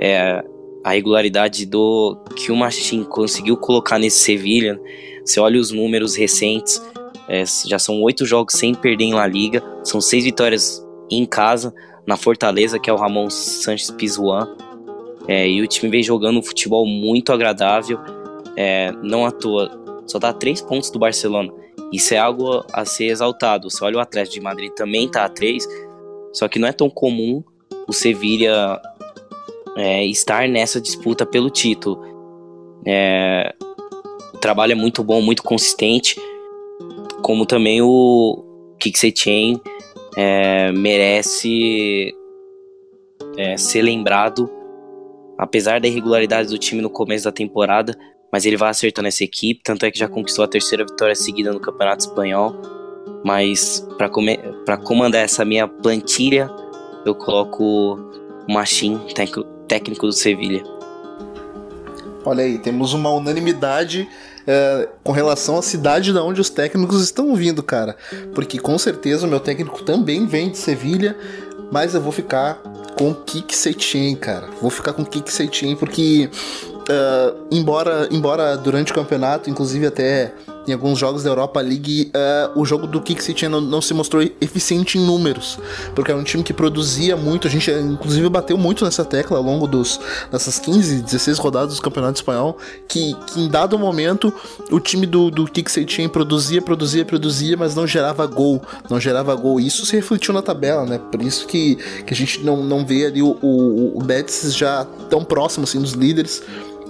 É, 0.00 0.42
a 0.82 0.90
regularidade 0.90 1.66
do 1.66 2.16
que 2.34 2.50
o 2.50 2.56
Machin 2.56 3.04
conseguiu 3.04 3.58
colocar 3.58 3.98
nesse 3.98 4.20
Sevilha. 4.20 4.80
Você 5.22 5.38
olha 5.38 5.60
os 5.60 5.70
números 5.70 6.16
recentes, 6.16 6.82
é, 7.28 7.44
já 7.66 7.78
são 7.78 8.00
oito 8.00 8.24
jogos 8.24 8.54
sem 8.54 8.74
perder 8.74 9.04
em 9.04 9.12
La 9.12 9.26
Liga, 9.26 9.62
são 9.84 10.00
seis 10.00 10.24
vitórias 10.24 10.82
em 11.10 11.26
casa, 11.26 11.74
na 12.06 12.16
Fortaleza, 12.16 12.78
que 12.78 12.88
é 12.88 12.92
o 12.92 12.96
Ramon 12.96 13.28
Sanches 13.28 13.90
Pizjuan. 13.90 14.48
É, 15.28 15.48
e 15.48 15.60
o 15.60 15.66
time 15.66 15.90
vem 15.90 16.02
jogando 16.02 16.38
um 16.38 16.42
futebol 16.42 16.86
muito 16.86 17.32
agradável, 17.32 17.98
é, 18.56 18.92
não 19.02 19.26
à 19.26 19.32
toa, 19.32 19.68
só 20.06 20.20
dá 20.20 20.32
três 20.32 20.60
pontos 20.60 20.88
do 20.88 21.00
Barcelona. 21.00 21.52
Isso 21.92 22.14
é 22.14 22.18
algo 22.18 22.64
a 22.72 22.84
ser 22.84 23.06
exaltado. 23.06 23.68
Você 23.68 23.84
olha 23.84 23.96
o 23.96 24.00
Atlético 24.00 24.34
de 24.34 24.40
Madrid 24.40 24.72
também 24.72 25.08
tá 25.08 25.24
a 25.24 25.28
três, 25.28 25.66
só 26.32 26.46
que 26.46 26.58
não 26.58 26.68
é 26.68 26.72
tão 26.72 26.88
comum 26.88 27.42
o 27.88 27.92
Sevilla 27.92 28.80
é, 29.76 30.04
estar 30.06 30.48
nessa 30.48 30.80
disputa 30.80 31.26
pelo 31.26 31.50
título. 31.50 32.00
É, 32.86 33.52
o 34.32 34.38
trabalho 34.38 34.72
é 34.72 34.76
muito 34.76 35.02
bom, 35.02 35.20
muito 35.20 35.42
consistente, 35.42 36.20
como 37.22 37.44
também 37.44 37.82
o 37.82 38.44
Kiksetien 38.78 39.60
é, 40.16 40.72
merece 40.72 42.14
é, 43.36 43.56
ser 43.56 43.82
lembrado 43.82 44.50
apesar 45.38 45.80
da 45.80 45.88
irregularidade 45.88 46.48
do 46.48 46.58
time 46.58 46.80
no 46.80 46.90
começo 46.90 47.24
da 47.24 47.32
temporada, 47.32 47.96
mas 48.32 48.44
ele 48.46 48.56
vai 48.56 48.70
acertando 48.70 49.08
essa 49.08 49.22
equipe, 49.22 49.60
tanto 49.62 49.84
é 49.84 49.90
que 49.90 49.98
já 49.98 50.08
conquistou 50.08 50.44
a 50.44 50.48
terceira 50.48 50.84
vitória 50.84 51.14
seguida 51.14 51.52
no 51.52 51.60
Campeonato 51.60 52.06
Espanhol. 52.06 52.54
Mas 53.24 53.86
para 53.98 54.76
comandar 54.76 55.22
essa 55.22 55.44
minha 55.44 55.66
plantilha, 55.66 56.50
eu 57.04 57.14
coloco 57.14 57.98
o 58.48 58.52
Machim, 58.52 59.00
técnico 59.68 60.06
do 60.06 60.12
Sevilha. 60.12 60.62
Olha 62.24 62.44
aí, 62.44 62.58
temos 62.58 62.92
uma 62.92 63.10
unanimidade 63.10 64.08
é, 64.46 64.88
com 65.02 65.12
relação 65.12 65.58
à 65.58 65.62
cidade 65.62 66.12
da 66.12 66.22
onde 66.22 66.40
os 66.40 66.50
técnicos 66.50 67.02
estão 67.02 67.34
vindo, 67.34 67.62
cara. 67.62 67.96
Porque 68.34 68.58
com 68.58 68.78
certeza 68.78 69.26
o 69.26 69.28
meu 69.30 69.40
técnico 69.40 69.82
também 69.82 70.26
vem 70.26 70.50
de 70.50 70.58
Sevilha, 70.58 71.16
mas 71.70 71.94
eu 71.94 72.00
vou 72.00 72.12
ficar 72.12 72.54
com 72.96 73.12
Kik 73.12 73.54
Setien, 73.54 74.14
cara. 74.16 74.48
Vou 74.60 74.70
ficar 74.70 74.92
com 74.92 75.04
Kik 75.04 75.32
Setien 75.32 75.76
porque, 75.76 76.30
uh, 76.72 77.46
embora, 77.50 78.08
embora 78.10 78.56
durante 78.56 78.92
o 78.92 78.94
campeonato, 78.94 79.50
inclusive 79.50 79.86
até 79.86 80.32
em 80.66 80.72
alguns 80.72 80.98
jogos 80.98 81.22
da 81.22 81.30
Europa 81.30 81.60
League, 81.60 82.10
uh, 82.14 82.58
o 82.58 82.64
jogo 82.64 82.86
do 82.86 83.00
Kick 83.00 83.22
City 83.22 83.48
não, 83.48 83.60
não, 83.60 83.80
se 83.80 83.94
mostrou 83.94 84.22
eficiente 84.40 84.98
em 84.98 85.04
números, 85.04 85.58
porque 85.94 86.10
é 86.10 86.14
um 86.14 86.24
time 86.24 86.42
que 86.42 86.52
produzia 86.52 87.16
muito, 87.16 87.46
a 87.46 87.50
gente 87.50 87.70
inclusive 87.70 88.28
bateu 88.28 88.56
muito 88.58 88.84
nessa 88.84 89.04
tecla 89.04 89.38
ao 89.38 89.42
longo 89.42 89.66
dos, 89.66 90.00
dessas 90.30 90.58
15, 90.58 91.02
16 91.02 91.38
rodadas 91.38 91.76
do 91.76 91.82
Campeonato 91.82 92.16
Espanhol, 92.16 92.58
que, 92.88 93.14
que 93.26 93.40
em 93.40 93.48
dado 93.48 93.78
momento 93.78 94.32
o 94.70 94.80
time 94.80 95.06
do, 95.06 95.30
do 95.30 95.44
Kick 95.46 95.70
City 95.70 96.08
produzia, 96.08 96.60
produzia, 96.60 97.04
produzia, 97.04 97.56
mas 97.56 97.74
não 97.74 97.86
gerava 97.86 98.26
gol, 98.26 98.60
não 98.90 99.00
gerava 99.00 99.34
gol. 99.34 99.60
Isso 99.60 99.86
se 99.86 99.94
refletiu 99.96 100.34
na 100.34 100.42
tabela, 100.42 100.84
né? 100.84 100.98
Por 100.98 101.22
isso 101.22 101.46
que, 101.46 101.76
que 102.04 102.12
a 102.12 102.16
gente 102.16 102.42
não, 102.44 102.62
não 102.62 102.84
vê 102.84 103.06
ali 103.06 103.22
o, 103.22 103.36
o, 103.40 103.98
o 103.98 104.02
Betis 104.02 104.54
já 104.54 104.84
tão 105.08 105.24
próximo 105.24 105.64
assim 105.64 105.80
dos 105.80 105.92
líderes 105.92 106.42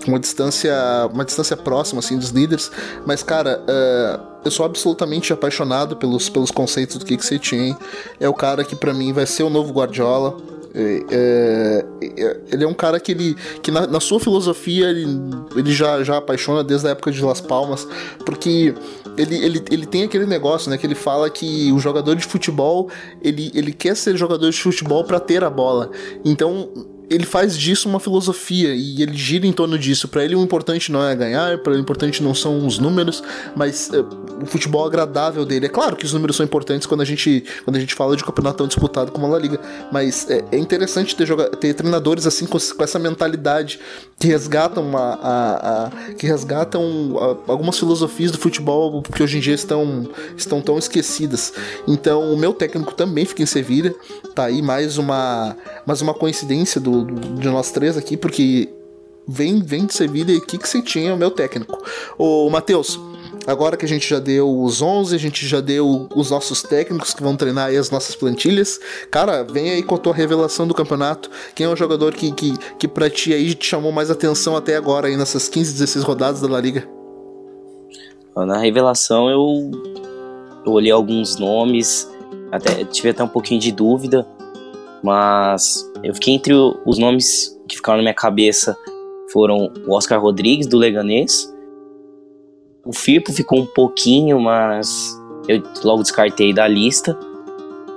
uma 0.06 0.18
distância, 0.18 0.74
uma 1.12 1.24
distância 1.24 1.56
próxima 1.56 2.00
assim 2.00 2.18
dos 2.18 2.30
líderes, 2.30 2.70
mas 3.04 3.22
cara, 3.22 3.62
uh, 3.62 4.36
eu 4.44 4.50
sou 4.50 4.64
absolutamente 4.64 5.32
apaixonado 5.32 5.96
pelos, 5.96 6.28
pelos 6.28 6.50
conceitos 6.50 6.96
do 6.96 7.04
Kik 7.04 7.24
Setien. 7.24 7.76
É 8.20 8.28
o 8.28 8.34
cara 8.34 8.64
que 8.64 8.76
para 8.76 8.94
mim 8.94 9.12
vai 9.12 9.26
ser 9.26 9.42
o 9.42 9.50
novo 9.50 9.72
Guardiola. 9.72 10.36
É, 10.78 11.04
é, 11.10 12.40
ele 12.52 12.62
é 12.62 12.68
um 12.68 12.74
cara 12.74 13.00
que 13.00 13.10
ele 13.10 13.34
que 13.62 13.70
na, 13.70 13.86
na, 13.86 13.98
sua 13.98 14.20
filosofia 14.20 14.90
ele, 14.90 15.06
ele 15.56 15.72
já, 15.72 16.04
já 16.04 16.18
apaixona 16.18 16.62
desde 16.62 16.86
a 16.86 16.90
época 16.90 17.10
de 17.10 17.22
Las 17.22 17.40
Palmas, 17.40 17.88
porque 18.26 18.74
ele, 19.16 19.36
ele, 19.36 19.64
ele 19.70 19.86
tem 19.86 20.02
aquele 20.02 20.26
negócio, 20.26 20.70
né, 20.70 20.76
que 20.76 20.86
ele 20.86 20.94
fala 20.94 21.30
que 21.30 21.72
o 21.72 21.78
jogador 21.78 22.14
de 22.14 22.26
futebol 22.26 22.90
ele, 23.22 23.50
ele 23.54 23.72
quer 23.72 23.96
ser 23.96 24.18
jogador 24.18 24.50
de 24.50 24.60
futebol 24.60 25.02
para 25.02 25.18
ter 25.18 25.42
a 25.42 25.48
bola. 25.48 25.90
Então 26.22 26.68
ele 27.08 27.24
faz 27.24 27.56
disso 27.56 27.88
uma 27.88 28.00
filosofia 28.00 28.74
e 28.74 29.02
ele 29.02 29.16
gira 29.16 29.46
em 29.46 29.52
torno 29.52 29.78
disso. 29.78 30.08
Para 30.08 30.24
ele 30.24 30.34
o 30.34 30.42
importante 30.42 30.90
não 30.90 31.04
é 31.04 31.14
ganhar, 31.14 31.58
para 31.58 31.72
ele 31.72 31.80
o 31.80 31.82
importante 31.82 32.22
não 32.22 32.34
são 32.34 32.66
os 32.66 32.78
números, 32.78 33.22
mas 33.54 33.92
é, 33.92 34.00
o 34.00 34.46
futebol 34.46 34.84
agradável 34.84 35.44
dele. 35.44 35.66
É 35.66 35.68
claro 35.68 35.96
que 35.96 36.04
os 36.04 36.12
números 36.12 36.36
são 36.36 36.44
importantes 36.44 36.86
quando 36.86 37.02
a 37.02 37.04
gente, 37.04 37.44
quando 37.64 37.76
a 37.76 37.80
gente 37.80 37.94
fala 37.94 38.16
de 38.16 38.22
um 38.22 38.26
campeonato 38.26 38.58
tão 38.58 38.66
disputado 38.66 39.12
como 39.12 39.26
a 39.26 39.30
La 39.30 39.38
Liga, 39.38 39.60
mas 39.92 40.28
é, 40.28 40.44
é 40.50 40.58
interessante 40.58 41.14
ter, 41.14 41.26
joga 41.26 41.48
ter 41.50 41.74
treinadores 41.74 42.26
assim 42.26 42.44
com, 42.44 42.58
com, 42.58 42.84
essa 42.84 42.98
mentalidade 42.98 43.78
que 44.18 44.26
resgatam 44.26 44.96
a, 44.96 45.14
a, 45.14 45.86
a 45.86 45.90
que 46.14 46.26
resgatam 46.26 47.16
a, 47.18 47.52
algumas 47.52 47.78
filosofias 47.78 48.32
do 48.32 48.38
futebol 48.38 49.02
que 49.02 49.22
hoje 49.22 49.38
em 49.38 49.40
dia 49.40 49.54
estão, 49.54 50.08
estão 50.36 50.60
tão 50.60 50.76
esquecidas. 50.76 51.52
Então 51.86 52.32
o 52.32 52.36
meu 52.36 52.52
técnico 52.52 52.94
também 52.94 53.24
fica 53.24 53.42
em 53.42 53.46
Sevilha, 53.46 53.94
tá 54.34 54.46
aí 54.46 54.60
mais 54.60 54.98
uma 54.98 55.56
mais 55.86 56.02
uma 56.02 56.12
coincidência 56.12 56.80
do 56.80 56.95
de 57.04 57.48
nós 57.48 57.70
três 57.70 57.96
aqui, 57.96 58.16
porque 58.16 58.68
vem, 59.26 59.62
vem 59.62 59.86
de 59.86 59.94
Sevilha 59.94 60.32
e 60.32 60.40
que 60.40 60.58
você 60.58 60.80
tinha 60.80 61.14
o 61.14 61.16
meu 61.16 61.30
técnico. 61.30 61.78
Ô, 62.16 62.48
Matheus, 62.48 62.98
agora 63.46 63.76
que 63.76 63.84
a 63.84 63.88
gente 63.88 64.08
já 64.08 64.18
deu 64.18 64.62
os 64.62 64.80
11, 64.80 65.14
a 65.14 65.18
gente 65.18 65.46
já 65.46 65.60
deu 65.60 66.08
os 66.14 66.30
nossos 66.30 66.62
técnicos 66.62 67.12
que 67.12 67.22
vão 67.22 67.36
treinar 67.36 67.68
aí 67.68 67.76
as 67.76 67.90
nossas 67.90 68.14
plantilhas, 68.14 68.80
cara, 69.10 69.42
vem 69.42 69.70
aí 69.70 69.82
com 69.82 69.94
a 69.94 69.98
tua 69.98 70.14
revelação 70.14 70.66
do 70.66 70.74
campeonato. 70.74 71.30
Quem 71.54 71.66
é 71.66 71.68
o 71.68 71.76
jogador 71.76 72.14
que, 72.14 72.32
que, 72.32 72.54
que 72.78 72.88
pra 72.88 73.10
ti 73.10 73.32
aí 73.32 73.54
te 73.54 73.66
chamou 73.66 73.92
mais 73.92 74.10
atenção 74.10 74.56
até 74.56 74.76
agora 74.76 75.08
aí 75.08 75.16
nessas 75.16 75.48
15, 75.48 75.72
16 75.72 76.04
rodadas 76.04 76.40
da 76.40 76.48
La 76.48 76.60
Liga? 76.60 76.88
Na 78.36 78.58
revelação 78.58 79.30
eu, 79.30 79.70
eu 80.66 80.72
olhei 80.72 80.92
alguns 80.92 81.36
nomes, 81.38 82.06
até 82.52 82.84
tive 82.84 83.08
até 83.08 83.24
um 83.24 83.28
pouquinho 83.28 83.58
de 83.58 83.72
dúvida, 83.72 84.26
Mas 85.02 85.88
eu 86.02 86.14
fiquei 86.14 86.34
entre 86.34 86.54
os 86.54 86.98
nomes 86.98 87.56
que 87.68 87.76
ficaram 87.76 87.98
na 87.98 88.02
minha 88.02 88.14
cabeça 88.14 88.76
foram 89.32 89.70
o 89.86 89.92
Oscar 89.92 90.20
Rodrigues, 90.20 90.66
do 90.66 90.78
Leganês. 90.78 91.52
O 92.84 92.92
Firpo 92.92 93.32
ficou 93.32 93.58
um 93.58 93.66
pouquinho, 93.66 94.40
mas 94.40 95.18
eu 95.48 95.62
logo 95.84 96.02
descartei 96.02 96.52
da 96.52 96.66
lista. 96.66 97.18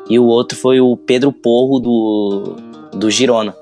E 0.09 0.17
o 0.17 0.25
outro 0.25 0.57
foi 0.57 0.81
o 0.81 0.97
Pedro 0.97 1.31
Porro, 1.31 1.79
do, 1.79 2.55
do 2.93 3.11
Girona. 3.11 3.55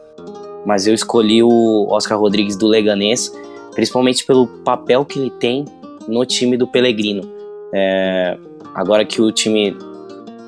Mas 0.65 0.87
eu 0.87 0.93
escolhi 0.93 1.43
o 1.43 1.87
Oscar 1.89 2.19
Rodrigues, 2.19 2.55
do 2.55 2.67
Leganês, 2.67 3.31
principalmente 3.73 4.25
pelo 4.25 4.47
papel 4.47 5.03
que 5.05 5.19
ele 5.19 5.29
tem 5.29 5.65
no 6.07 6.25
time 6.25 6.55
do 6.55 6.67
Pellegrino. 6.67 7.29
É, 7.73 8.37
agora 8.73 9.03
que 9.03 9.21
o 9.21 9.31
time 9.31 9.75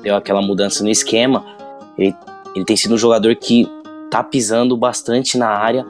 deu 0.02 0.16
aquela 0.16 0.40
mudança 0.40 0.82
no 0.82 0.90
esquema, 0.90 1.44
ele, 1.98 2.14
ele 2.54 2.64
tem 2.64 2.76
sido 2.76 2.94
um 2.94 2.98
jogador 2.98 3.34
que 3.36 3.66
tá 4.10 4.22
pisando 4.22 4.76
bastante 4.76 5.38
na 5.38 5.48
área, 5.48 5.86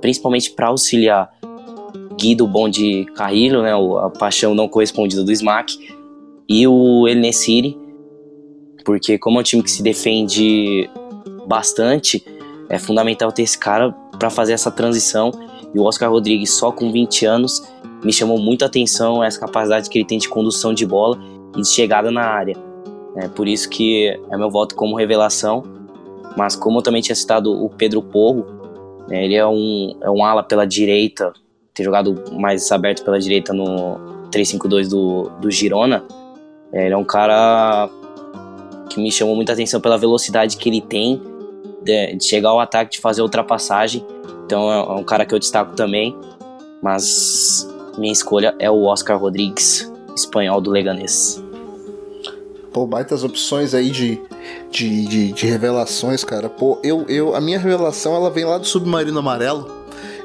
principalmente 0.00 0.50
para 0.50 0.68
auxiliar 0.68 1.32
Guido 2.18 2.46
Bom 2.46 2.68
de 2.68 3.06
Carrilho, 3.16 3.62
né, 3.62 3.72
a 3.72 4.10
paixão 4.10 4.54
não 4.54 4.68
correspondida 4.68 5.24
do 5.24 5.32
Smack, 5.32 5.78
e 6.48 6.66
o 6.66 7.08
El 7.08 7.16
Nessiri, 7.16 7.78
porque 8.84 9.18
como 9.18 9.38
é 9.38 9.40
um 9.40 9.42
time 9.42 9.62
que 9.62 9.70
se 9.70 9.82
defende 9.82 10.88
bastante, 11.46 12.24
é 12.68 12.78
fundamental 12.78 13.32
ter 13.32 13.42
esse 13.42 13.58
cara 13.58 13.92
para 14.18 14.30
fazer 14.30 14.52
essa 14.52 14.70
transição. 14.70 15.30
E 15.74 15.78
o 15.78 15.84
Oscar 15.84 16.10
Rodrigues, 16.10 16.52
só 16.52 16.70
com 16.70 16.92
20 16.92 17.26
anos, 17.26 17.62
me 18.04 18.12
chamou 18.12 18.38
muita 18.38 18.66
atenção 18.66 19.24
essa 19.24 19.40
capacidade 19.40 19.88
que 19.88 19.98
ele 19.98 20.06
tem 20.06 20.18
de 20.18 20.28
condução 20.28 20.72
de 20.72 20.86
bola 20.86 21.18
e 21.56 21.62
de 21.62 21.68
chegada 21.68 22.10
na 22.10 22.22
área. 22.22 22.54
É 23.16 23.28
por 23.28 23.46
isso 23.46 23.68
que 23.68 24.08
é 24.30 24.36
meu 24.36 24.50
voto 24.50 24.74
como 24.74 24.96
revelação. 24.96 25.62
Mas 26.36 26.56
como 26.56 26.78
eu 26.78 26.82
também 26.82 27.00
tinha 27.00 27.14
citado 27.14 27.52
o 27.52 27.68
Pedro 27.70 28.02
Porro, 28.02 28.44
né, 29.08 29.24
ele 29.24 29.34
é 29.34 29.46
um, 29.46 29.96
é 30.00 30.10
um 30.10 30.24
ala 30.24 30.42
pela 30.42 30.66
direita, 30.66 31.32
ter 31.72 31.84
jogado 31.84 32.24
mais 32.32 32.70
aberto 32.72 33.04
pela 33.04 33.18
direita 33.18 33.52
no 33.52 33.98
3-5-2 34.30 34.88
do, 34.88 35.30
do 35.40 35.50
Girona. 35.50 36.04
É, 36.72 36.86
ele 36.86 36.94
é 36.94 36.96
um 36.96 37.04
cara 37.04 37.88
que 38.90 39.00
me 39.00 39.12
chamou 39.12 39.36
muita 39.36 39.52
atenção 39.52 39.80
pela 39.80 39.96
velocidade 39.96 40.56
que 40.56 40.68
ele 40.68 40.80
tem 40.80 41.22
de, 41.82 42.16
de 42.16 42.24
chegar 42.24 42.48
ao 42.48 42.58
ataque, 42.58 42.92
de 42.92 43.00
fazer 43.00 43.22
ultrapassagem. 43.22 44.04
Então 44.44 44.72
é, 44.72 44.78
é 44.78 45.00
um 45.00 45.04
cara 45.04 45.24
que 45.24 45.34
eu 45.34 45.38
destaco 45.38 45.76
também. 45.76 46.16
Mas 46.82 47.68
minha 47.96 48.12
escolha 48.12 48.54
é 48.58 48.70
o 48.70 48.84
Oscar 48.84 49.18
Rodrigues, 49.18 49.90
espanhol 50.16 50.60
do 50.60 50.70
Leganês. 50.70 51.43
Pô, 52.74 52.88
baitas 52.88 53.22
opções 53.22 53.72
aí 53.72 53.88
de, 53.88 54.20
de, 54.68 55.06
de, 55.06 55.32
de, 55.32 55.46
revelações, 55.46 56.24
cara. 56.24 56.48
Pô, 56.48 56.76
eu, 56.82 57.04
eu, 57.08 57.36
a 57.36 57.40
minha 57.40 57.56
revelação 57.56 58.16
ela 58.16 58.28
vem 58.28 58.44
lá 58.44 58.58
do 58.58 58.66
Submarino 58.66 59.16
Amarelo. 59.16 59.70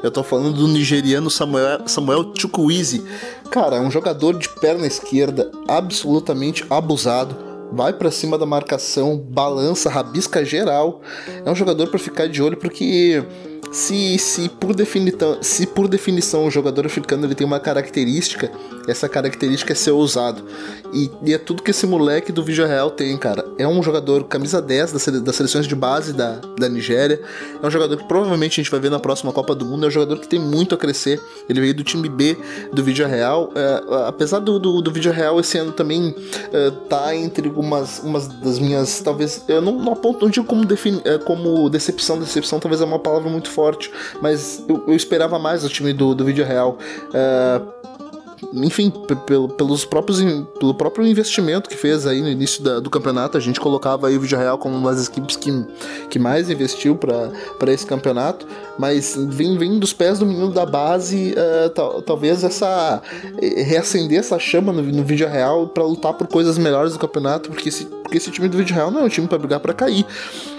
Eu 0.01 0.09
tô 0.09 0.23
falando 0.23 0.53
do 0.53 0.67
nigeriano 0.67 1.29
Samuel, 1.29 1.87
Samuel 1.87 2.33
Chukwueze. 2.35 3.05
Cara, 3.51 3.75
é 3.75 3.79
um 3.79 3.91
jogador 3.91 4.35
de 4.35 4.49
perna 4.49 4.87
esquerda 4.87 5.51
absolutamente 5.67 6.65
abusado. 6.71 7.35
Vai 7.71 7.93
para 7.93 8.09
cima 8.09 8.35
da 8.35 8.47
marcação, 8.47 9.15
balança, 9.15 9.87
rabisca 9.87 10.43
geral. 10.43 11.01
É 11.45 11.51
um 11.51 11.55
jogador 11.55 11.87
para 11.89 11.99
ficar 11.99 12.27
de 12.27 12.41
olho 12.41 12.57
porque 12.57 13.23
se, 13.71 14.17
se, 14.17 14.49
por 14.49 14.73
definição, 14.73 15.37
se 15.43 15.67
por 15.67 15.87
definição 15.87 16.47
o 16.47 16.51
jogador 16.51 16.87
africano 16.87 17.25
ele 17.25 17.35
tem 17.35 17.45
uma 17.45 17.59
característica, 17.59 18.51
essa 18.89 19.07
característica 19.07 19.73
é 19.73 19.75
ser 19.75 19.91
ousado. 19.91 20.43
E, 20.93 21.09
e 21.23 21.33
é 21.33 21.37
tudo 21.37 21.61
que 21.61 21.71
esse 21.71 21.85
moleque 21.85 22.31
do 22.31 22.43
Vídeo 22.43 22.65
Real 22.65 22.89
tem, 22.89 23.15
cara. 23.17 23.45
É 23.57 23.67
um 23.67 23.81
jogador 23.83 24.23
camisa 24.25 24.61
10 24.61 24.91
das, 24.91 25.05
das 25.05 25.35
seleções 25.35 25.67
de 25.67 25.75
base 25.75 26.13
da, 26.13 26.39
da 26.57 26.67
Nigéria. 26.67 27.21
É 27.61 27.65
um 27.65 27.69
jogador 27.69 27.97
que 27.97 28.07
provavelmente 28.07 28.59
a 28.59 28.63
gente 28.63 28.71
vai 28.71 28.79
ver 28.79 28.89
na 28.89 28.99
próxima 28.99 29.31
Copa 29.31 29.53
do 29.53 29.65
Mundo. 29.65 29.85
É 29.85 29.87
um 29.87 29.91
jogador 29.91 30.19
que 30.19 30.27
tem 30.27 30.39
muito 30.39 30.73
a 30.73 30.77
crescer. 30.77 31.21
Ele 31.47 31.61
veio 31.61 31.73
do 31.73 31.83
time 31.83 32.09
B 32.09 32.37
do 32.73 32.83
Vídeo 32.83 33.07
Real. 33.07 33.51
É, 33.55 34.07
apesar 34.07 34.39
do, 34.39 34.59
do, 34.59 34.81
do 34.81 34.91
Vídeo 34.91 35.11
Real 35.11 35.39
esse 35.39 35.57
ano 35.57 35.71
também 35.71 36.15
é, 36.51 36.71
tá 36.89 37.15
entre 37.15 37.49
umas, 37.49 37.99
umas 37.99 38.27
das 38.27 38.59
minhas. 38.59 38.99
Talvez. 39.01 39.43
Eu 39.47 39.61
não, 39.61 39.73
não 39.73 39.93
aponto, 39.93 40.25
não 40.25 40.31
digo 40.31 40.45
como, 40.45 40.65
defini, 40.65 41.01
é, 41.05 41.17
como 41.17 41.69
decepção. 41.69 42.19
Decepção 42.19 42.59
talvez 42.59 42.81
é 42.81 42.85
uma 42.85 42.99
palavra 42.99 43.29
muito 43.29 43.49
forte, 43.49 43.91
mas 44.21 44.63
eu, 44.67 44.83
eu 44.87 44.95
esperava 44.95 45.37
mais 45.37 45.63
do 45.63 45.69
time 45.69 45.93
do, 45.93 46.15
do 46.15 46.25
vídeo 46.25 46.45
real. 46.45 46.77
Uh, 47.09 47.79
enfim, 48.53 48.91
pelos 49.57 49.85
próprios, 49.85 50.21
pelo 50.59 50.73
próprio 50.73 51.05
investimento 51.05 51.69
que 51.69 51.75
fez 51.75 52.05
aí 52.07 52.21
no 52.21 52.29
início 52.29 52.63
da, 52.63 52.79
do 52.79 52.89
campeonato, 52.89 53.37
a 53.37 53.41
gente 53.41 53.59
colocava 53.59 54.07
aí 54.07 54.17
o 54.17 54.21
Vídeo 54.21 54.37
Real 54.37 54.57
como 54.57 54.75
uma 54.75 54.93
das 54.93 55.07
equipes 55.07 55.35
que, 55.35 55.51
que 56.09 56.17
mais 56.17 56.49
investiu 56.49 56.95
para 56.95 57.71
esse 57.71 57.85
campeonato, 57.85 58.47
mas 58.77 59.15
vem, 59.17 59.57
vem 59.57 59.77
dos 59.77 59.93
pés 59.93 60.19
do 60.19 60.25
menino 60.25 60.51
da 60.51 60.65
base, 60.65 61.33
uh, 61.33 61.69
tal, 61.69 62.01
talvez 62.01 62.43
essa 62.43 63.01
reacender 63.39 64.19
essa 64.19 64.39
chama 64.39 64.71
no, 64.71 64.81
no 64.81 65.03
Vídeo 65.03 65.27
Real 65.27 65.67
para 65.67 65.83
lutar 65.83 66.13
por 66.13 66.27
coisas 66.27 66.57
melhores 66.57 66.93
do 66.93 66.99
campeonato, 66.99 67.49
porque 67.49 67.69
esse, 67.69 67.85
porque 67.85 68.17
esse 68.17 68.31
time 68.31 68.47
do 68.47 68.57
Vídeo 68.57 68.75
Real 68.75 68.89
não 68.89 69.01
é 69.01 69.03
um 69.03 69.09
time 69.09 69.27
para 69.27 69.37
brigar 69.37 69.59
para 69.59 69.73
cair. 69.73 70.05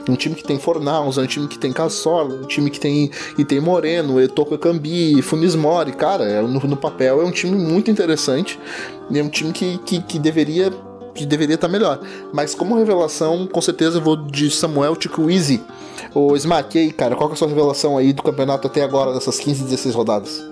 Um 0.08 0.16
time 0.16 0.34
que 0.34 0.42
tem 0.42 0.58
Fornaus, 0.58 1.18
um 1.18 1.26
time 1.26 1.46
que 1.46 1.58
tem 1.58 1.72
Cassola, 1.72 2.34
um 2.34 2.46
time 2.46 2.70
que 2.70 2.80
tem, 2.80 3.10
e 3.38 3.44
tem 3.44 3.60
Moreno, 3.60 4.20
Etoko 4.20 4.56
Cambi, 4.58 5.20
Funis 5.22 5.54
Mori. 5.54 5.92
Cara, 5.92 6.24
é, 6.24 6.42
no, 6.42 6.60
no, 6.60 6.76
papel 6.76 7.20
é 7.20 7.24
um 7.24 7.30
time 7.30 7.56
muito 7.56 7.90
interessante. 7.90 8.58
É 9.12 9.22
um 9.22 9.28
time 9.28 9.52
que, 9.52 9.78
que, 9.78 10.02
que 10.02 10.18
deveria 10.18 10.72
que 11.14 11.26
deveria 11.26 11.56
estar 11.56 11.66
tá 11.66 11.72
melhor. 11.72 12.00
Mas 12.32 12.54
como 12.54 12.76
revelação, 12.76 13.46
com 13.46 13.60
certeza 13.60 13.98
eu 13.98 14.02
vou 14.02 14.16
de 14.16 14.50
Samuel 14.50 14.96
Easy. 15.28 15.60
Ô 16.14 16.34
Smack, 16.36 16.78
aí, 16.78 16.92
cara, 16.92 17.14
qual 17.14 17.28
é 17.30 17.32
a 17.32 17.36
sua 17.36 17.48
revelação 17.48 17.98
aí 17.98 18.12
do 18.12 18.22
campeonato 18.22 18.66
até 18.66 18.82
agora, 18.82 19.12
dessas 19.12 19.38
15, 19.38 19.64
16 19.64 19.94
rodadas? 19.94 20.42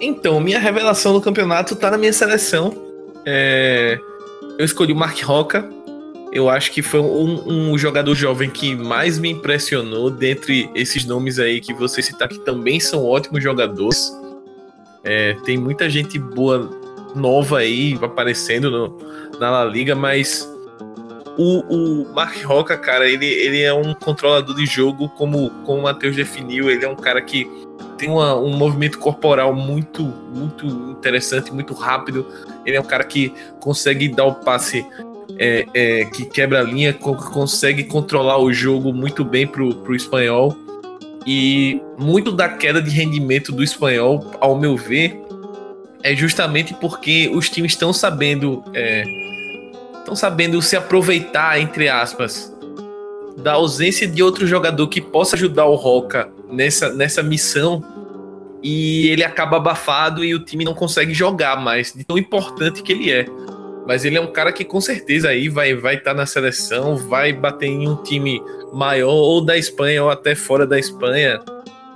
Então, 0.00 0.40
minha 0.40 0.58
revelação 0.58 1.12
do 1.12 1.20
campeonato 1.20 1.76
tá 1.76 1.90
na 1.90 1.98
minha 1.98 2.12
seleção. 2.12 2.74
É... 3.26 3.98
Eu 4.58 4.64
escolhi 4.64 4.92
o 4.92 4.96
Mark 4.96 5.20
Roca, 5.22 5.68
eu 6.32 6.48
acho 6.48 6.70
que 6.70 6.80
foi 6.80 7.00
um, 7.00 7.72
um, 7.72 7.78
jogador 7.78 8.14
jovem 8.14 8.48
que 8.48 8.74
mais 8.76 9.18
me 9.18 9.30
impressionou 9.30 10.10
dentre 10.10 10.70
esses 10.74 11.04
nomes 11.04 11.38
aí 11.38 11.60
que 11.60 11.74
você 11.74 12.00
citar 12.00 12.28
que 12.28 12.38
também 12.40 12.78
são 12.78 13.04
ótimos 13.04 13.42
jogadores. 13.42 14.12
É, 15.02 15.34
tem 15.44 15.58
muita 15.58 15.90
gente 15.90 16.18
boa 16.18 16.70
nova 17.16 17.58
aí 17.58 17.98
aparecendo 18.00 18.70
no, 18.70 18.98
na 19.40 19.50
La 19.50 19.64
Liga, 19.64 19.96
mas 19.96 20.48
o, 21.36 22.04
o 22.04 22.14
Mark 22.14 22.36
Roca, 22.44 22.76
cara, 22.76 23.08
ele, 23.08 23.26
ele 23.26 23.62
é 23.62 23.72
um 23.72 23.94
controlador 23.94 24.54
de 24.54 24.66
jogo, 24.66 25.08
como, 25.08 25.50
como 25.64 25.80
o 25.80 25.82
Matheus 25.82 26.14
definiu, 26.14 26.70
ele 26.70 26.84
é 26.84 26.88
um 26.88 26.96
cara 26.96 27.20
que 27.22 27.50
tem 27.96 28.08
uma, 28.08 28.34
um 28.36 28.56
movimento 28.56 28.98
corporal 28.98 29.54
muito, 29.54 30.02
muito 30.02 30.66
interessante, 30.66 31.52
muito 31.52 31.74
rápido. 31.74 32.26
Ele 32.64 32.76
é 32.76 32.80
um 32.80 32.84
cara 32.84 33.04
que 33.04 33.32
consegue 33.60 34.08
dar 34.08 34.24
o 34.24 34.34
passe 34.36 34.86
é, 35.40 35.66
é, 35.72 36.04
que 36.04 36.26
quebra 36.26 36.60
a 36.60 36.62
linha, 36.62 36.92
consegue 36.92 37.84
controlar 37.84 38.36
o 38.36 38.52
jogo 38.52 38.92
muito 38.92 39.24
bem 39.24 39.46
pro, 39.46 39.74
pro 39.76 39.96
espanhol. 39.96 40.54
E 41.26 41.80
muito 41.98 42.30
da 42.30 42.48
queda 42.48 42.80
de 42.80 42.90
rendimento 42.90 43.50
do 43.50 43.64
espanhol, 43.64 44.30
ao 44.38 44.58
meu 44.58 44.76
ver, 44.76 45.18
é 46.02 46.14
justamente 46.14 46.74
porque 46.74 47.30
os 47.32 47.48
times 47.48 47.72
estão 47.72 47.90
sabendo. 47.90 48.62
estão 49.98 50.12
é, 50.12 50.16
sabendo 50.16 50.60
se 50.60 50.76
aproveitar, 50.76 51.58
entre 51.58 51.88
aspas, 51.88 52.54
da 53.38 53.52
ausência 53.52 54.06
de 54.06 54.22
outro 54.22 54.46
jogador 54.46 54.88
que 54.88 55.00
possa 55.00 55.36
ajudar 55.36 55.64
o 55.64 55.74
Roca 55.74 56.30
nessa, 56.50 56.92
nessa 56.92 57.22
missão. 57.22 57.82
E 58.62 59.08
ele 59.08 59.24
acaba 59.24 59.56
abafado 59.56 60.22
e 60.22 60.34
o 60.34 60.38
time 60.38 60.66
não 60.66 60.74
consegue 60.74 61.14
jogar 61.14 61.58
mais, 61.58 61.94
de 61.94 62.04
tão 62.04 62.18
importante 62.18 62.82
que 62.82 62.92
ele 62.92 63.10
é. 63.10 63.24
Mas 63.86 64.04
ele 64.04 64.16
é 64.16 64.20
um 64.20 64.32
cara 64.32 64.52
que 64.52 64.64
com 64.64 64.80
certeza 64.80 65.28
aí 65.28 65.48
vai 65.48 65.74
vai 65.74 65.94
estar 65.94 66.10
tá 66.10 66.16
na 66.16 66.26
seleção, 66.26 66.96
vai 66.96 67.32
bater 67.32 67.66
em 67.66 67.88
um 67.88 67.96
time 67.96 68.42
maior 68.72 69.12
ou 69.12 69.44
da 69.44 69.56
Espanha 69.56 70.04
ou 70.04 70.10
até 70.10 70.34
fora 70.34 70.66
da 70.66 70.78
Espanha 70.78 71.40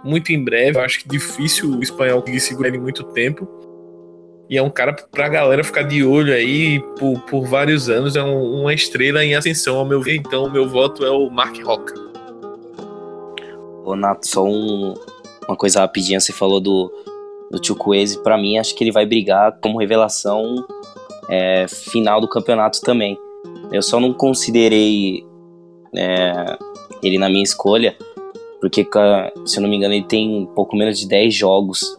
muito 0.05 0.33
em 0.33 0.45
breve. 0.45 0.79
Eu 0.79 0.83
acho 0.83 1.01
que 1.01 1.09
difícil 1.09 1.71
o 1.71 1.83
espanhol 1.83 2.21
conseguir 2.21 2.41
segurar 2.41 2.69
ele 2.69 2.79
muito 2.79 3.03
tempo. 3.03 3.49
E 4.49 4.59
é 4.59 4.63
um 4.63 4.69
cara 4.69 4.93
pra 4.93 5.29
galera 5.29 5.65
ficar 5.65 5.83
de 5.83 6.05
olho 6.05 6.33
aí 6.33 6.79
por, 6.99 7.19
por 7.23 7.47
vários 7.47 7.89
anos. 7.89 8.15
É 8.15 8.23
um, 8.23 8.61
uma 8.61 8.75
estrela 8.75 9.25
em 9.25 9.35
ascensão, 9.35 9.79
ao 9.79 9.87
meu 9.87 10.03
ver. 10.03 10.17
Então, 10.17 10.45
o 10.45 10.53
meu 10.53 10.69
voto 10.69 11.05
é 11.05 11.11
o 11.11 11.31
Mark 11.31 11.57
Roca. 11.65 11.95
Ô, 13.83 13.97
Nato, 13.97 14.29
só 14.29 14.45
um, 14.45 14.95
uma 15.49 15.57
coisa 15.57 15.81
rapidinha. 15.81 16.21
Você 16.21 16.33
falou 16.33 16.61
do, 16.61 16.93
do 17.51 17.65
Chukwueze. 17.65 18.23
Pra 18.23 18.37
mim, 18.37 18.59
acho 18.59 18.75
que 18.75 18.85
ele 18.85 18.93
vai 18.93 19.07
brigar 19.07 19.59
como 19.61 19.79
revelação 19.79 20.67
é, 21.29 21.67
final 21.69 22.21
do 22.21 22.29
campeonato 22.29 22.81
também. 22.81 23.19
Eu 23.73 23.83
só 23.83 23.99
não 23.99 24.13
considerei 24.13 25.25
é, 25.97 26.57
ele 27.03 27.19
na 27.19 27.29
minha 27.29 27.43
escolha, 27.43 27.97
porque, 28.61 28.87
se 29.45 29.59
eu 29.59 29.63
não 29.63 29.69
me 29.69 29.77
engano, 29.77 29.95
ele 29.95 30.05
tem 30.05 30.49
pouco 30.55 30.77
menos 30.77 30.99
de 30.99 31.07
10 31.07 31.35
jogos. 31.35 31.95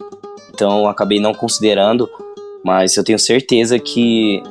Então 0.52 0.88
acabei 0.88 1.20
não 1.20 1.34
considerando, 1.34 2.08
mas 2.64 2.96
eu 2.96 3.04
tenho 3.04 3.18
certeza 3.18 3.78
que 3.78 4.42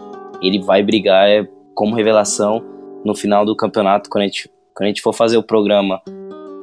ele 0.42 0.62
vai 0.62 0.84
brigar 0.84 1.28
é, 1.28 1.48
como 1.74 1.96
revelação 1.96 2.64
no 3.04 3.16
final 3.16 3.46
do 3.46 3.56
campeonato, 3.56 4.10
quando 4.10 4.24
a 4.24 4.28
gente, 4.28 4.50
quando 4.76 4.86
a 4.86 4.88
gente 4.88 5.02
for 5.02 5.14
fazer 5.14 5.38
o 5.38 5.44
programa 5.44 6.02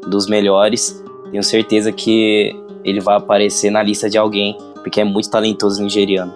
dos 0.09 0.27
melhores, 0.27 1.03
tenho 1.31 1.43
certeza 1.43 1.93
que 1.93 2.55
ele 2.85 3.01
vai 3.01 3.17
aparecer 3.17 3.71
na 3.71 3.83
lista 3.83 4.11
de 4.11 4.19
alguém, 4.19 4.57
porque 4.83 5.01
é 5.01 5.05
muito 5.05 5.31
talentoso 5.31 5.83
nigeriano. 5.83 6.33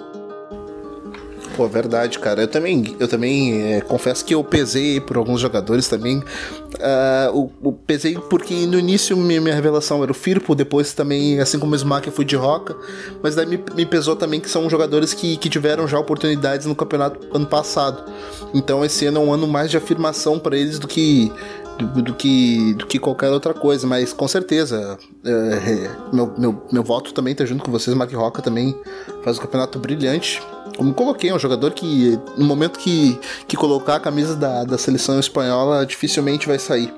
Pô, 1.56 1.66
verdade, 1.66 2.18
cara. 2.18 2.42
Eu 2.42 2.48
também, 2.48 2.94
eu 3.00 3.08
também 3.08 3.76
é, 3.76 3.80
confesso 3.80 4.22
que 4.22 4.34
eu 4.34 4.44
pesei 4.44 5.00
por 5.00 5.16
alguns 5.16 5.40
jogadores 5.40 5.88
também. 5.88 6.18
Uh, 6.18 7.50
o, 7.62 7.68
o, 7.68 7.72
pesei 7.72 8.18
porque 8.28 8.54
no 8.66 8.78
início 8.78 9.16
minha, 9.16 9.40
minha, 9.40 9.54
revelação 9.54 10.02
era 10.02 10.12
o 10.12 10.14
Firpo, 10.14 10.54
depois 10.54 10.92
também, 10.92 11.40
assim 11.40 11.58
como 11.58 11.72
o 11.72 11.76
Smack, 11.76 12.06
eu 12.06 12.12
fui 12.12 12.26
de 12.26 12.36
Roca. 12.36 12.76
Mas 13.22 13.34
daí 13.34 13.46
me, 13.46 13.58
me, 13.74 13.86
pesou 13.86 14.14
também 14.14 14.38
que 14.38 14.50
são 14.50 14.68
jogadores 14.68 15.14
que, 15.14 15.38
que 15.38 15.48
tiveram 15.48 15.88
já 15.88 15.98
oportunidades 15.98 16.66
no 16.66 16.74
campeonato 16.74 17.26
ano 17.34 17.46
passado. 17.46 18.04
Então 18.52 18.84
esse 18.84 19.06
ano 19.06 19.18
é 19.18 19.24
um 19.24 19.32
ano 19.32 19.48
mais 19.48 19.70
de 19.70 19.78
afirmação 19.78 20.38
para 20.38 20.58
eles 20.58 20.78
do 20.78 20.86
que 20.86 21.32
do, 21.78 22.02
do, 22.02 22.14
que, 22.14 22.74
do 22.74 22.86
que 22.86 22.98
qualquer 22.98 23.30
outra 23.30 23.54
coisa, 23.54 23.86
mas 23.86 24.12
com 24.12 24.28
certeza 24.28 24.98
é, 25.24 25.30
é, 25.30 25.90
meu, 26.12 26.34
meu, 26.36 26.62
meu 26.70 26.82
voto 26.82 27.14
também 27.14 27.34
tá 27.34 27.44
junto 27.46 27.64
com 27.64 27.70
vocês, 27.70 27.94
Mark 27.96 28.12
Roca 28.12 28.42
também 28.42 28.78
faz 29.22 29.38
um 29.38 29.42
campeonato 29.42 29.78
brilhante. 29.78 30.42
Como 30.76 30.92
coloquei, 30.92 31.30
é 31.30 31.34
um 31.34 31.38
jogador 31.38 31.72
que 31.72 32.18
no 32.36 32.44
momento 32.44 32.78
que, 32.78 33.18
que 33.48 33.56
colocar 33.56 33.96
a 33.96 34.00
camisa 34.00 34.36
da, 34.36 34.64
da 34.64 34.76
seleção 34.76 35.18
espanhola 35.18 35.86
dificilmente 35.86 36.46
vai 36.46 36.58
sair. 36.58 36.92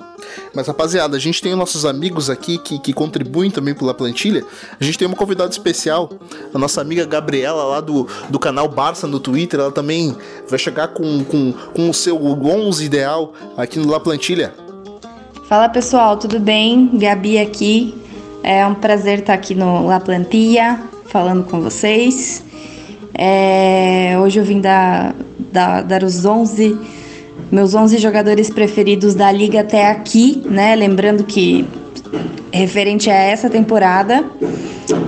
Mas 0.54 0.66
rapaziada, 0.66 1.16
a 1.16 1.20
gente 1.20 1.40
tem 1.40 1.54
nossos 1.54 1.84
amigos 1.84 2.28
aqui 2.28 2.58
que, 2.58 2.78
que 2.78 2.92
contribuem 2.92 3.50
também 3.50 3.74
pela 3.74 3.94
plantilha. 3.94 4.44
A 4.80 4.84
gente 4.84 4.98
tem 4.98 5.06
uma 5.06 5.16
convidada 5.16 5.50
especial, 5.50 6.10
a 6.52 6.58
nossa 6.58 6.80
amiga 6.80 7.04
Gabriela 7.04 7.62
lá 7.64 7.80
do, 7.80 8.08
do 8.28 8.38
canal 8.38 8.68
Barça 8.68 9.06
no 9.06 9.20
Twitter. 9.20 9.60
Ela 9.60 9.72
também 9.72 10.16
vai 10.48 10.58
chegar 10.58 10.88
com, 10.88 11.24
com, 11.24 11.52
com 11.52 11.88
o 11.88 11.94
seu 11.94 12.20
11 12.20 12.84
ideal 12.84 13.32
aqui 13.56 13.78
no 13.78 13.90
La 13.90 14.00
Plantilha. 14.00 14.52
Fala 15.48 15.68
pessoal, 15.68 16.16
tudo 16.16 16.40
bem? 16.40 16.90
Gabi 16.94 17.38
aqui. 17.38 17.94
É 18.42 18.66
um 18.66 18.74
prazer 18.74 19.20
estar 19.20 19.34
aqui 19.34 19.54
no 19.54 19.86
La 19.86 20.00
Plantia 20.00 20.80
falando 21.06 21.44
com 21.44 21.60
vocês. 21.60 22.44
É, 23.14 24.16
hoje 24.20 24.38
eu 24.38 24.44
vim 24.44 24.60
dar, 24.60 25.14
dar, 25.52 26.02
os 26.02 26.24
11, 26.24 26.78
meus 27.50 27.74
11 27.74 27.98
jogadores 27.98 28.50
preferidos 28.50 29.14
da 29.14 29.30
liga 29.32 29.60
até 29.60 29.90
aqui, 29.90 30.42
né? 30.46 30.74
Lembrando 30.76 31.24
que 31.24 31.66
referente 32.52 33.10
a 33.10 33.14
essa 33.14 33.48
temporada. 33.48 34.24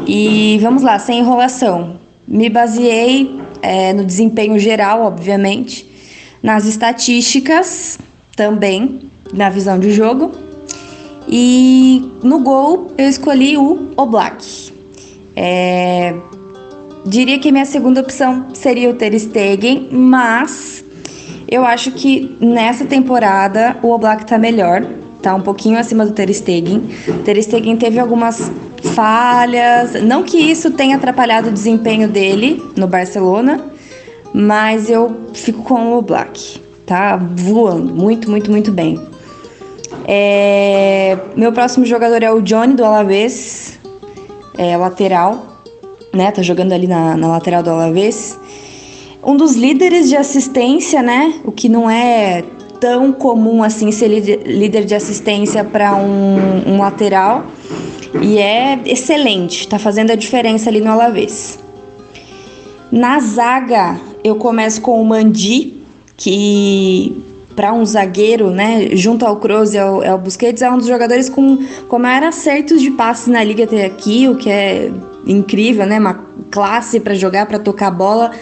E 0.06 0.58
vamos 0.60 0.82
lá, 0.82 0.98
sem 0.98 1.20
enrolação. 1.20 1.98
Me 2.26 2.48
baseei 2.48 3.40
é, 3.62 3.92
no 3.92 4.04
desempenho 4.04 4.58
geral, 4.58 5.02
obviamente, 5.02 5.90
nas 6.42 6.64
estatísticas 6.66 7.98
também 8.36 9.10
na 9.32 9.48
visão 9.50 9.78
de 9.78 9.92
jogo. 9.92 10.32
E 11.28 12.10
no 12.22 12.40
gol 12.40 12.92
eu 12.96 13.08
escolhi 13.08 13.56
o 13.56 13.90
Oblak. 13.96 14.72
É, 15.36 16.14
diria 17.04 17.38
que 17.38 17.50
minha 17.50 17.64
segunda 17.64 18.00
opção 18.00 18.48
seria 18.54 18.90
o 18.90 18.94
Ter 18.94 19.18
Stegen, 19.18 19.88
mas 19.90 20.84
eu 21.48 21.64
acho 21.64 21.92
que 21.92 22.36
nessa 22.40 22.84
temporada 22.84 23.76
o 23.82 23.90
Oblak 23.90 24.26
tá 24.26 24.38
melhor, 24.38 24.84
tá 25.20 25.34
um 25.34 25.40
pouquinho 25.40 25.78
acima 25.78 26.06
do 26.06 26.12
Ter 26.12 26.32
Stegen. 26.32 26.88
Ter 27.24 27.42
Stegen 27.42 27.76
teve 27.76 27.98
algumas 27.98 28.50
falhas, 28.94 30.02
não 30.02 30.22
que 30.22 30.38
isso 30.38 30.70
tenha 30.70 30.96
atrapalhado 30.96 31.48
o 31.48 31.52
desempenho 31.52 32.08
dele 32.08 32.62
no 32.76 32.86
Barcelona, 32.86 33.64
mas 34.32 34.88
eu 34.88 35.28
fico 35.34 35.62
com 35.62 35.92
o 35.92 35.98
Oblak. 35.98 36.60
Tá 36.86 37.16
voando 37.16 37.94
muito, 37.94 38.30
muito, 38.30 38.50
muito 38.50 38.72
bem. 38.72 39.00
É, 40.06 41.16
meu 41.36 41.52
próximo 41.52 41.84
jogador 41.84 42.22
é 42.22 42.32
o 42.32 42.40
Johnny 42.40 42.74
do 42.74 42.84
Alavés, 42.84 43.78
é, 44.56 44.76
lateral, 44.76 45.49
né? 46.12 46.30
Tá 46.30 46.42
jogando 46.42 46.72
ali 46.72 46.86
na, 46.86 47.16
na 47.16 47.28
lateral 47.28 47.62
do 47.62 47.70
Alavés. 47.70 48.38
Um 49.22 49.36
dos 49.36 49.54
líderes 49.54 50.08
de 50.08 50.16
assistência, 50.16 51.02
né? 51.02 51.34
O 51.44 51.52
que 51.52 51.68
não 51.68 51.88
é 51.90 52.42
tão 52.80 53.12
comum 53.12 53.62
assim 53.62 53.92
ser 53.92 54.08
líder 54.08 54.84
de 54.84 54.94
assistência 54.94 55.62
para 55.62 55.94
um, 55.96 56.74
um, 56.74 56.78
lateral. 56.78 57.44
E 58.22 58.38
é 58.38 58.80
excelente, 58.86 59.68
tá 59.68 59.78
fazendo 59.78 60.10
a 60.10 60.14
diferença 60.14 60.70
ali 60.70 60.80
no 60.80 60.90
Alavés. 60.90 61.58
Na 62.90 63.20
zaga, 63.20 64.00
eu 64.24 64.34
começo 64.36 64.80
com 64.80 65.00
o 65.00 65.04
Mandi, 65.04 65.74
que 66.16 67.22
para 67.54 67.72
um 67.72 67.84
zagueiro, 67.84 68.50
né, 68.50 68.88
junto 68.92 69.24
ao 69.26 69.36
Kroos 69.36 69.74
e 69.74 69.78
ao, 69.78 70.02
ao 70.02 70.18
Busquets, 70.18 70.62
é 70.62 70.70
um 70.70 70.78
dos 70.78 70.86
jogadores 70.86 71.28
com, 71.28 71.58
com 71.88 71.98
maior 71.98 72.24
acertos 72.24 72.80
de 72.80 72.90
passes 72.90 73.26
na 73.26 73.44
liga 73.44 73.64
até 73.64 73.84
aqui, 73.84 74.26
o 74.26 74.34
que 74.34 74.50
é 74.50 74.90
incrível, 75.26 75.86
né, 75.86 75.98
uma 75.98 76.24
classe 76.50 77.00
para 77.00 77.14
jogar, 77.14 77.46
para 77.46 77.58
tocar 77.58 77.90
bola, 77.90 78.32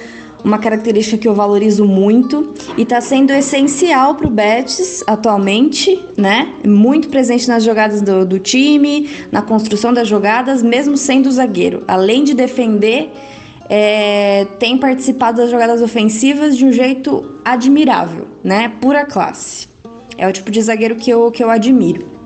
uma 0.44 0.58
característica 0.58 1.18
que 1.18 1.26
eu 1.26 1.34
valorizo 1.34 1.84
muito 1.84 2.54
e 2.76 2.82
está 2.82 3.00
sendo 3.00 3.32
essencial 3.32 4.14
para 4.14 4.26
o 4.26 4.30
Betis 4.30 5.02
atualmente, 5.06 6.00
né? 6.16 6.54
Muito 6.64 7.08
presente 7.08 7.48
nas 7.48 7.64
jogadas 7.64 8.00
do, 8.00 8.24
do 8.24 8.38
time, 8.38 9.10
na 9.32 9.42
construção 9.42 9.92
das 9.92 10.06
jogadas, 10.06 10.62
mesmo 10.62 10.96
sendo 10.96 11.30
zagueiro. 11.30 11.82
Além 11.88 12.22
de 12.22 12.34
defender, 12.34 13.10
é, 13.68 14.46
tem 14.58 14.78
participado 14.78 15.38
das 15.38 15.50
jogadas 15.50 15.82
ofensivas 15.82 16.56
de 16.56 16.64
um 16.64 16.72
jeito 16.72 17.40
admirável, 17.44 18.28
né? 18.42 18.72
Pura 18.80 19.04
classe. 19.04 19.68
É 20.16 20.26
o 20.26 20.32
tipo 20.32 20.50
de 20.50 20.62
zagueiro 20.62 20.96
que 20.96 21.10
eu, 21.10 21.30
que 21.30 21.42
eu 21.42 21.50
admiro. 21.50 22.17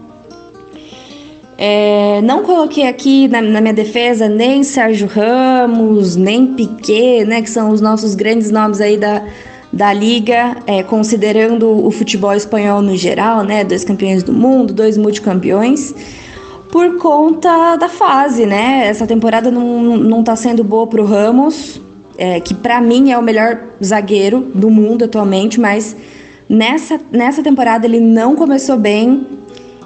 É, 1.59 2.21
não 2.23 2.43
coloquei 2.43 2.87
aqui 2.89 3.29
na, 3.29 3.41
na, 3.41 3.61
minha 3.61 3.75
defesa 3.75 4.29
nem 4.29 4.65
Sérgio 4.65 5.07
Ramos, 5.07 6.17
nem 6.17 6.55
Piquet, 6.55 7.25
né? 7.25 7.43
Que 7.43 7.51
são 7.51 7.71
os 7.71 7.81
nossos 7.81 8.15
grandes 8.15 8.51
nomes 8.51 8.81
aí 8.81 8.97
da, 8.97 9.23
da 9.73 9.93
liga, 9.93 10.57
é, 10.67 10.83
considerando 10.83 11.87
o 11.87 11.91
futebol 11.91 12.35
espanhol 12.35 12.83
no 12.83 12.97
geral, 12.97 13.45
né? 13.45 13.65
Dois 13.65 13.85
campeões 13.85 14.23
do 14.23 14.33
mundo, 14.33 14.73
dois 14.73 14.97
multicampeões 14.97 15.95
por 16.73 16.97
conta 16.97 17.77
da 17.77 17.89
fase, 17.89 18.47
né? 18.47 18.87
Essa 18.87 19.07
temporada 19.07 19.51
não, 19.51 19.99
não 19.99 20.25
tá 20.25 20.35
sendo 20.35 20.65
boa 20.65 20.87
pro 20.87 21.05
Ramos, 21.05 21.79
é, 22.17 22.41
que 22.41 22.55
para 22.55 22.81
mim 22.81 23.13
é 23.13 23.19
o 23.19 23.23
melhor 23.23 23.61
zagueiro 23.85 24.41
do 24.55 24.71
mundo 24.71 25.05
atualmente, 25.05 25.61
mas 25.61 25.95
nessa, 26.49 26.99
nessa 27.11 27.43
temporada 27.43 27.87
ele 27.87 28.01
não 28.01 28.35
começou 28.35 28.79
bem. 28.79 29.27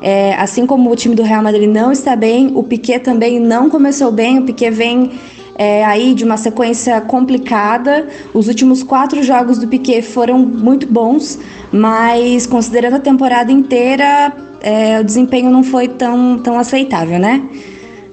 É, 0.00 0.34
assim 0.34 0.66
como 0.66 0.90
o 0.90 0.96
time 0.96 1.14
do 1.14 1.22
Real 1.22 1.42
Madrid 1.42 1.68
não 1.68 1.90
está 1.90 2.14
bem, 2.14 2.52
o 2.54 2.62
Piquet 2.62 3.00
também 3.00 3.40
não 3.40 3.70
começou 3.70 4.10
bem. 4.12 4.38
O 4.38 4.42
Piquet 4.42 4.70
vem 4.70 5.12
é, 5.56 5.84
aí 5.84 6.14
de 6.14 6.24
uma 6.24 6.36
sequência 6.36 7.00
complicada. 7.00 8.06
Os 8.34 8.48
últimos 8.48 8.82
quatro 8.82 9.22
jogos 9.22 9.58
do 9.58 9.66
Piquet 9.66 10.02
foram 10.02 10.38
muito 10.38 10.86
bons, 10.86 11.38
mas 11.72 12.46
considerando 12.46 12.96
a 12.96 13.00
temporada 13.00 13.50
inteira, 13.50 14.32
é, 14.60 15.00
o 15.00 15.04
desempenho 15.04 15.50
não 15.50 15.62
foi 15.62 15.88
tão, 15.88 16.38
tão 16.38 16.58
aceitável, 16.58 17.18
né? 17.18 17.42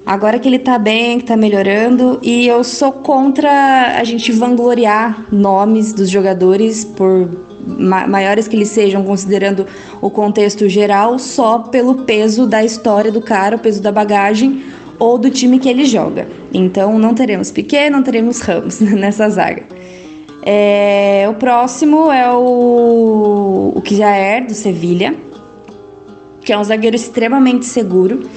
Agora 0.06 0.38
que 0.38 0.46
ele 0.46 0.58
tá 0.58 0.78
bem, 0.78 1.18
que 1.18 1.24
tá 1.24 1.36
melhorando, 1.36 2.18
e 2.22 2.46
eu 2.46 2.62
sou 2.62 2.92
contra 2.92 3.98
a 3.98 4.04
gente 4.04 4.30
vangloriar 4.32 5.26
nomes 5.32 5.94
dos 5.94 6.10
jogadores 6.10 6.84
por 6.84 7.53
maiores 8.08 8.48
que 8.48 8.56
eles 8.56 8.68
sejam, 8.68 9.02
considerando 9.04 9.66
o 10.00 10.10
contexto 10.10 10.68
geral, 10.68 11.18
só 11.18 11.58
pelo 11.58 12.02
peso 12.02 12.46
da 12.46 12.64
história 12.64 13.10
do 13.10 13.20
cara, 13.20 13.56
o 13.56 13.58
peso 13.58 13.82
da 13.82 13.90
bagagem 13.90 14.62
ou 14.98 15.18
do 15.18 15.30
time 15.30 15.58
que 15.58 15.68
ele 15.68 15.84
joga. 15.84 16.28
Então 16.52 16.98
não 16.98 17.14
teremos 17.14 17.50
Piquet, 17.50 17.90
não 17.90 18.02
teremos 18.02 18.40
Ramos 18.40 18.80
nessa 18.80 19.28
zaga. 19.28 19.62
É, 20.46 21.26
o 21.28 21.34
próximo 21.34 22.12
é 22.12 22.30
o, 22.30 23.72
o 23.74 23.80
que 23.82 23.96
já 23.96 24.10
é 24.10 24.40
do 24.40 24.52
Sevilha, 24.52 25.14
que 26.42 26.52
é 26.52 26.58
um 26.58 26.64
zagueiro 26.64 26.94
extremamente 26.94 27.64
seguro 27.64 28.28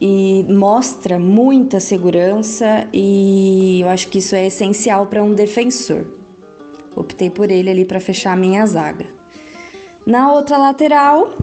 e 0.00 0.46
mostra 0.48 1.18
muita 1.18 1.78
segurança 1.78 2.88
e 2.92 3.80
eu 3.82 3.88
acho 3.90 4.08
que 4.08 4.18
isso 4.18 4.34
é 4.34 4.46
essencial 4.46 5.06
para 5.06 5.22
um 5.22 5.34
defensor. 5.34 6.19
Optei 6.94 7.30
por 7.30 7.50
ele 7.50 7.70
ali 7.70 7.84
para 7.84 8.00
fechar 8.00 8.32
a 8.32 8.36
minha 8.36 8.64
zaga. 8.66 9.06
Na 10.06 10.32
outra 10.32 10.56
lateral, 10.56 11.34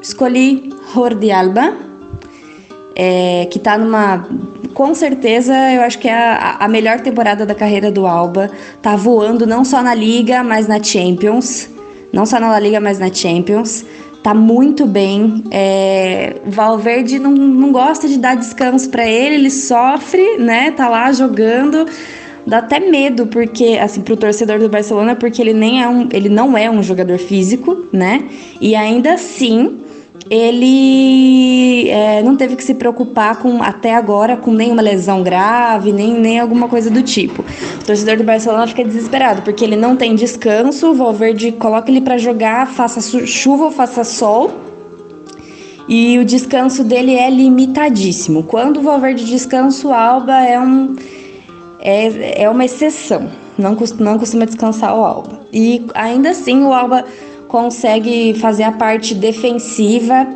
escolhi 0.00 0.72
Jordi 0.92 1.30
Alba, 1.30 1.76
é, 2.96 3.46
que 3.50 3.58
está 3.58 3.78
numa. 3.78 4.26
Com 4.72 4.94
certeza, 4.94 5.54
eu 5.72 5.82
acho 5.82 5.98
que 5.98 6.08
é 6.08 6.14
a, 6.14 6.56
a 6.60 6.68
melhor 6.68 7.00
temporada 7.00 7.46
da 7.46 7.54
carreira 7.54 7.90
do 7.90 8.06
Alba. 8.06 8.50
Tá 8.82 8.96
voando 8.96 9.46
não 9.46 9.64
só 9.64 9.82
na 9.82 9.94
Liga, 9.94 10.42
mas 10.42 10.66
na 10.66 10.82
Champions. 10.82 11.68
Não 12.12 12.26
só 12.26 12.40
na 12.40 12.58
Liga, 12.58 12.80
mas 12.80 12.98
na 12.98 13.12
Champions 13.12 13.84
tá 14.24 14.32
muito 14.32 14.86
bem. 14.86 15.44
É, 15.50 16.36
Valverde 16.46 17.18
não, 17.18 17.30
não 17.30 17.70
gosta 17.70 18.08
de 18.08 18.16
dar 18.16 18.34
descanso 18.34 18.88
para 18.88 19.06
ele, 19.06 19.34
ele 19.34 19.50
sofre, 19.50 20.38
né? 20.38 20.70
Tá 20.70 20.88
lá 20.88 21.12
jogando, 21.12 21.86
dá 22.46 22.58
até 22.58 22.80
medo, 22.80 23.26
porque, 23.26 23.78
assim, 23.80 24.02
pro 24.02 24.16
torcedor 24.16 24.58
do 24.58 24.68
Barcelona, 24.68 25.16
porque 25.16 25.40
ele 25.40 25.52
nem 25.52 25.82
é 25.82 25.88
um. 25.88 26.08
ele 26.12 26.28
não 26.28 26.56
é 26.56 26.70
um 26.70 26.82
jogador 26.82 27.18
físico, 27.18 27.86
né? 27.92 28.28
E 28.60 28.74
ainda 28.74 29.14
assim 29.14 29.84
ele 30.30 31.90
é, 31.90 32.22
não 32.22 32.36
teve 32.36 32.56
que 32.56 32.64
se 32.64 32.74
preocupar 32.74 33.36
com 33.36 33.62
até 33.62 33.94
agora 33.94 34.36
com 34.36 34.52
nenhuma 34.52 34.80
lesão 34.80 35.22
grave, 35.22 35.92
nem, 35.92 36.18
nem 36.18 36.38
alguma 36.38 36.68
coisa 36.68 36.90
do 36.90 37.02
tipo. 37.02 37.42
O 37.42 37.84
torcedor 37.84 38.16
do 38.16 38.24
Barcelona 38.24 38.66
fica 38.66 38.84
desesperado 38.84 39.42
porque 39.42 39.64
ele 39.64 39.76
não 39.76 39.96
tem 39.96 40.14
descanso. 40.14 40.90
O 40.90 40.94
Valverde 40.94 41.52
coloca 41.52 41.90
ele 41.90 42.00
para 42.00 42.16
jogar, 42.16 42.66
faça 42.68 43.00
chuva 43.26 43.64
ou 43.64 43.70
faça 43.70 44.02
sol. 44.04 44.50
E 45.86 46.18
o 46.18 46.24
descanso 46.24 46.82
dele 46.82 47.14
é 47.14 47.28
limitadíssimo. 47.28 48.44
Quando 48.44 48.78
o 48.78 48.82
Valverde 48.82 49.26
descansa, 49.26 49.86
o 49.86 49.92
Alba 49.92 50.40
é 50.40 50.58
um 50.58 50.96
é, 51.84 52.42
é 52.42 52.50
uma 52.50 52.64
exceção. 52.64 53.30
Não, 53.58 53.76
não 54.00 54.18
costuma 54.18 54.46
descansar 54.46 54.96
o 54.98 55.04
Alba. 55.04 55.40
E 55.52 55.86
ainda 55.94 56.30
assim 56.30 56.64
o 56.64 56.72
Alba 56.72 57.04
consegue 57.46 58.34
fazer 58.40 58.64
a 58.64 58.72
parte 58.72 59.14
defensiva 59.14 60.26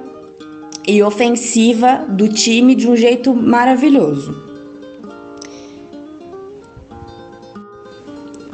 e 0.86 1.02
ofensiva 1.02 2.04
do 2.08 2.28
time 2.28 2.74
de 2.74 2.88
um 2.88 2.94
jeito 2.94 3.34
maravilhoso. 3.34 4.46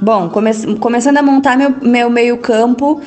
Bom, 0.00 0.28
come 0.28 0.50
começando 0.78 1.16
a 1.16 1.22
montar 1.22 1.56
meu, 1.56 1.74
meu 1.82 2.10
meio-campo, 2.10 3.00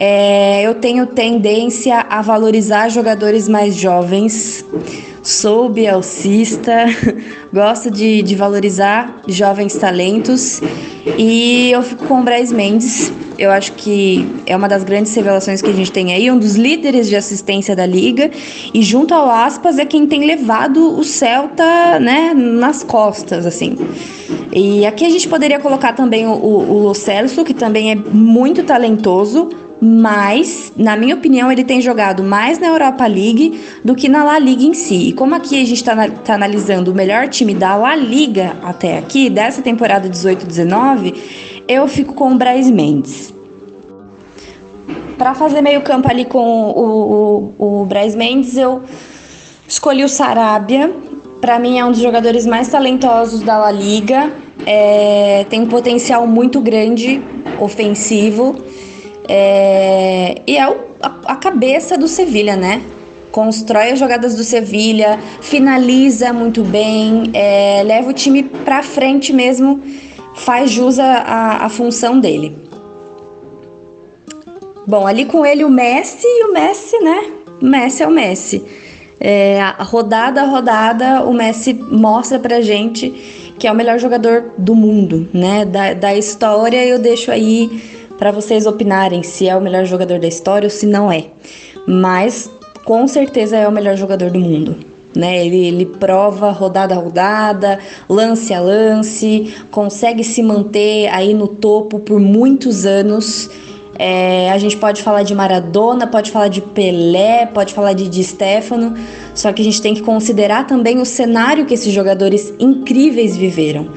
é, 0.00 0.62
eu 0.62 0.74
tenho 0.74 1.06
tendência 1.06 2.06
a 2.08 2.22
valorizar 2.22 2.88
jogadores 2.88 3.48
mais 3.48 3.76
jovens. 3.76 4.64
Sou 5.22 5.68
bielcista, 5.68 6.86
gosto 7.52 7.90
de, 7.90 8.22
de 8.22 8.34
valorizar 8.34 9.20
jovens 9.28 9.76
talentos 9.76 10.62
e 11.18 11.70
eu 11.70 11.82
fico 11.82 12.06
com 12.06 12.20
o 12.20 12.22
Braz 12.22 12.50
Mendes 12.50 13.12
eu 13.40 13.50
acho 13.50 13.72
que 13.72 14.28
é 14.44 14.54
uma 14.54 14.68
das 14.68 14.84
grandes 14.84 15.14
revelações 15.14 15.62
que 15.62 15.70
a 15.70 15.72
gente 15.72 15.90
tem 15.90 16.12
aí, 16.12 16.30
um 16.30 16.38
dos 16.38 16.56
líderes 16.56 17.08
de 17.08 17.16
assistência 17.16 17.74
da 17.74 17.86
liga, 17.86 18.30
e 18.74 18.82
junto 18.82 19.14
ao 19.14 19.30
Aspas 19.30 19.78
é 19.78 19.86
quem 19.86 20.06
tem 20.06 20.26
levado 20.26 20.98
o 20.98 21.02
Celta, 21.02 21.98
né, 21.98 22.34
nas 22.34 22.84
costas, 22.84 23.46
assim. 23.46 23.78
E 24.52 24.84
aqui 24.84 25.06
a 25.06 25.08
gente 25.08 25.26
poderia 25.26 25.58
colocar 25.58 25.94
também 25.94 26.26
o, 26.26 26.32
o, 26.32 26.86
o 26.88 26.94
Celso, 26.94 27.42
que 27.42 27.54
também 27.54 27.92
é 27.92 27.94
muito 27.94 28.62
talentoso, 28.62 29.48
mas, 29.80 30.72
na 30.76 30.94
minha 30.94 31.14
opinião, 31.14 31.50
ele 31.50 31.64
tem 31.64 31.80
jogado 31.80 32.22
mais 32.22 32.58
na 32.58 32.66
Europa 32.66 33.06
League 33.06 33.58
do 33.82 33.94
que 33.94 34.08
na 34.10 34.22
La 34.22 34.38
Liga 34.38 34.62
em 34.62 34.74
si. 34.74 35.08
E 35.08 35.12
como 35.14 35.34
aqui 35.34 35.56
a 35.56 35.64
gente 35.64 35.74
está 35.74 36.08
tá 36.08 36.34
analisando 36.34 36.92
o 36.92 36.94
melhor 36.94 37.28
time 37.28 37.54
da 37.54 37.74
La 37.76 37.96
Liga 37.96 38.56
até 38.62 38.98
aqui, 38.98 39.30
dessa 39.30 39.62
temporada 39.62 40.08
18-19, 40.08 41.14
eu 41.66 41.88
fico 41.88 42.12
com 42.12 42.32
o 42.32 42.34
Braz 42.36 42.70
Mendes. 42.70 43.32
Para 45.16 45.34
fazer 45.34 45.62
meio 45.62 45.80
campo 45.80 46.10
ali 46.10 46.26
com 46.26 46.70
o, 46.70 47.54
o, 47.58 47.80
o 47.80 47.84
Braz 47.86 48.14
Mendes, 48.14 48.58
eu 48.58 48.82
escolhi 49.66 50.04
o 50.04 50.08
Sarabia. 50.08 50.92
Para 51.40 51.58
mim 51.58 51.78
é 51.78 51.84
um 51.86 51.90
dos 51.90 52.00
jogadores 52.00 52.44
mais 52.44 52.68
talentosos 52.68 53.40
da 53.40 53.56
La 53.56 53.70
Liga. 53.70 54.30
É, 54.66 55.46
tem 55.48 55.62
um 55.62 55.66
potencial 55.66 56.26
muito 56.26 56.60
grande 56.60 57.22
ofensivo. 57.58 58.69
É, 59.32 60.42
e 60.44 60.56
é 60.56 60.68
o, 60.68 60.76
a, 61.00 61.32
a 61.32 61.36
cabeça 61.36 61.96
do 61.96 62.08
Sevilha, 62.08 62.56
né? 62.56 62.82
constrói 63.30 63.92
as 63.92 63.98
jogadas 64.00 64.34
do 64.34 64.42
Sevilha, 64.42 65.16
finaliza 65.40 66.32
muito 66.32 66.64
bem, 66.64 67.30
é, 67.32 67.80
leva 67.84 68.10
o 68.10 68.12
time 68.12 68.42
para 68.42 68.82
frente 68.82 69.32
mesmo 69.32 69.80
faz 70.34 70.70
jus 70.70 70.98
à, 70.98 71.68
função 71.68 72.18
dele. 72.18 72.56
Bom, 74.86 75.06
ali 75.06 75.24
com 75.24 75.44
ele 75.44 75.64
o 75.64 75.68
Messi 75.68 76.26
e 76.26 76.44
o 76.44 76.52
Messi, 76.52 76.98
né? 76.98 77.30
O 77.60 77.66
Messi 77.66 78.02
é 78.02 78.06
o 78.06 78.10
Messi. 78.10 78.64
É, 79.20 79.60
rodada 79.80 80.42
a 80.42 80.46
rodada, 80.46 81.22
o 81.24 81.32
Messi 81.32 81.74
mostra 81.74 82.38
pra 82.38 82.60
gente 82.60 83.10
que 83.58 83.68
é 83.68 83.72
o 83.72 83.74
melhor 83.74 83.98
jogador 83.98 84.52
do 84.56 84.74
mundo, 84.74 85.28
né? 85.34 85.66
Da, 85.66 85.92
da 85.92 86.16
história, 86.16 86.82
eu 86.84 86.98
deixo 86.98 87.30
aí 87.30 87.99
para 88.20 88.30
vocês 88.30 88.66
opinarem 88.66 89.22
se 89.22 89.48
é 89.48 89.56
o 89.56 89.60
melhor 89.60 89.86
jogador 89.86 90.20
da 90.20 90.28
história 90.28 90.66
ou 90.66 90.70
se 90.70 90.86
não 90.86 91.10
é. 91.10 91.24
Mas 91.88 92.50
com 92.84 93.08
certeza 93.08 93.56
é 93.56 93.66
o 93.66 93.72
melhor 93.72 93.96
jogador 93.96 94.30
do 94.30 94.38
mundo 94.38 94.76
né? 95.14 95.44
Ele, 95.44 95.66
ele 95.66 95.86
prova 95.86 96.50
rodada 96.50 96.94
a 96.94 96.98
rodada, 96.98 97.80
lance 98.08 98.54
a 98.54 98.60
lance, 98.60 99.52
consegue 99.70 100.22
se 100.22 100.40
manter 100.40 101.08
aí 101.08 101.34
no 101.34 101.48
topo 101.48 101.98
por 101.98 102.20
muitos 102.20 102.86
anos. 102.86 103.50
É, 103.98 104.50
a 104.50 104.56
gente 104.56 104.76
pode 104.76 105.02
falar 105.02 105.24
de 105.24 105.34
Maradona, 105.34 106.06
pode 106.06 106.30
falar 106.30 106.48
de 106.48 106.60
Pelé, 106.62 107.46
pode 107.46 107.74
falar 107.74 107.92
de 107.92 108.08
Di 108.08 108.22
Stefano, 108.22 108.94
só 109.34 109.52
que 109.52 109.60
a 109.60 109.64
gente 109.64 109.82
tem 109.82 109.94
que 109.94 110.00
considerar 110.00 110.66
também 110.66 111.00
o 111.00 111.04
cenário 111.04 111.66
que 111.66 111.74
esses 111.74 111.92
jogadores 111.92 112.54
incríveis 112.60 113.36
viveram 113.36 113.88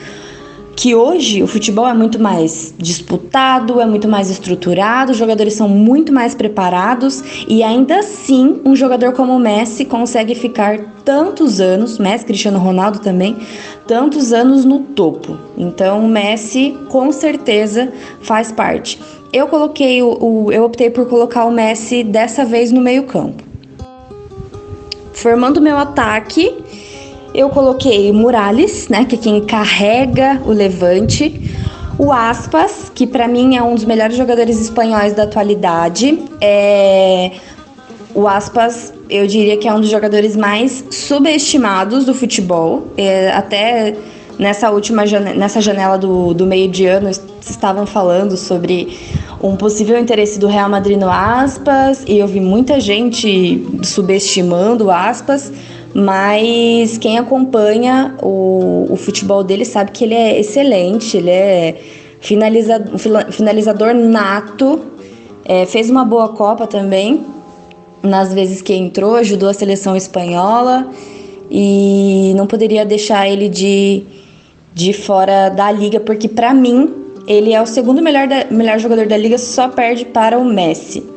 que 0.75 0.95
hoje 0.95 1.43
o 1.43 1.47
futebol 1.47 1.87
é 1.87 1.93
muito 1.93 2.19
mais 2.19 2.73
disputado, 2.77 3.79
é 3.79 3.85
muito 3.85 4.07
mais 4.07 4.29
estruturado, 4.29 5.11
os 5.11 5.17
jogadores 5.17 5.53
são 5.53 5.69
muito 5.69 6.11
mais 6.11 6.33
preparados 6.33 7.23
e 7.47 7.61
ainda 7.63 7.99
assim 7.99 8.61
um 8.65 8.75
jogador 8.75 9.13
como 9.13 9.35
o 9.35 9.39
Messi 9.39 9.85
consegue 9.85 10.33
ficar 10.35 10.79
tantos 11.05 11.59
anos, 11.59 11.97
Messi, 11.97 12.25
Cristiano 12.25 12.59
Ronaldo 12.59 12.99
também, 12.99 13.37
tantos 13.87 14.33
anos 14.33 14.65
no 14.65 14.79
topo. 14.79 15.37
Então 15.57 16.03
o 16.03 16.07
Messi 16.07 16.77
com 16.89 17.11
certeza 17.11 17.91
faz 18.21 18.51
parte. 18.51 18.99
Eu 19.31 19.47
coloquei 19.47 20.01
o, 20.01 20.17
o 20.19 20.51
eu 20.51 20.63
optei 20.63 20.89
por 20.89 21.07
colocar 21.07 21.45
o 21.45 21.51
Messi 21.51 22.03
dessa 22.03 22.45
vez 22.45 22.71
no 22.71 22.81
meio-campo. 22.81 23.43
Formando 25.13 25.61
meu 25.61 25.77
ataque, 25.77 26.62
eu 27.33 27.49
coloquei 27.49 28.11
o 28.11 28.13
Murales, 28.13 28.87
né, 28.87 29.05
que 29.05 29.15
é 29.15 29.17
quem 29.17 29.41
carrega 29.41 30.41
o 30.45 30.51
Levante, 30.51 31.41
o 31.97 32.11
Aspas, 32.11 32.91
que 32.93 33.07
para 33.07 33.27
mim 33.27 33.55
é 33.55 33.63
um 33.63 33.75
dos 33.75 33.85
melhores 33.85 34.15
jogadores 34.15 34.59
espanhóis 34.59 35.13
da 35.13 35.23
atualidade. 35.23 36.19
É... 36.39 37.31
O 38.15 38.27
Aspas, 38.27 38.93
eu 39.09 39.25
diria 39.25 39.57
que 39.57 39.67
é 39.67 39.73
um 39.73 39.81
dos 39.81 39.89
jogadores 39.89 40.35
mais 40.35 40.85
subestimados 40.91 42.05
do 42.05 42.13
futebol. 42.13 42.87
É, 42.95 43.31
até 43.31 43.95
nessa 44.37 44.69
última 44.69 45.07
janela, 45.07 45.35
nessa 45.35 45.59
janela 45.59 45.97
do, 45.97 46.31
do 46.33 46.45
meio 46.45 46.69
de 46.69 46.85
ano, 46.85 47.09
estavam 47.41 47.87
falando 47.87 48.37
sobre 48.37 48.99
um 49.41 49.55
possível 49.55 49.99
interesse 49.99 50.39
do 50.39 50.47
Real 50.47 50.69
Madrid 50.69 50.97
no 50.97 51.09
Aspas, 51.09 52.03
e 52.07 52.19
eu 52.19 52.27
vi 52.27 52.39
muita 52.39 52.79
gente 52.79 53.65
subestimando 53.81 54.85
o 54.85 54.91
Aspas 54.91 55.51
mas 55.93 56.97
quem 56.97 57.17
acompanha 57.17 58.15
o, 58.21 58.87
o 58.89 58.95
futebol 58.95 59.43
dele 59.43 59.63
sabe 59.63 59.91
que 59.91 60.03
ele 60.03 60.15
é 60.15 60.39
excelente, 60.39 61.17
ele 61.17 61.29
é 61.29 61.81
finalizador, 62.19 63.31
finalizador 63.31 63.93
nato, 63.93 64.81
é, 65.45 65.65
fez 65.65 65.89
uma 65.89 66.03
boa 66.03 66.29
Copa 66.29 66.65
também, 66.65 67.23
nas 68.01 68.33
vezes 68.33 68.61
que 68.61 68.73
entrou, 68.73 69.15
ajudou 69.15 69.49
a 69.49 69.53
seleção 69.53 69.95
espanhola 69.95 70.89
e 71.49 72.33
não 72.35 72.47
poderia 72.47 72.85
deixar 72.85 73.29
ele 73.29 73.47
de, 73.47 74.03
de 74.73 74.93
fora 74.93 75.49
da 75.49 75.71
liga, 75.71 75.99
porque 75.99 76.27
para 76.27 76.53
mim 76.53 76.93
ele 77.27 77.53
é 77.53 77.61
o 77.61 77.65
segundo 77.65 78.01
melhor, 78.01 78.27
da, 78.27 78.45
melhor 78.49 78.79
jogador 78.79 79.05
da 79.05 79.15
liga, 79.15 79.37
só 79.37 79.69
perde 79.69 80.05
para 80.05 80.37
o 80.37 80.43
Messi. 80.43 81.12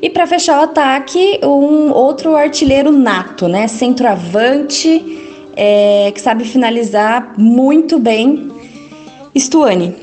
E 0.00 0.10
para 0.10 0.26
fechar 0.26 0.60
o 0.60 0.62
ataque, 0.64 1.40
um 1.42 1.90
outro 1.90 2.36
artilheiro 2.36 2.92
nato, 2.92 3.48
né? 3.48 3.66
Centroavante, 3.68 5.18
é, 5.56 6.10
que 6.14 6.20
sabe 6.20 6.44
finalizar 6.44 7.34
muito 7.36 7.98
bem, 7.98 8.50
Stuani. 9.36 9.94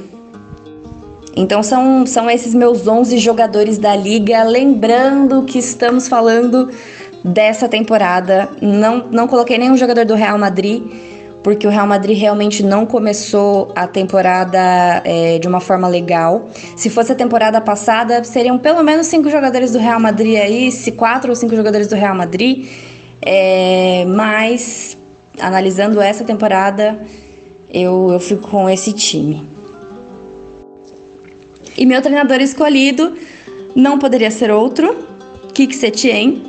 Então 1.36 1.62
são, 1.62 2.06
são 2.06 2.30
esses 2.30 2.54
meus 2.54 2.88
11 2.88 3.18
jogadores 3.18 3.78
da 3.78 3.96
liga, 3.96 4.44
lembrando 4.44 5.44
que 5.44 5.60
estamos 5.60 6.08
falando 6.08 6.70
dessa 7.24 7.68
temporada. 7.68 8.50
Não, 8.62 9.08
não 9.12 9.28
coloquei 9.28 9.58
nenhum 9.58 9.76
jogador 9.76 10.06
do 10.06 10.16
Real 10.16 10.38
Madrid 10.38 10.84
porque 11.46 11.68
o 11.68 11.70
Real 11.70 11.86
Madrid 11.86 12.18
realmente 12.18 12.64
não 12.64 12.88
começou 12.88 13.72
a 13.76 13.86
temporada 13.86 14.60
é, 15.06 15.38
de 15.38 15.48
uma 15.48 15.60
forma 15.60 15.88
legal. 15.88 16.50
Se 16.76 16.90
fosse 16.90 17.12
a 17.12 17.16
temporada 17.16 17.62
passada, 17.62 18.24
seriam 18.24 18.58
pelo 18.58 18.82
menos 18.82 19.06
cinco 19.06 19.30
jogadores 19.30 19.72
do 19.72 19.78
Real 19.78 20.00
Madrid 20.00 20.40
aí, 20.40 20.72
se 20.72 20.94
quatro 20.94 21.30
ou 21.30 21.36
cinco 21.36 21.56
jogadores 21.56 21.88
do 21.88 21.96
Real 21.96 22.16
Madrid. 22.16 22.68
É, 23.22 24.06
mas, 24.08 24.98
analisando 25.40 26.02
essa 26.02 26.24
temporada, 26.24 27.00
eu, 27.72 28.10
eu 28.12 28.20
fico 28.20 28.50
com 28.50 28.68
esse 28.68 28.92
time. 28.92 29.48
E 31.78 31.86
meu 31.86 32.02
treinador 32.02 32.42
escolhido 32.42 33.14
não 33.76 34.00
poderia 34.00 34.32
ser 34.32 34.50
outro, 34.50 34.96
Kik 35.54 35.76
Setien. 35.76 36.42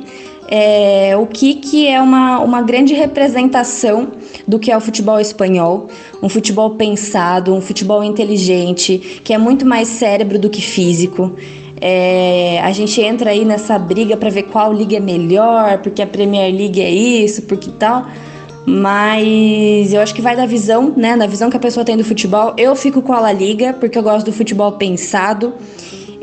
É, 0.49 1.15
o 1.15 1.27
Kik 1.27 1.87
é 1.87 2.01
uma, 2.01 2.39
uma 2.39 2.63
grande 2.63 2.95
representação 2.95 4.07
do 4.47 4.57
que 4.57 4.71
é 4.71 4.77
o 4.77 4.79
futebol 4.79 5.19
espanhol, 5.19 5.89
um 6.23 6.29
futebol 6.29 6.71
pensado, 6.75 7.53
um 7.53 7.59
futebol 7.59 8.03
inteligente, 8.03 9.21
que 9.23 9.33
é 9.33 9.37
muito 9.37 9.65
mais 9.65 9.87
cérebro 9.89 10.39
do 10.39 10.49
que 10.49 10.61
físico. 10.61 11.33
É, 11.79 12.59
a 12.63 12.71
gente 12.71 12.99
entra 13.01 13.31
aí 13.31 13.45
nessa 13.45 13.77
briga 13.77 14.15
para 14.17 14.29
ver 14.29 14.43
qual 14.43 14.73
liga 14.73 14.97
é 14.97 14.99
melhor, 14.99 15.79
porque 15.79 16.01
a 16.01 16.07
Premier 16.07 16.51
League 16.53 16.81
é 16.81 16.89
isso, 16.89 17.43
porque 17.43 17.69
tal. 17.77 18.07
Mas 18.65 19.93
eu 19.93 20.01
acho 20.01 20.13
que 20.13 20.21
vai 20.21 20.35
da 20.35 20.45
visão, 20.45 20.93
né? 20.97 21.15
Da 21.15 21.25
visão 21.25 21.49
que 21.49 21.55
a 21.55 21.59
pessoa 21.59 21.85
tem 21.85 21.95
do 21.95 22.03
futebol. 22.03 22.53
Eu 22.57 22.75
fico 22.75 23.01
com 23.01 23.13
a 23.13 23.19
La 23.21 23.31
Liga, 23.31 23.73
porque 23.73 23.97
eu 23.97 24.03
gosto 24.03 24.25
do 24.25 24.33
futebol 24.33 24.73
pensado. 24.73 25.53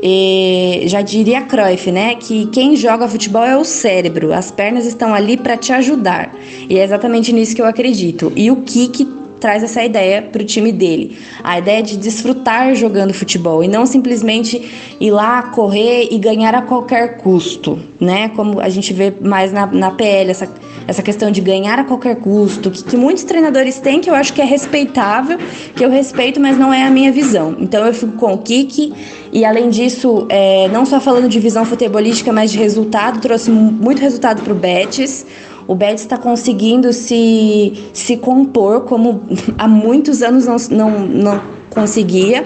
E 0.01 0.83
já 0.87 1.01
diria 1.01 1.41
Cruyff, 1.41 1.91
né, 1.91 2.15
que 2.15 2.47
quem 2.47 2.75
joga 2.75 3.07
futebol 3.07 3.43
é 3.43 3.57
o 3.57 3.63
cérebro, 3.63 4.33
as 4.33 4.51
pernas 4.51 4.85
estão 4.85 5.13
ali 5.13 5.37
para 5.37 5.57
te 5.57 5.71
ajudar. 5.73 6.33
E 6.69 6.77
é 6.77 6.83
exatamente 6.83 7.31
nisso 7.31 7.55
que 7.55 7.61
eu 7.61 7.65
acredito. 7.65 8.31
E 8.35 8.51
o 8.51 8.57
Kik 8.57 9.24
traz 9.45 9.61
essa 9.61 9.83
ideia 9.83 10.23
para 10.23 10.41
o 10.41 10.43
time 10.43 10.71
dele. 10.71 11.19
A 11.43 11.59
ideia 11.59 11.83
de 11.83 11.97
desfrutar 11.97 12.73
jogando 12.73 13.13
futebol 13.13 13.63
e 13.63 13.67
não 13.67 13.85
simplesmente 13.85 14.95
ir 14.99 15.11
lá 15.11 15.43
correr 15.43 16.07
e 16.09 16.17
ganhar 16.17 16.55
a 16.55 16.63
qualquer 16.63 17.17
custo, 17.17 17.77
né? 17.99 18.29
Como 18.29 18.59
a 18.59 18.69
gente 18.69 18.91
vê 18.91 19.13
mais 19.21 19.53
na, 19.53 19.67
na 19.67 19.91
PL, 19.91 20.31
essa, 20.31 20.49
essa 20.87 21.03
questão 21.03 21.29
de 21.29 21.41
ganhar 21.41 21.77
a 21.77 21.83
qualquer 21.83 22.15
custo, 22.15 22.71
que, 22.71 22.83
que 22.85 22.97
muitos 22.97 23.23
treinadores 23.23 23.79
têm, 23.79 24.01
que 24.01 24.09
eu 24.09 24.15
acho 24.15 24.33
que 24.33 24.41
é 24.41 24.45
respeitável, 24.45 25.37
que 25.75 25.85
eu 25.85 25.91
respeito, 25.91 26.39
mas 26.39 26.57
não 26.57 26.73
é 26.73 26.81
a 26.81 26.89
minha 26.89 27.11
visão. 27.11 27.55
Então 27.59 27.85
eu 27.85 27.93
fico 27.93 28.13
com 28.13 28.33
o 28.33 28.39
Kiki 28.39 28.93
e 29.31 29.45
além 29.45 29.69
disso, 29.69 30.25
é, 30.27 30.67
não 30.69 30.87
só 30.87 30.99
falando 30.99 31.29
de 31.29 31.39
visão 31.39 31.65
futebolística, 31.65 32.33
mas 32.33 32.51
de 32.51 32.57
resultado, 32.57 33.19
trouxe 33.19 33.51
muito 33.51 34.01
resultado 34.01 34.41
para 34.41 34.53
o 34.53 34.55
Betis. 34.55 35.23
O 35.67 35.73
Betis 35.73 36.01
está 36.01 36.17
conseguindo 36.17 36.93
se, 36.93 37.73
se 37.93 38.17
compor 38.17 38.81
como 38.81 39.23
há 39.57 39.67
muitos 39.67 40.21
anos 40.21 40.45
não, 40.45 40.57
não, 40.69 40.99
não 41.07 41.41
conseguia. 41.69 42.45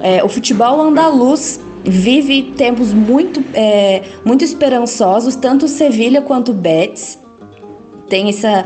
É, 0.00 0.24
o 0.24 0.28
futebol 0.28 0.80
andaluz 0.80 1.60
vive 1.84 2.54
tempos 2.56 2.92
muito, 2.92 3.44
é, 3.52 4.02
muito 4.24 4.42
esperançosos, 4.42 5.36
tanto 5.36 5.68
Sevilha 5.68 6.22
quanto 6.22 6.50
o 6.50 6.54
Betis 6.54 7.18
tem 8.08 8.28
essa, 8.28 8.64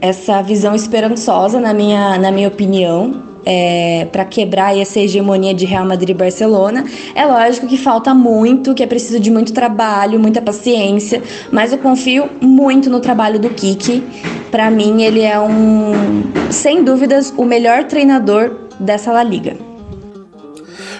essa 0.00 0.42
visão 0.42 0.74
esperançosa, 0.74 1.60
na 1.60 1.72
minha, 1.72 2.18
na 2.18 2.30
minha 2.30 2.48
opinião 2.48 3.33
é, 3.44 4.06
para 4.10 4.24
quebrar 4.24 4.76
essa 4.76 5.00
hegemonia 5.00 5.54
de 5.54 5.64
Real 5.64 5.84
Madrid 5.84 6.10
e 6.10 6.14
Barcelona. 6.14 6.84
É 7.14 7.24
lógico 7.26 7.66
que 7.66 7.76
falta 7.76 8.14
muito, 8.14 8.74
que 8.74 8.82
é 8.82 8.86
preciso 8.86 9.20
de 9.20 9.30
muito 9.30 9.52
trabalho, 9.52 10.18
muita 10.18 10.40
paciência, 10.40 11.22
mas 11.50 11.72
eu 11.72 11.78
confio 11.78 12.28
muito 12.40 12.90
no 12.90 13.00
trabalho 13.00 13.38
do 13.38 13.50
Kiki. 13.50 14.02
Para 14.50 14.70
mim, 14.70 15.02
ele 15.02 15.20
é 15.20 15.38
um, 15.38 16.22
sem 16.50 16.84
dúvidas, 16.84 17.32
o 17.36 17.44
melhor 17.44 17.84
treinador 17.84 18.68
dessa 18.78 19.12
La 19.12 19.22
Liga. 19.22 19.63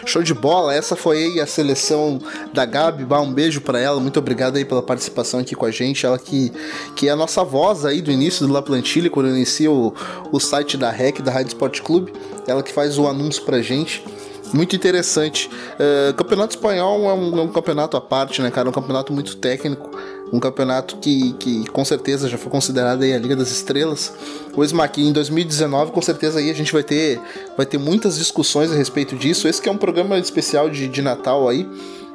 Show 0.06 0.22
de 0.22 0.34
bola, 0.34 0.74
essa 0.74 0.94
foi 0.94 1.40
a 1.40 1.46
seleção 1.46 2.20
da 2.52 2.64
Gabi, 2.64 3.04
um 3.04 3.32
beijo 3.32 3.60
para 3.60 3.78
ela, 3.78 4.00
muito 4.00 4.18
obrigado 4.18 4.56
aí 4.56 4.64
pela 4.64 4.82
participação 4.82 5.40
aqui 5.40 5.54
com 5.54 5.64
a 5.64 5.70
gente, 5.70 6.04
ela 6.04 6.18
que, 6.18 6.52
que 6.94 7.08
é 7.08 7.12
a 7.12 7.16
nossa 7.16 7.42
voz 7.42 7.84
aí 7.84 8.02
do 8.02 8.10
início 8.10 8.46
do 8.46 8.52
La 8.52 8.62
Plantilha, 8.62 9.08
quando 9.10 9.28
inicia 9.28 9.70
o, 9.70 9.94
o 10.30 10.38
site 10.38 10.76
da 10.76 10.90
REC, 10.90 11.20
da 11.22 11.32
Rádio 11.32 11.48
Sport 11.48 11.80
Clube, 11.80 12.12
ela 12.46 12.62
que 12.62 12.72
faz 12.72 12.98
o 12.98 13.06
anúncio 13.06 13.42
pra 13.44 13.60
gente, 13.62 14.04
muito 14.52 14.76
interessante. 14.76 15.50
Uh, 15.74 16.14
campeonato 16.14 16.54
espanhol 16.54 17.10
é 17.10 17.14
um, 17.14 17.38
é 17.38 17.42
um, 17.42 17.48
campeonato 17.48 17.96
à 17.96 18.00
parte, 18.00 18.40
né, 18.40 18.50
cara? 18.50 18.68
Um 18.68 18.72
campeonato 18.72 19.12
muito 19.12 19.36
técnico 19.36 19.90
um 20.32 20.40
campeonato 20.40 20.96
que, 20.96 21.32
que 21.34 21.66
com 21.66 21.84
certeza 21.84 22.28
já 22.28 22.36
foi 22.36 22.50
considerado 22.50 23.02
aí 23.02 23.12
a 23.12 23.18
Liga 23.18 23.36
das 23.36 23.50
Estrelas. 23.50 24.12
O 24.56 24.64
Smack 24.64 25.00
em 25.00 25.12
2019 25.12 25.92
com 25.92 26.02
certeza 26.02 26.38
aí 26.38 26.50
a 26.50 26.54
gente 26.54 26.72
vai 26.72 26.82
ter, 26.82 27.20
vai 27.56 27.66
ter 27.66 27.78
muitas 27.78 28.18
discussões 28.18 28.72
a 28.72 28.74
respeito 28.74 29.16
disso. 29.16 29.46
Esse 29.46 29.60
que 29.60 29.68
é 29.68 29.72
um 29.72 29.78
programa 29.78 30.18
especial 30.18 30.68
de, 30.68 30.88
de 30.88 31.02
Natal 31.02 31.48
aí. 31.48 31.68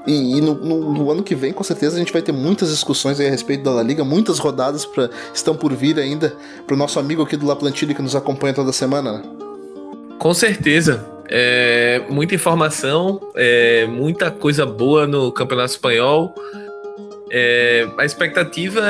E, 0.07 0.37
e 0.37 0.41
no, 0.41 0.55
no, 0.55 0.93
no, 0.93 1.11
ano 1.11 1.21
que 1.21 1.35
vem, 1.35 1.51
com 1.51 1.63
certeza, 1.63 1.95
a 1.95 1.99
gente 1.99 2.13
vai 2.13 2.21
ter 2.21 2.31
muitas 2.31 2.69
discussões 2.69 3.19
a 3.19 3.23
respeito 3.23 3.63
da 3.63 3.71
La 3.71 3.83
Liga, 3.83 4.03
muitas 4.03 4.39
rodadas 4.39 4.85
pra, 4.85 5.09
estão 5.33 5.55
por 5.55 5.73
vir 5.73 5.99
ainda 5.99 6.33
para 6.65 6.73
o 6.73 6.77
nosso 6.77 6.99
amigo 6.99 7.21
aqui 7.21 7.35
do 7.35 7.45
La 7.45 7.55
Plantilha 7.55 7.93
que 7.93 8.01
nos 8.01 8.15
acompanha 8.15 8.53
toda 8.53 8.71
semana. 8.71 9.13
Né? 9.13 9.23
Com 10.17 10.33
certeza. 10.33 11.05
É, 11.31 12.01
muita 12.09 12.33
informação, 12.33 13.21
é, 13.35 13.85
muita 13.85 14.31
coisa 14.31 14.65
boa 14.65 15.05
no 15.05 15.31
Campeonato 15.31 15.71
Espanhol. 15.71 16.33
É, 17.31 17.87
a 17.97 18.05
expectativa 18.05 18.81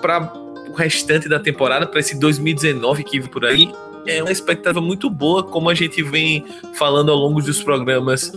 para 0.00 0.32
o 0.68 0.72
restante 0.74 1.28
da 1.28 1.38
temporada, 1.38 1.86
para 1.86 2.00
esse 2.00 2.18
2019 2.18 3.04
que 3.04 3.20
vem 3.20 3.28
por 3.28 3.44
aí, 3.44 3.72
é 4.06 4.22
uma 4.22 4.30
expectativa 4.30 4.80
muito 4.80 5.08
boa, 5.08 5.42
como 5.42 5.70
a 5.70 5.74
gente 5.74 6.02
vem 6.02 6.44
falando 6.74 7.10
ao 7.10 7.16
longo 7.16 7.40
dos 7.40 7.62
programas. 7.62 8.32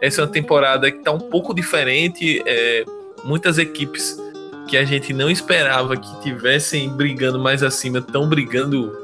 Essa 0.00 0.22
é 0.22 0.24
uma 0.24 0.30
temporada 0.30 0.90
que 0.90 0.98
está 0.98 1.12
um 1.12 1.18
pouco 1.18 1.54
diferente. 1.54 2.42
É, 2.46 2.84
muitas 3.24 3.58
equipes 3.58 4.16
que 4.66 4.76
a 4.76 4.84
gente 4.84 5.12
não 5.12 5.30
esperava 5.30 5.96
que 5.96 6.22
tivessem 6.22 6.88
brigando 6.90 7.38
mais 7.38 7.62
acima, 7.62 7.98
estão 7.98 8.28
brigando, 8.28 8.96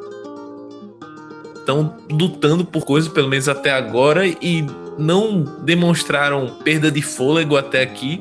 estão 1.56 1.96
lutando 2.10 2.64
por 2.64 2.84
coisas, 2.84 3.12
pelo 3.12 3.28
menos 3.28 3.48
até 3.48 3.72
agora, 3.72 4.26
e 4.26 4.64
não 4.96 5.42
demonstraram 5.62 6.56
perda 6.64 6.90
de 6.90 7.02
fôlego 7.02 7.56
até 7.56 7.82
aqui 7.82 8.20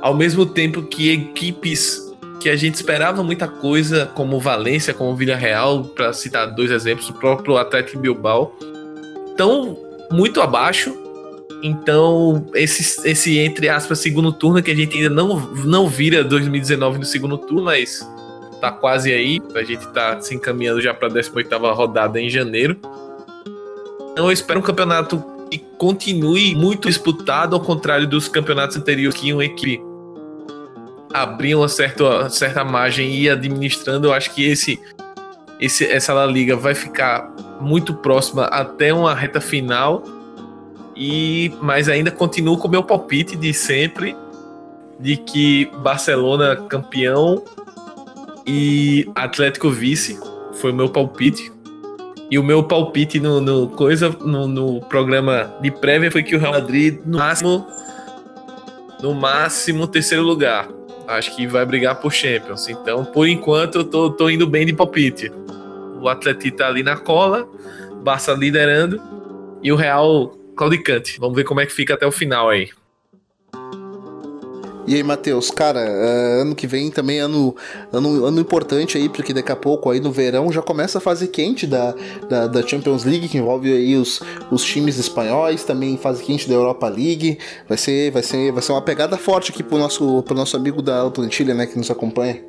ao 0.00 0.14
mesmo 0.14 0.46
tempo 0.46 0.82
que 0.82 1.10
equipes 1.10 2.10
que 2.40 2.48
a 2.48 2.56
gente 2.56 2.74
esperava 2.74 3.22
muita 3.22 3.46
coisa, 3.46 4.06
como 4.06 4.40
Valência, 4.40 4.94
como 4.94 5.14
Villarreal, 5.14 5.84
para 5.84 6.12
citar 6.12 6.46
dois 6.54 6.70
exemplos, 6.70 7.10
o 7.10 7.12
próprio 7.12 7.58
Atlético 7.58 7.98
Bilbao, 7.98 8.56
estão 9.28 9.76
muito 10.10 10.40
abaixo. 10.40 10.96
Então, 11.62 12.46
esse, 12.54 13.06
esse, 13.06 13.38
entre 13.38 13.68
aspas, 13.68 13.98
segundo 13.98 14.32
turno, 14.32 14.62
que 14.62 14.70
a 14.70 14.74
gente 14.74 14.96
ainda 14.96 15.10
não, 15.10 15.38
não 15.64 15.86
vira 15.86 16.24
2019 16.24 16.98
no 16.98 17.04
segundo 17.04 17.36
turno, 17.36 17.64
mas 17.64 18.08
tá 18.58 18.72
quase 18.72 19.12
aí. 19.12 19.38
A 19.54 19.62
gente 19.62 19.86
tá 19.88 20.18
se 20.18 20.34
encaminhando 20.34 20.80
já 20.80 20.94
para 20.94 21.08
a 21.08 21.12
18 21.12 21.54
rodada 21.74 22.18
em 22.18 22.30
janeiro. 22.30 22.78
Então, 24.12 24.26
eu 24.26 24.32
espero 24.32 24.60
um 24.60 24.62
campeonato 24.62 25.22
que 25.50 25.58
continue 25.76 26.54
muito 26.54 26.88
disputado, 26.88 27.54
ao 27.54 27.60
contrário 27.60 28.06
dos 28.06 28.28
campeonatos 28.28 28.78
anteriores, 28.78 29.18
que 29.18 29.30
uma 29.32 29.44
equipe 29.44 29.89
abrir 31.12 31.54
uma 31.54 31.68
certa, 31.68 32.28
certa 32.30 32.64
margem 32.64 33.08
e 33.08 33.24
ir 33.24 33.30
administrando, 33.30 34.08
eu 34.08 34.12
acho 34.12 34.34
que 34.34 34.44
esse, 34.44 34.80
esse 35.58 35.84
essa 35.84 36.12
La 36.12 36.26
Liga 36.26 36.56
vai 36.56 36.74
ficar 36.74 37.32
muito 37.60 37.94
próxima 37.94 38.44
até 38.44 38.92
uma 38.92 39.14
reta 39.14 39.40
final. 39.40 40.02
E 40.96 41.52
mas 41.62 41.88
ainda 41.88 42.10
continuo 42.10 42.58
com 42.58 42.68
o 42.68 42.70
meu 42.70 42.82
palpite 42.82 43.34
de 43.34 43.54
sempre 43.54 44.14
de 44.98 45.16
que 45.16 45.64
Barcelona 45.78 46.56
campeão 46.56 47.42
e 48.46 49.10
Atlético 49.14 49.70
vice 49.70 50.18
foi 50.54 50.72
o 50.72 50.74
meu 50.74 50.88
palpite. 50.90 51.50
E 52.30 52.38
o 52.38 52.44
meu 52.44 52.62
palpite 52.62 53.18
no, 53.18 53.40
no 53.40 53.68
coisa 53.68 54.10
no, 54.20 54.46
no, 54.46 54.80
programa 54.82 55.52
de 55.60 55.70
prévia 55.70 56.10
foi 56.12 56.22
que 56.22 56.36
o 56.36 56.38
Real 56.38 56.52
Madrid 56.52 57.00
no 57.04 57.18
máximo 57.18 57.66
no 59.02 59.14
máximo 59.14 59.86
terceiro 59.86 60.22
lugar 60.22 60.68
acho 61.10 61.34
que 61.36 61.46
vai 61.46 61.64
brigar 61.64 62.00
por 62.00 62.12
Champions. 62.12 62.68
Então, 62.68 63.04
por 63.04 63.28
enquanto, 63.28 63.78
eu 63.78 63.84
tô, 63.84 64.10
tô 64.10 64.30
indo 64.30 64.46
bem 64.46 64.66
de 64.66 64.72
palpite. 64.72 65.30
O 66.00 66.08
Atlético 66.08 66.56
tá 66.56 66.68
ali 66.68 66.82
na 66.82 66.96
cola, 66.96 67.48
Barça 68.02 68.32
liderando 68.32 69.00
e 69.62 69.70
o 69.72 69.76
Real 69.76 70.34
claudicante. 70.56 71.18
Vamos 71.18 71.36
ver 71.36 71.44
como 71.44 71.60
é 71.60 71.66
que 71.66 71.72
fica 71.72 71.94
até 71.94 72.06
o 72.06 72.12
final 72.12 72.48
aí. 72.48 72.70
E 74.86 74.94
aí, 74.94 75.02
Matheus, 75.02 75.50
cara, 75.50 75.80
uh, 75.80 76.42
ano 76.42 76.54
que 76.54 76.66
vem 76.66 76.90
também 76.90 77.20
ano, 77.20 77.54
ano, 77.92 78.24
ano 78.24 78.40
importante 78.40 78.96
aí, 78.96 79.08
porque 79.08 79.32
daqui 79.32 79.52
a 79.52 79.56
pouco 79.56 79.90
aí 79.90 80.00
no 80.00 80.10
verão 80.10 80.50
já 80.50 80.62
começa 80.62 80.98
a 80.98 81.00
fase 81.00 81.28
quente 81.28 81.66
da, 81.66 81.94
da, 82.28 82.46
da, 82.46 82.66
Champions 82.66 83.04
League, 83.04 83.28
que 83.28 83.38
envolve 83.38 83.72
aí 83.72 83.96
os, 83.96 84.20
os 84.50 84.64
times 84.64 84.98
espanhóis, 84.98 85.64
também 85.64 85.96
fase 85.96 86.22
quente 86.22 86.48
da 86.48 86.54
Europa 86.54 86.88
League. 86.88 87.38
Vai 87.68 87.78
ser, 87.78 88.10
vai 88.10 88.22
ser, 88.22 88.52
vai 88.52 88.62
ser 88.62 88.72
uma 88.72 88.82
pegada 88.82 89.16
forte 89.16 89.52
aqui 89.52 89.62
pro 89.62 89.78
nosso, 89.78 90.22
pro 90.22 90.34
nosso 90.34 90.56
amigo 90.56 90.80
da 90.82 91.10
Plantilha, 91.10 91.54
né, 91.54 91.66
que 91.66 91.76
nos 91.76 91.90
acompanha. 91.90 92.42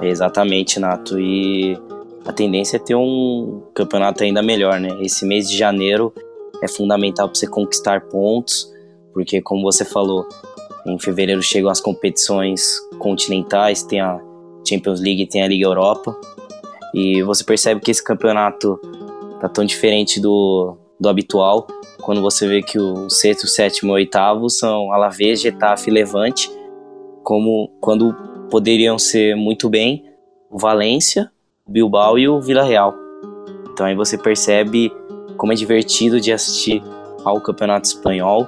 Exatamente, 0.00 0.78
Nato. 0.78 1.18
E 1.18 1.78
a 2.26 2.32
tendência 2.32 2.76
é 2.76 2.80
ter 2.80 2.94
um 2.94 3.62
campeonato 3.74 4.22
ainda 4.22 4.42
melhor, 4.42 4.78
né? 4.78 4.90
Esse 5.00 5.24
mês 5.24 5.48
de 5.48 5.56
janeiro 5.56 6.12
é 6.62 6.68
fundamental 6.68 7.28
para 7.28 7.38
você 7.38 7.46
conquistar 7.46 8.02
pontos, 8.02 8.70
porque 9.12 9.40
como 9.40 9.62
você 9.62 9.84
falou, 9.84 10.26
em 10.86 10.98
fevereiro 10.98 11.42
chegam 11.42 11.70
as 11.70 11.80
competições 11.80 12.80
continentais, 12.98 13.82
tem 13.82 14.00
a 14.00 14.20
Champions 14.66 15.00
League, 15.00 15.26
tem 15.26 15.42
a 15.42 15.48
Liga 15.48 15.66
Europa. 15.66 16.18
E 16.94 17.22
você 17.22 17.44
percebe 17.44 17.80
que 17.80 17.90
esse 17.90 18.02
campeonato 18.02 18.80
tá 19.40 19.48
tão 19.48 19.64
diferente 19.64 20.20
do, 20.20 20.76
do 20.98 21.08
habitual, 21.08 21.66
quando 22.00 22.22
você 22.22 22.46
vê 22.46 22.62
que 22.62 22.78
o 22.78 23.10
sexto, 23.10 23.44
o 23.44 23.48
sétimo 23.48 23.90
e 23.90 23.92
o 23.92 23.94
oitavo 23.94 24.48
são 24.48 24.92
Alavés, 24.92 25.40
Getafe 25.40 25.90
e 25.90 25.92
Levante, 25.92 26.50
como 27.22 27.68
quando 27.80 28.14
poderiam 28.50 28.98
ser 28.98 29.34
muito 29.34 29.68
bem 29.68 30.04
o 30.50 30.58
Valência, 30.58 31.30
Bilbao 31.68 32.18
e 32.18 32.28
o 32.28 32.40
Vila 32.40 32.62
Real. 32.62 32.94
Então 33.72 33.86
aí 33.86 33.94
você 33.94 34.16
percebe 34.16 34.90
como 35.36 35.52
é 35.52 35.56
divertido 35.56 36.20
de 36.20 36.32
assistir 36.32 36.82
ao 37.24 37.40
Campeonato 37.40 37.88
Espanhol 37.88 38.46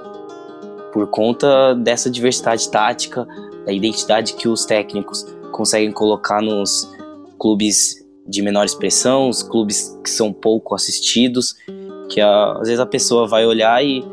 por 0.91 1.07
conta 1.07 1.73
dessa 1.75 2.09
diversidade 2.09 2.69
tática, 2.69 3.27
da 3.65 3.71
identidade 3.71 4.33
que 4.33 4.47
os 4.47 4.65
técnicos 4.65 5.25
conseguem 5.51 5.91
colocar 5.91 6.41
nos 6.41 6.89
clubes 7.37 8.05
de 8.27 8.41
menor 8.41 8.65
expressão, 8.65 9.29
os 9.29 9.41
clubes 9.41 9.97
que 10.03 10.09
são 10.09 10.31
pouco 10.31 10.75
assistidos, 10.75 11.55
que 12.09 12.21
a, 12.21 12.53
às 12.53 12.67
vezes 12.67 12.79
a 12.79 12.85
pessoa 12.85 13.27
vai 13.27 13.45
olhar 13.45 13.83
e 13.83 14.03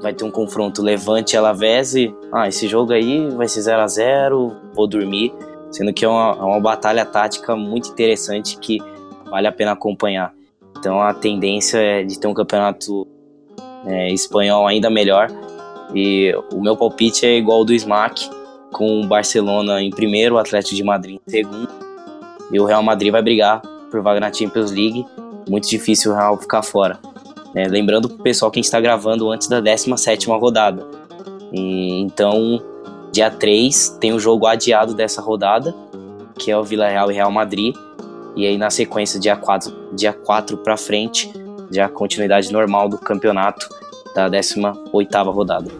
vai 0.00 0.12
ter 0.12 0.24
um 0.24 0.30
confronto 0.30 0.82
Levante 0.82 1.36
Alavés 1.36 1.94
e 1.94 2.14
ah, 2.32 2.48
esse 2.48 2.68
jogo 2.68 2.92
aí 2.92 3.28
vai 3.30 3.48
ser 3.48 3.62
0 3.62 3.80
a 3.80 3.86
0 3.86 4.56
vou 4.74 4.86
dormir, 4.86 5.32
sendo 5.70 5.92
que 5.92 6.04
é 6.04 6.08
uma, 6.08 6.36
é 6.38 6.42
uma 6.42 6.60
batalha 6.60 7.04
tática 7.04 7.56
muito 7.56 7.90
interessante 7.90 8.58
que 8.58 8.78
vale 9.30 9.46
a 9.46 9.52
pena 9.52 9.72
acompanhar. 9.72 10.32
Então 10.78 11.00
a 11.00 11.14
tendência 11.14 11.78
é 11.78 12.02
de 12.02 12.18
ter 12.18 12.26
um 12.26 12.34
campeonato 12.34 13.06
é, 13.86 14.12
espanhol 14.12 14.66
ainda 14.66 14.90
melhor 14.90 15.30
e 15.92 16.32
o 16.52 16.60
meu 16.60 16.76
palpite 16.76 17.26
é 17.26 17.36
igual 17.36 17.58
ao 17.58 17.64
do 17.64 17.74
Smack, 17.74 18.30
com 18.72 19.00
o 19.00 19.06
Barcelona 19.06 19.82
em 19.82 19.90
primeiro, 19.90 20.36
o 20.36 20.38
Atlético 20.38 20.76
de 20.76 20.84
Madrid 20.84 21.18
em 21.26 21.30
segundo 21.30 21.68
e 22.50 22.60
o 22.60 22.64
Real 22.64 22.82
Madrid 22.82 23.10
vai 23.10 23.22
brigar 23.22 23.60
por 23.90 24.00
vaga 24.02 24.20
na 24.20 24.32
Champions 24.32 24.70
League. 24.70 25.06
Muito 25.48 25.68
difícil 25.68 26.12
o 26.12 26.14
Real 26.14 26.36
ficar 26.36 26.62
fora. 26.62 26.98
É, 27.54 27.68
lembrando 27.68 28.08
pro 28.08 28.18
pessoal 28.18 28.50
que 28.50 28.58
a 28.58 28.60
gente 28.60 28.66
está 28.66 28.80
gravando 28.80 29.30
antes 29.30 29.48
da 29.48 29.60
17 29.60 30.28
rodada. 30.28 30.86
E, 31.52 32.00
então, 32.00 32.62
dia 33.12 33.30
3 33.30 33.98
tem 34.00 34.12
o 34.12 34.18
jogo 34.18 34.46
adiado 34.46 34.94
dessa 34.94 35.22
rodada, 35.22 35.74
que 36.38 36.50
é 36.50 36.56
o 36.56 36.64
Vila 36.64 36.88
Real 36.88 37.10
e 37.10 37.14
Real 37.14 37.30
Madrid. 37.30 37.74
E 38.36 38.46
aí, 38.46 38.58
na 38.58 38.70
sequência, 38.70 39.20
dia 39.20 39.36
4, 39.36 39.72
dia 39.92 40.12
4 40.12 40.56
para 40.58 40.76
frente, 40.76 41.32
já 41.70 41.86
a 41.86 41.88
continuidade 41.88 42.52
normal 42.52 42.88
do 42.88 42.98
campeonato 42.98 43.68
da 44.14 44.28
18 44.28 45.30
rodada. 45.30 45.70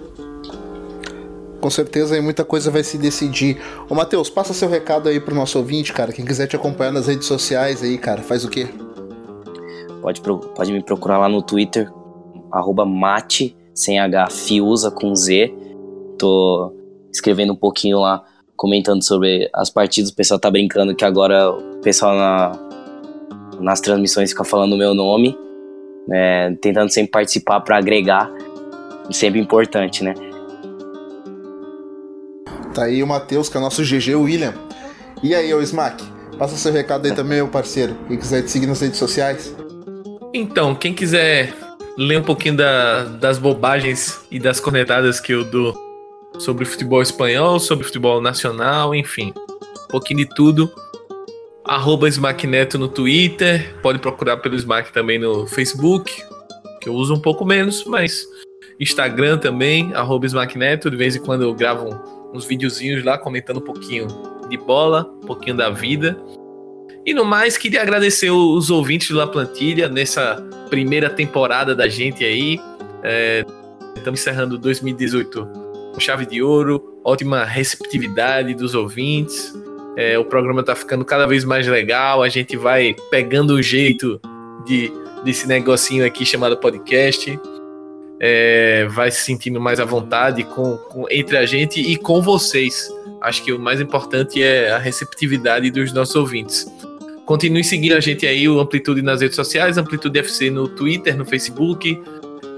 Com 1.61 1.71
certeza 1.71 2.15
aí 2.15 2.21
muita 2.21 2.45
coisa 2.45 2.71
vai 2.71 2.83
se 2.83 2.99
decidir. 2.99 3.59
Ô 3.89 3.95
Matheus, 3.95 4.29
passa 4.29 4.53
seu 4.53 4.69
recado 4.69 5.09
aí 5.09 5.19
pro 5.19 5.35
nosso 5.35 5.59
ouvinte, 5.59 5.95
cara. 5.95 6.13
Quem 6.13 6.25
quiser 6.25 6.47
te 6.47 6.57
acompanhar 6.57 6.93
nas 6.93 7.07
redes 7.07 7.27
sociais 7.27 7.83
aí, 7.83 7.97
cara, 7.97 8.21
faz 8.21 8.45
o 8.45 8.51
quê? 8.51 8.69
Pode, 10.03 10.21
pode 10.21 10.73
me 10.73 10.83
procurar 10.83 11.17
lá 11.17 11.27
no 11.27 11.41
Twitter, 11.41 11.91
arroba 12.53 12.85
mate, 12.85 13.57
sem 13.75 13.99
H, 13.99 14.29
fiusa 14.29 14.91
com 14.91 15.15
Z. 15.15 15.55
Tô 16.19 16.75
escrevendo 17.11 17.55
um 17.55 17.57
pouquinho 17.57 18.01
lá, 18.01 18.23
comentando 18.55 19.03
sobre 19.03 19.49
as 19.55 19.71
partidas. 19.71 20.11
O 20.11 20.15
pessoal 20.15 20.39
tá 20.39 20.51
brincando 20.51 20.95
que 20.95 21.05
agora 21.07 21.51
o 21.51 21.81
pessoal 21.81 22.15
na, 22.15 22.53
nas 23.61 23.81
transmissões 23.81 24.31
fica 24.31 24.45
falando 24.45 24.75
o 24.75 24.77
meu 24.77 24.93
nome, 24.93 25.35
né, 26.07 26.57
tentando 26.61 26.91
sempre 26.91 27.11
participar 27.11 27.61
para 27.61 27.79
agregar, 27.79 28.31
sempre 29.11 29.41
importante, 29.41 30.05
né? 30.05 30.15
Tá 32.75 32.85
aí 32.85 33.03
o 33.03 33.07
Matheus, 33.07 33.49
que 33.49 33.57
é 33.57 33.61
o 33.61 33.63
nosso 33.63 33.83
GG 33.83 34.15
William. 34.17 34.55
E 35.23 35.35
aí, 35.35 35.55
ô 35.55 35.61
Smack, 35.61 36.03
passa 36.39 36.57
seu 36.57 36.73
recado 36.73 37.07
aí 37.07 37.15
também, 37.15 37.39
meu 37.39 37.49
parceiro. 37.49 37.97
Quem 38.09 38.17
quiser 38.17 38.43
te 38.43 38.51
seguir 38.51 38.67
nas 38.67 38.81
redes 38.81 38.99
sociais. 38.99 39.55
Então, 40.33 40.75
quem 40.75 40.93
quiser 40.93 41.55
ler 41.97 42.19
um 42.19 42.25
pouquinho 42.25 42.57
da, 42.57 43.05
das 43.05 43.39
bobagens 43.39 44.21
e 44.31 44.41
das 44.41 44.59
cornetadas 44.59 45.21
que 45.21 45.33
eu 45.33 45.45
dou 45.45 45.75
sobre 46.39 46.65
futebol 46.65 47.01
espanhol, 47.01 47.61
sobre 47.61 47.85
futebol 47.85 48.21
nacional, 48.21 48.95
enfim, 48.95 49.33
um 49.85 49.89
pouquinho 49.89 50.19
de 50.19 50.35
tudo. 50.35 50.71
Arroba 51.65 52.09
Smackneto 52.09 52.79
no 52.79 52.89
Twitter, 52.89 53.75
pode 53.81 53.99
procurar 53.99 54.37
pelo 54.37 54.55
Smack 54.55 54.93
também 54.93 55.19
no 55.19 55.47
Facebook, 55.47 56.13
que 56.81 56.89
eu 56.89 56.95
uso 56.95 57.15
um 57.15 57.21
pouco 57.21 57.45
menos, 57.45 57.85
mas 57.87 58.27
Instagram 58.79 59.39
também, 59.39 59.93
arroba 59.95 60.27
Smackneto, 60.27 60.91
de 60.91 60.97
vez 60.97 61.17
em 61.17 61.21
quando 61.21 61.43
eu 61.43 61.55
gravo 61.55 61.89
uns 62.35 62.45
videozinhos 62.45 63.05
lá 63.05 63.17
comentando 63.17 63.59
um 63.59 63.65
pouquinho 63.65 64.09
de 64.49 64.59
bola, 64.59 65.11
um 65.23 65.27
pouquinho 65.27 65.57
da 65.57 65.71
vida. 65.71 66.19
E 67.07 67.15
no 67.15 67.25
mais, 67.25 67.57
queria 67.57 67.83
agradecer 67.83 68.31
os 68.31 68.71
ouvintes 68.71 69.15
da 69.15 69.27
Plantilha 69.27 69.89
nessa 69.89 70.37
primeira 70.69 71.09
temporada 71.09 71.75
da 71.75 71.89
gente 71.89 72.25
aí. 72.25 72.59
É, 73.03 73.45
estamos 73.97 74.21
encerrando 74.21 74.59
2018 74.59 75.47
com 75.95 76.01
chave 76.01 76.27
de 76.27 76.43
ouro, 76.43 77.01
ótima 77.05 77.45
receptividade 77.45 78.55
dos 78.55 78.75
ouvintes. 78.75 79.55
É, 79.97 80.19
o 80.19 80.25
programa 80.25 80.61
está 80.61 80.75
ficando 80.75 81.05
cada 81.05 81.27
vez 81.27 81.45
mais 81.45 81.67
legal, 81.67 82.23
a 82.23 82.29
gente 82.29 82.57
vai 82.57 82.97
pegando 83.11 83.55
o 83.55 83.63
jeito 83.63 84.21
de, 84.67 84.93
desse 85.25 85.47
negocinho 85.47 86.05
aqui 86.05 86.27
chamado 86.27 86.57
podcast. 86.57 87.39
É, 88.21 88.87
vai 88.91 89.11
se 89.11 89.21
sentindo 89.21 89.61
mais 89.61 89.81
à 89.81 89.85
vontade 89.85 90.45
com, 90.45 90.77
com, 90.77 91.07
entre 91.11 91.37
a 91.37 91.47
gente 91.47 91.81
e 91.81 91.97
com 91.97 92.23
vocês. 92.23 92.89
Acho 93.21 93.43
que 93.43 93.53
o 93.53 93.59
mais 93.59 93.81
importante 93.81 94.43
é 94.43 94.71
a 94.71 94.79
receptividade 94.79 95.71
dos 95.71 95.93
nossos 95.93 96.15
ouvintes. 96.15 96.67
Continue 97.25 97.65
seguindo 97.65 97.95
a 97.95 98.01
gente 98.01 98.27
aí, 98.27 98.49
o 98.49 98.61
Amplitude 98.61 99.01
nas 99.01 99.21
redes 99.21 99.37
sociais, 99.37 99.79
Amplitude 99.79 100.19
FC 100.19 100.51
no 100.51 100.69
Twitter, 100.69 101.17
no 101.17 101.25
Facebook, 101.25 101.99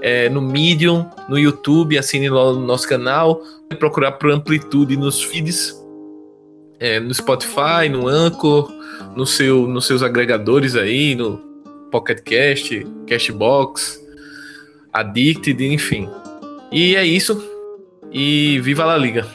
é, 0.01 0.29
no 0.29 0.41
Medium, 0.41 1.09
no 1.29 1.39
YouTube, 1.39 1.97
assine 1.97 2.29
lá 2.29 2.51
no 2.51 2.65
nosso 2.65 2.87
canal. 2.87 3.41
Procurar 3.79 4.13
por 4.13 4.29
Amplitude 4.29 4.97
nos 4.97 5.23
feeds, 5.23 5.73
é, 6.79 6.99
no 6.99 7.13
Spotify, 7.13 7.89
no 7.91 8.07
Anchor, 8.07 8.71
no 9.15 9.25
seu, 9.25 9.67
nos 9.67 9.85
seus 9.85 10.03
agregadores 10.03 10.75
aí, 10.75 11.15
no 11.15 11.37
Pocket 11.91 12.21
Cast, 12.21 12.85
Cashbox, 13.07 14.01
Addicted, 14.93 15.63
enfim. 15.63 16.09
E 16.71 16.95
é 16.95 17.05
isso. 17.05 17.41
E 18.11 18.59
viva 18.61 18.85
a 18.85 18.97
Liga! 18.97 19.25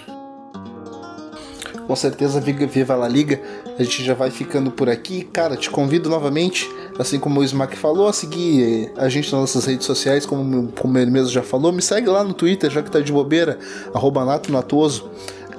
Com 1.87 1.97
certeza, 1.97 2.41
viva 2.41 3.05
a 3.05 3.09
Liga. 3.09 3.41
A 3.79 3.83
gente 3.83 4.05
já 4.05 4.15
vai 4.15 4.31
ficando 4.31 4.71
por 4.71 4.89
aqui. 4.89 5.25
Cara, 5.25 5.57
te 5.57 5.69
convido 5.69 6.09
novamente, 6.09 6.71
assim 6.99 7.19
como 7.19 7.41
o 7.41 7.45
Smack 7.45 7.77
falou, 7.77 8.07
a 8.07 8.13
seguir 8.13 8.93
a 8.97 9.09
gente 9.09 9.31
nas 9.33 9.41
nossas 9.41 9.67
redes 9.67 9.87
sociais, 9.87 10.25
como, 10.25 10.71
como 10.73 10.99
ele 10.99 11.11
mesmo 11.11 11.31
já 11.31 11.43
falou. 11.43 11.73
Me 11.73 11.83
segue 11.83 12.09
lá 12.09 12.23
no 12.23 12.33
Twitter, 12.33 12.71
já 12.71 12.83
que 12.83 12.91
tá 12.91 13.01
de 13.01 13.13
bobeira, 13.13 13.59
arroba 13.93 14.25
Nato 14.25 14.53
Natoso. 14.53 15.11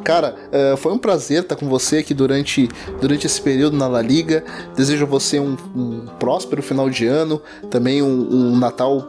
Cara, 0.03 0.35
uh, 0.51 0.77
foi 0.77 0.91
um 0.91 0.97
prazer 0.97 1.43
estar 1.43 1.55
com 1.55 1.67
você 1.67 1.97
aqui 1.97 2.13
durante, 2.13 2.67
durante 2.99 3.25
esse 3.25 3.41
período 3.41 3.77
na 3.77 3.87
La 3.87 4.01
Liga. 4.01 4.43
Desejo 4.75 5.03
a 5.03 5.07
você 5.07 5.39
um, 5.39 5.55
um 5.75 6.05
próspero 6.19 6.61
final 6.61 6.89
de 6.89 7.05
ano, 7.05 7.41
também 7.69 8.01
um, 8.01 8.27
um 8.31 8.57
Natal 8.57 9.07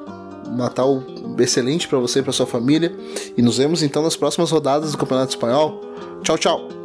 Natal 0.56 1.02
excelente 1.38 1.88
para 1.88 1.98
você 1.98 2.20
e 2.20 2.22
para 2.22 2.32
sua 2.32 2.46
família. 2.46 2.94
E 3.36 3.42
nos 3.42 3.58
vemos 3.58 3.82
então 3.82 4.02
nas 4.02 4.16
próximas 4.16 4.50
rodadas 4.50 4.92
do 4.92 4.98
Campeonato 4.98 5.30
Espanhol. 5.30 5.80
Tchau, 6.22 6.38
tchau. 6.38 6.83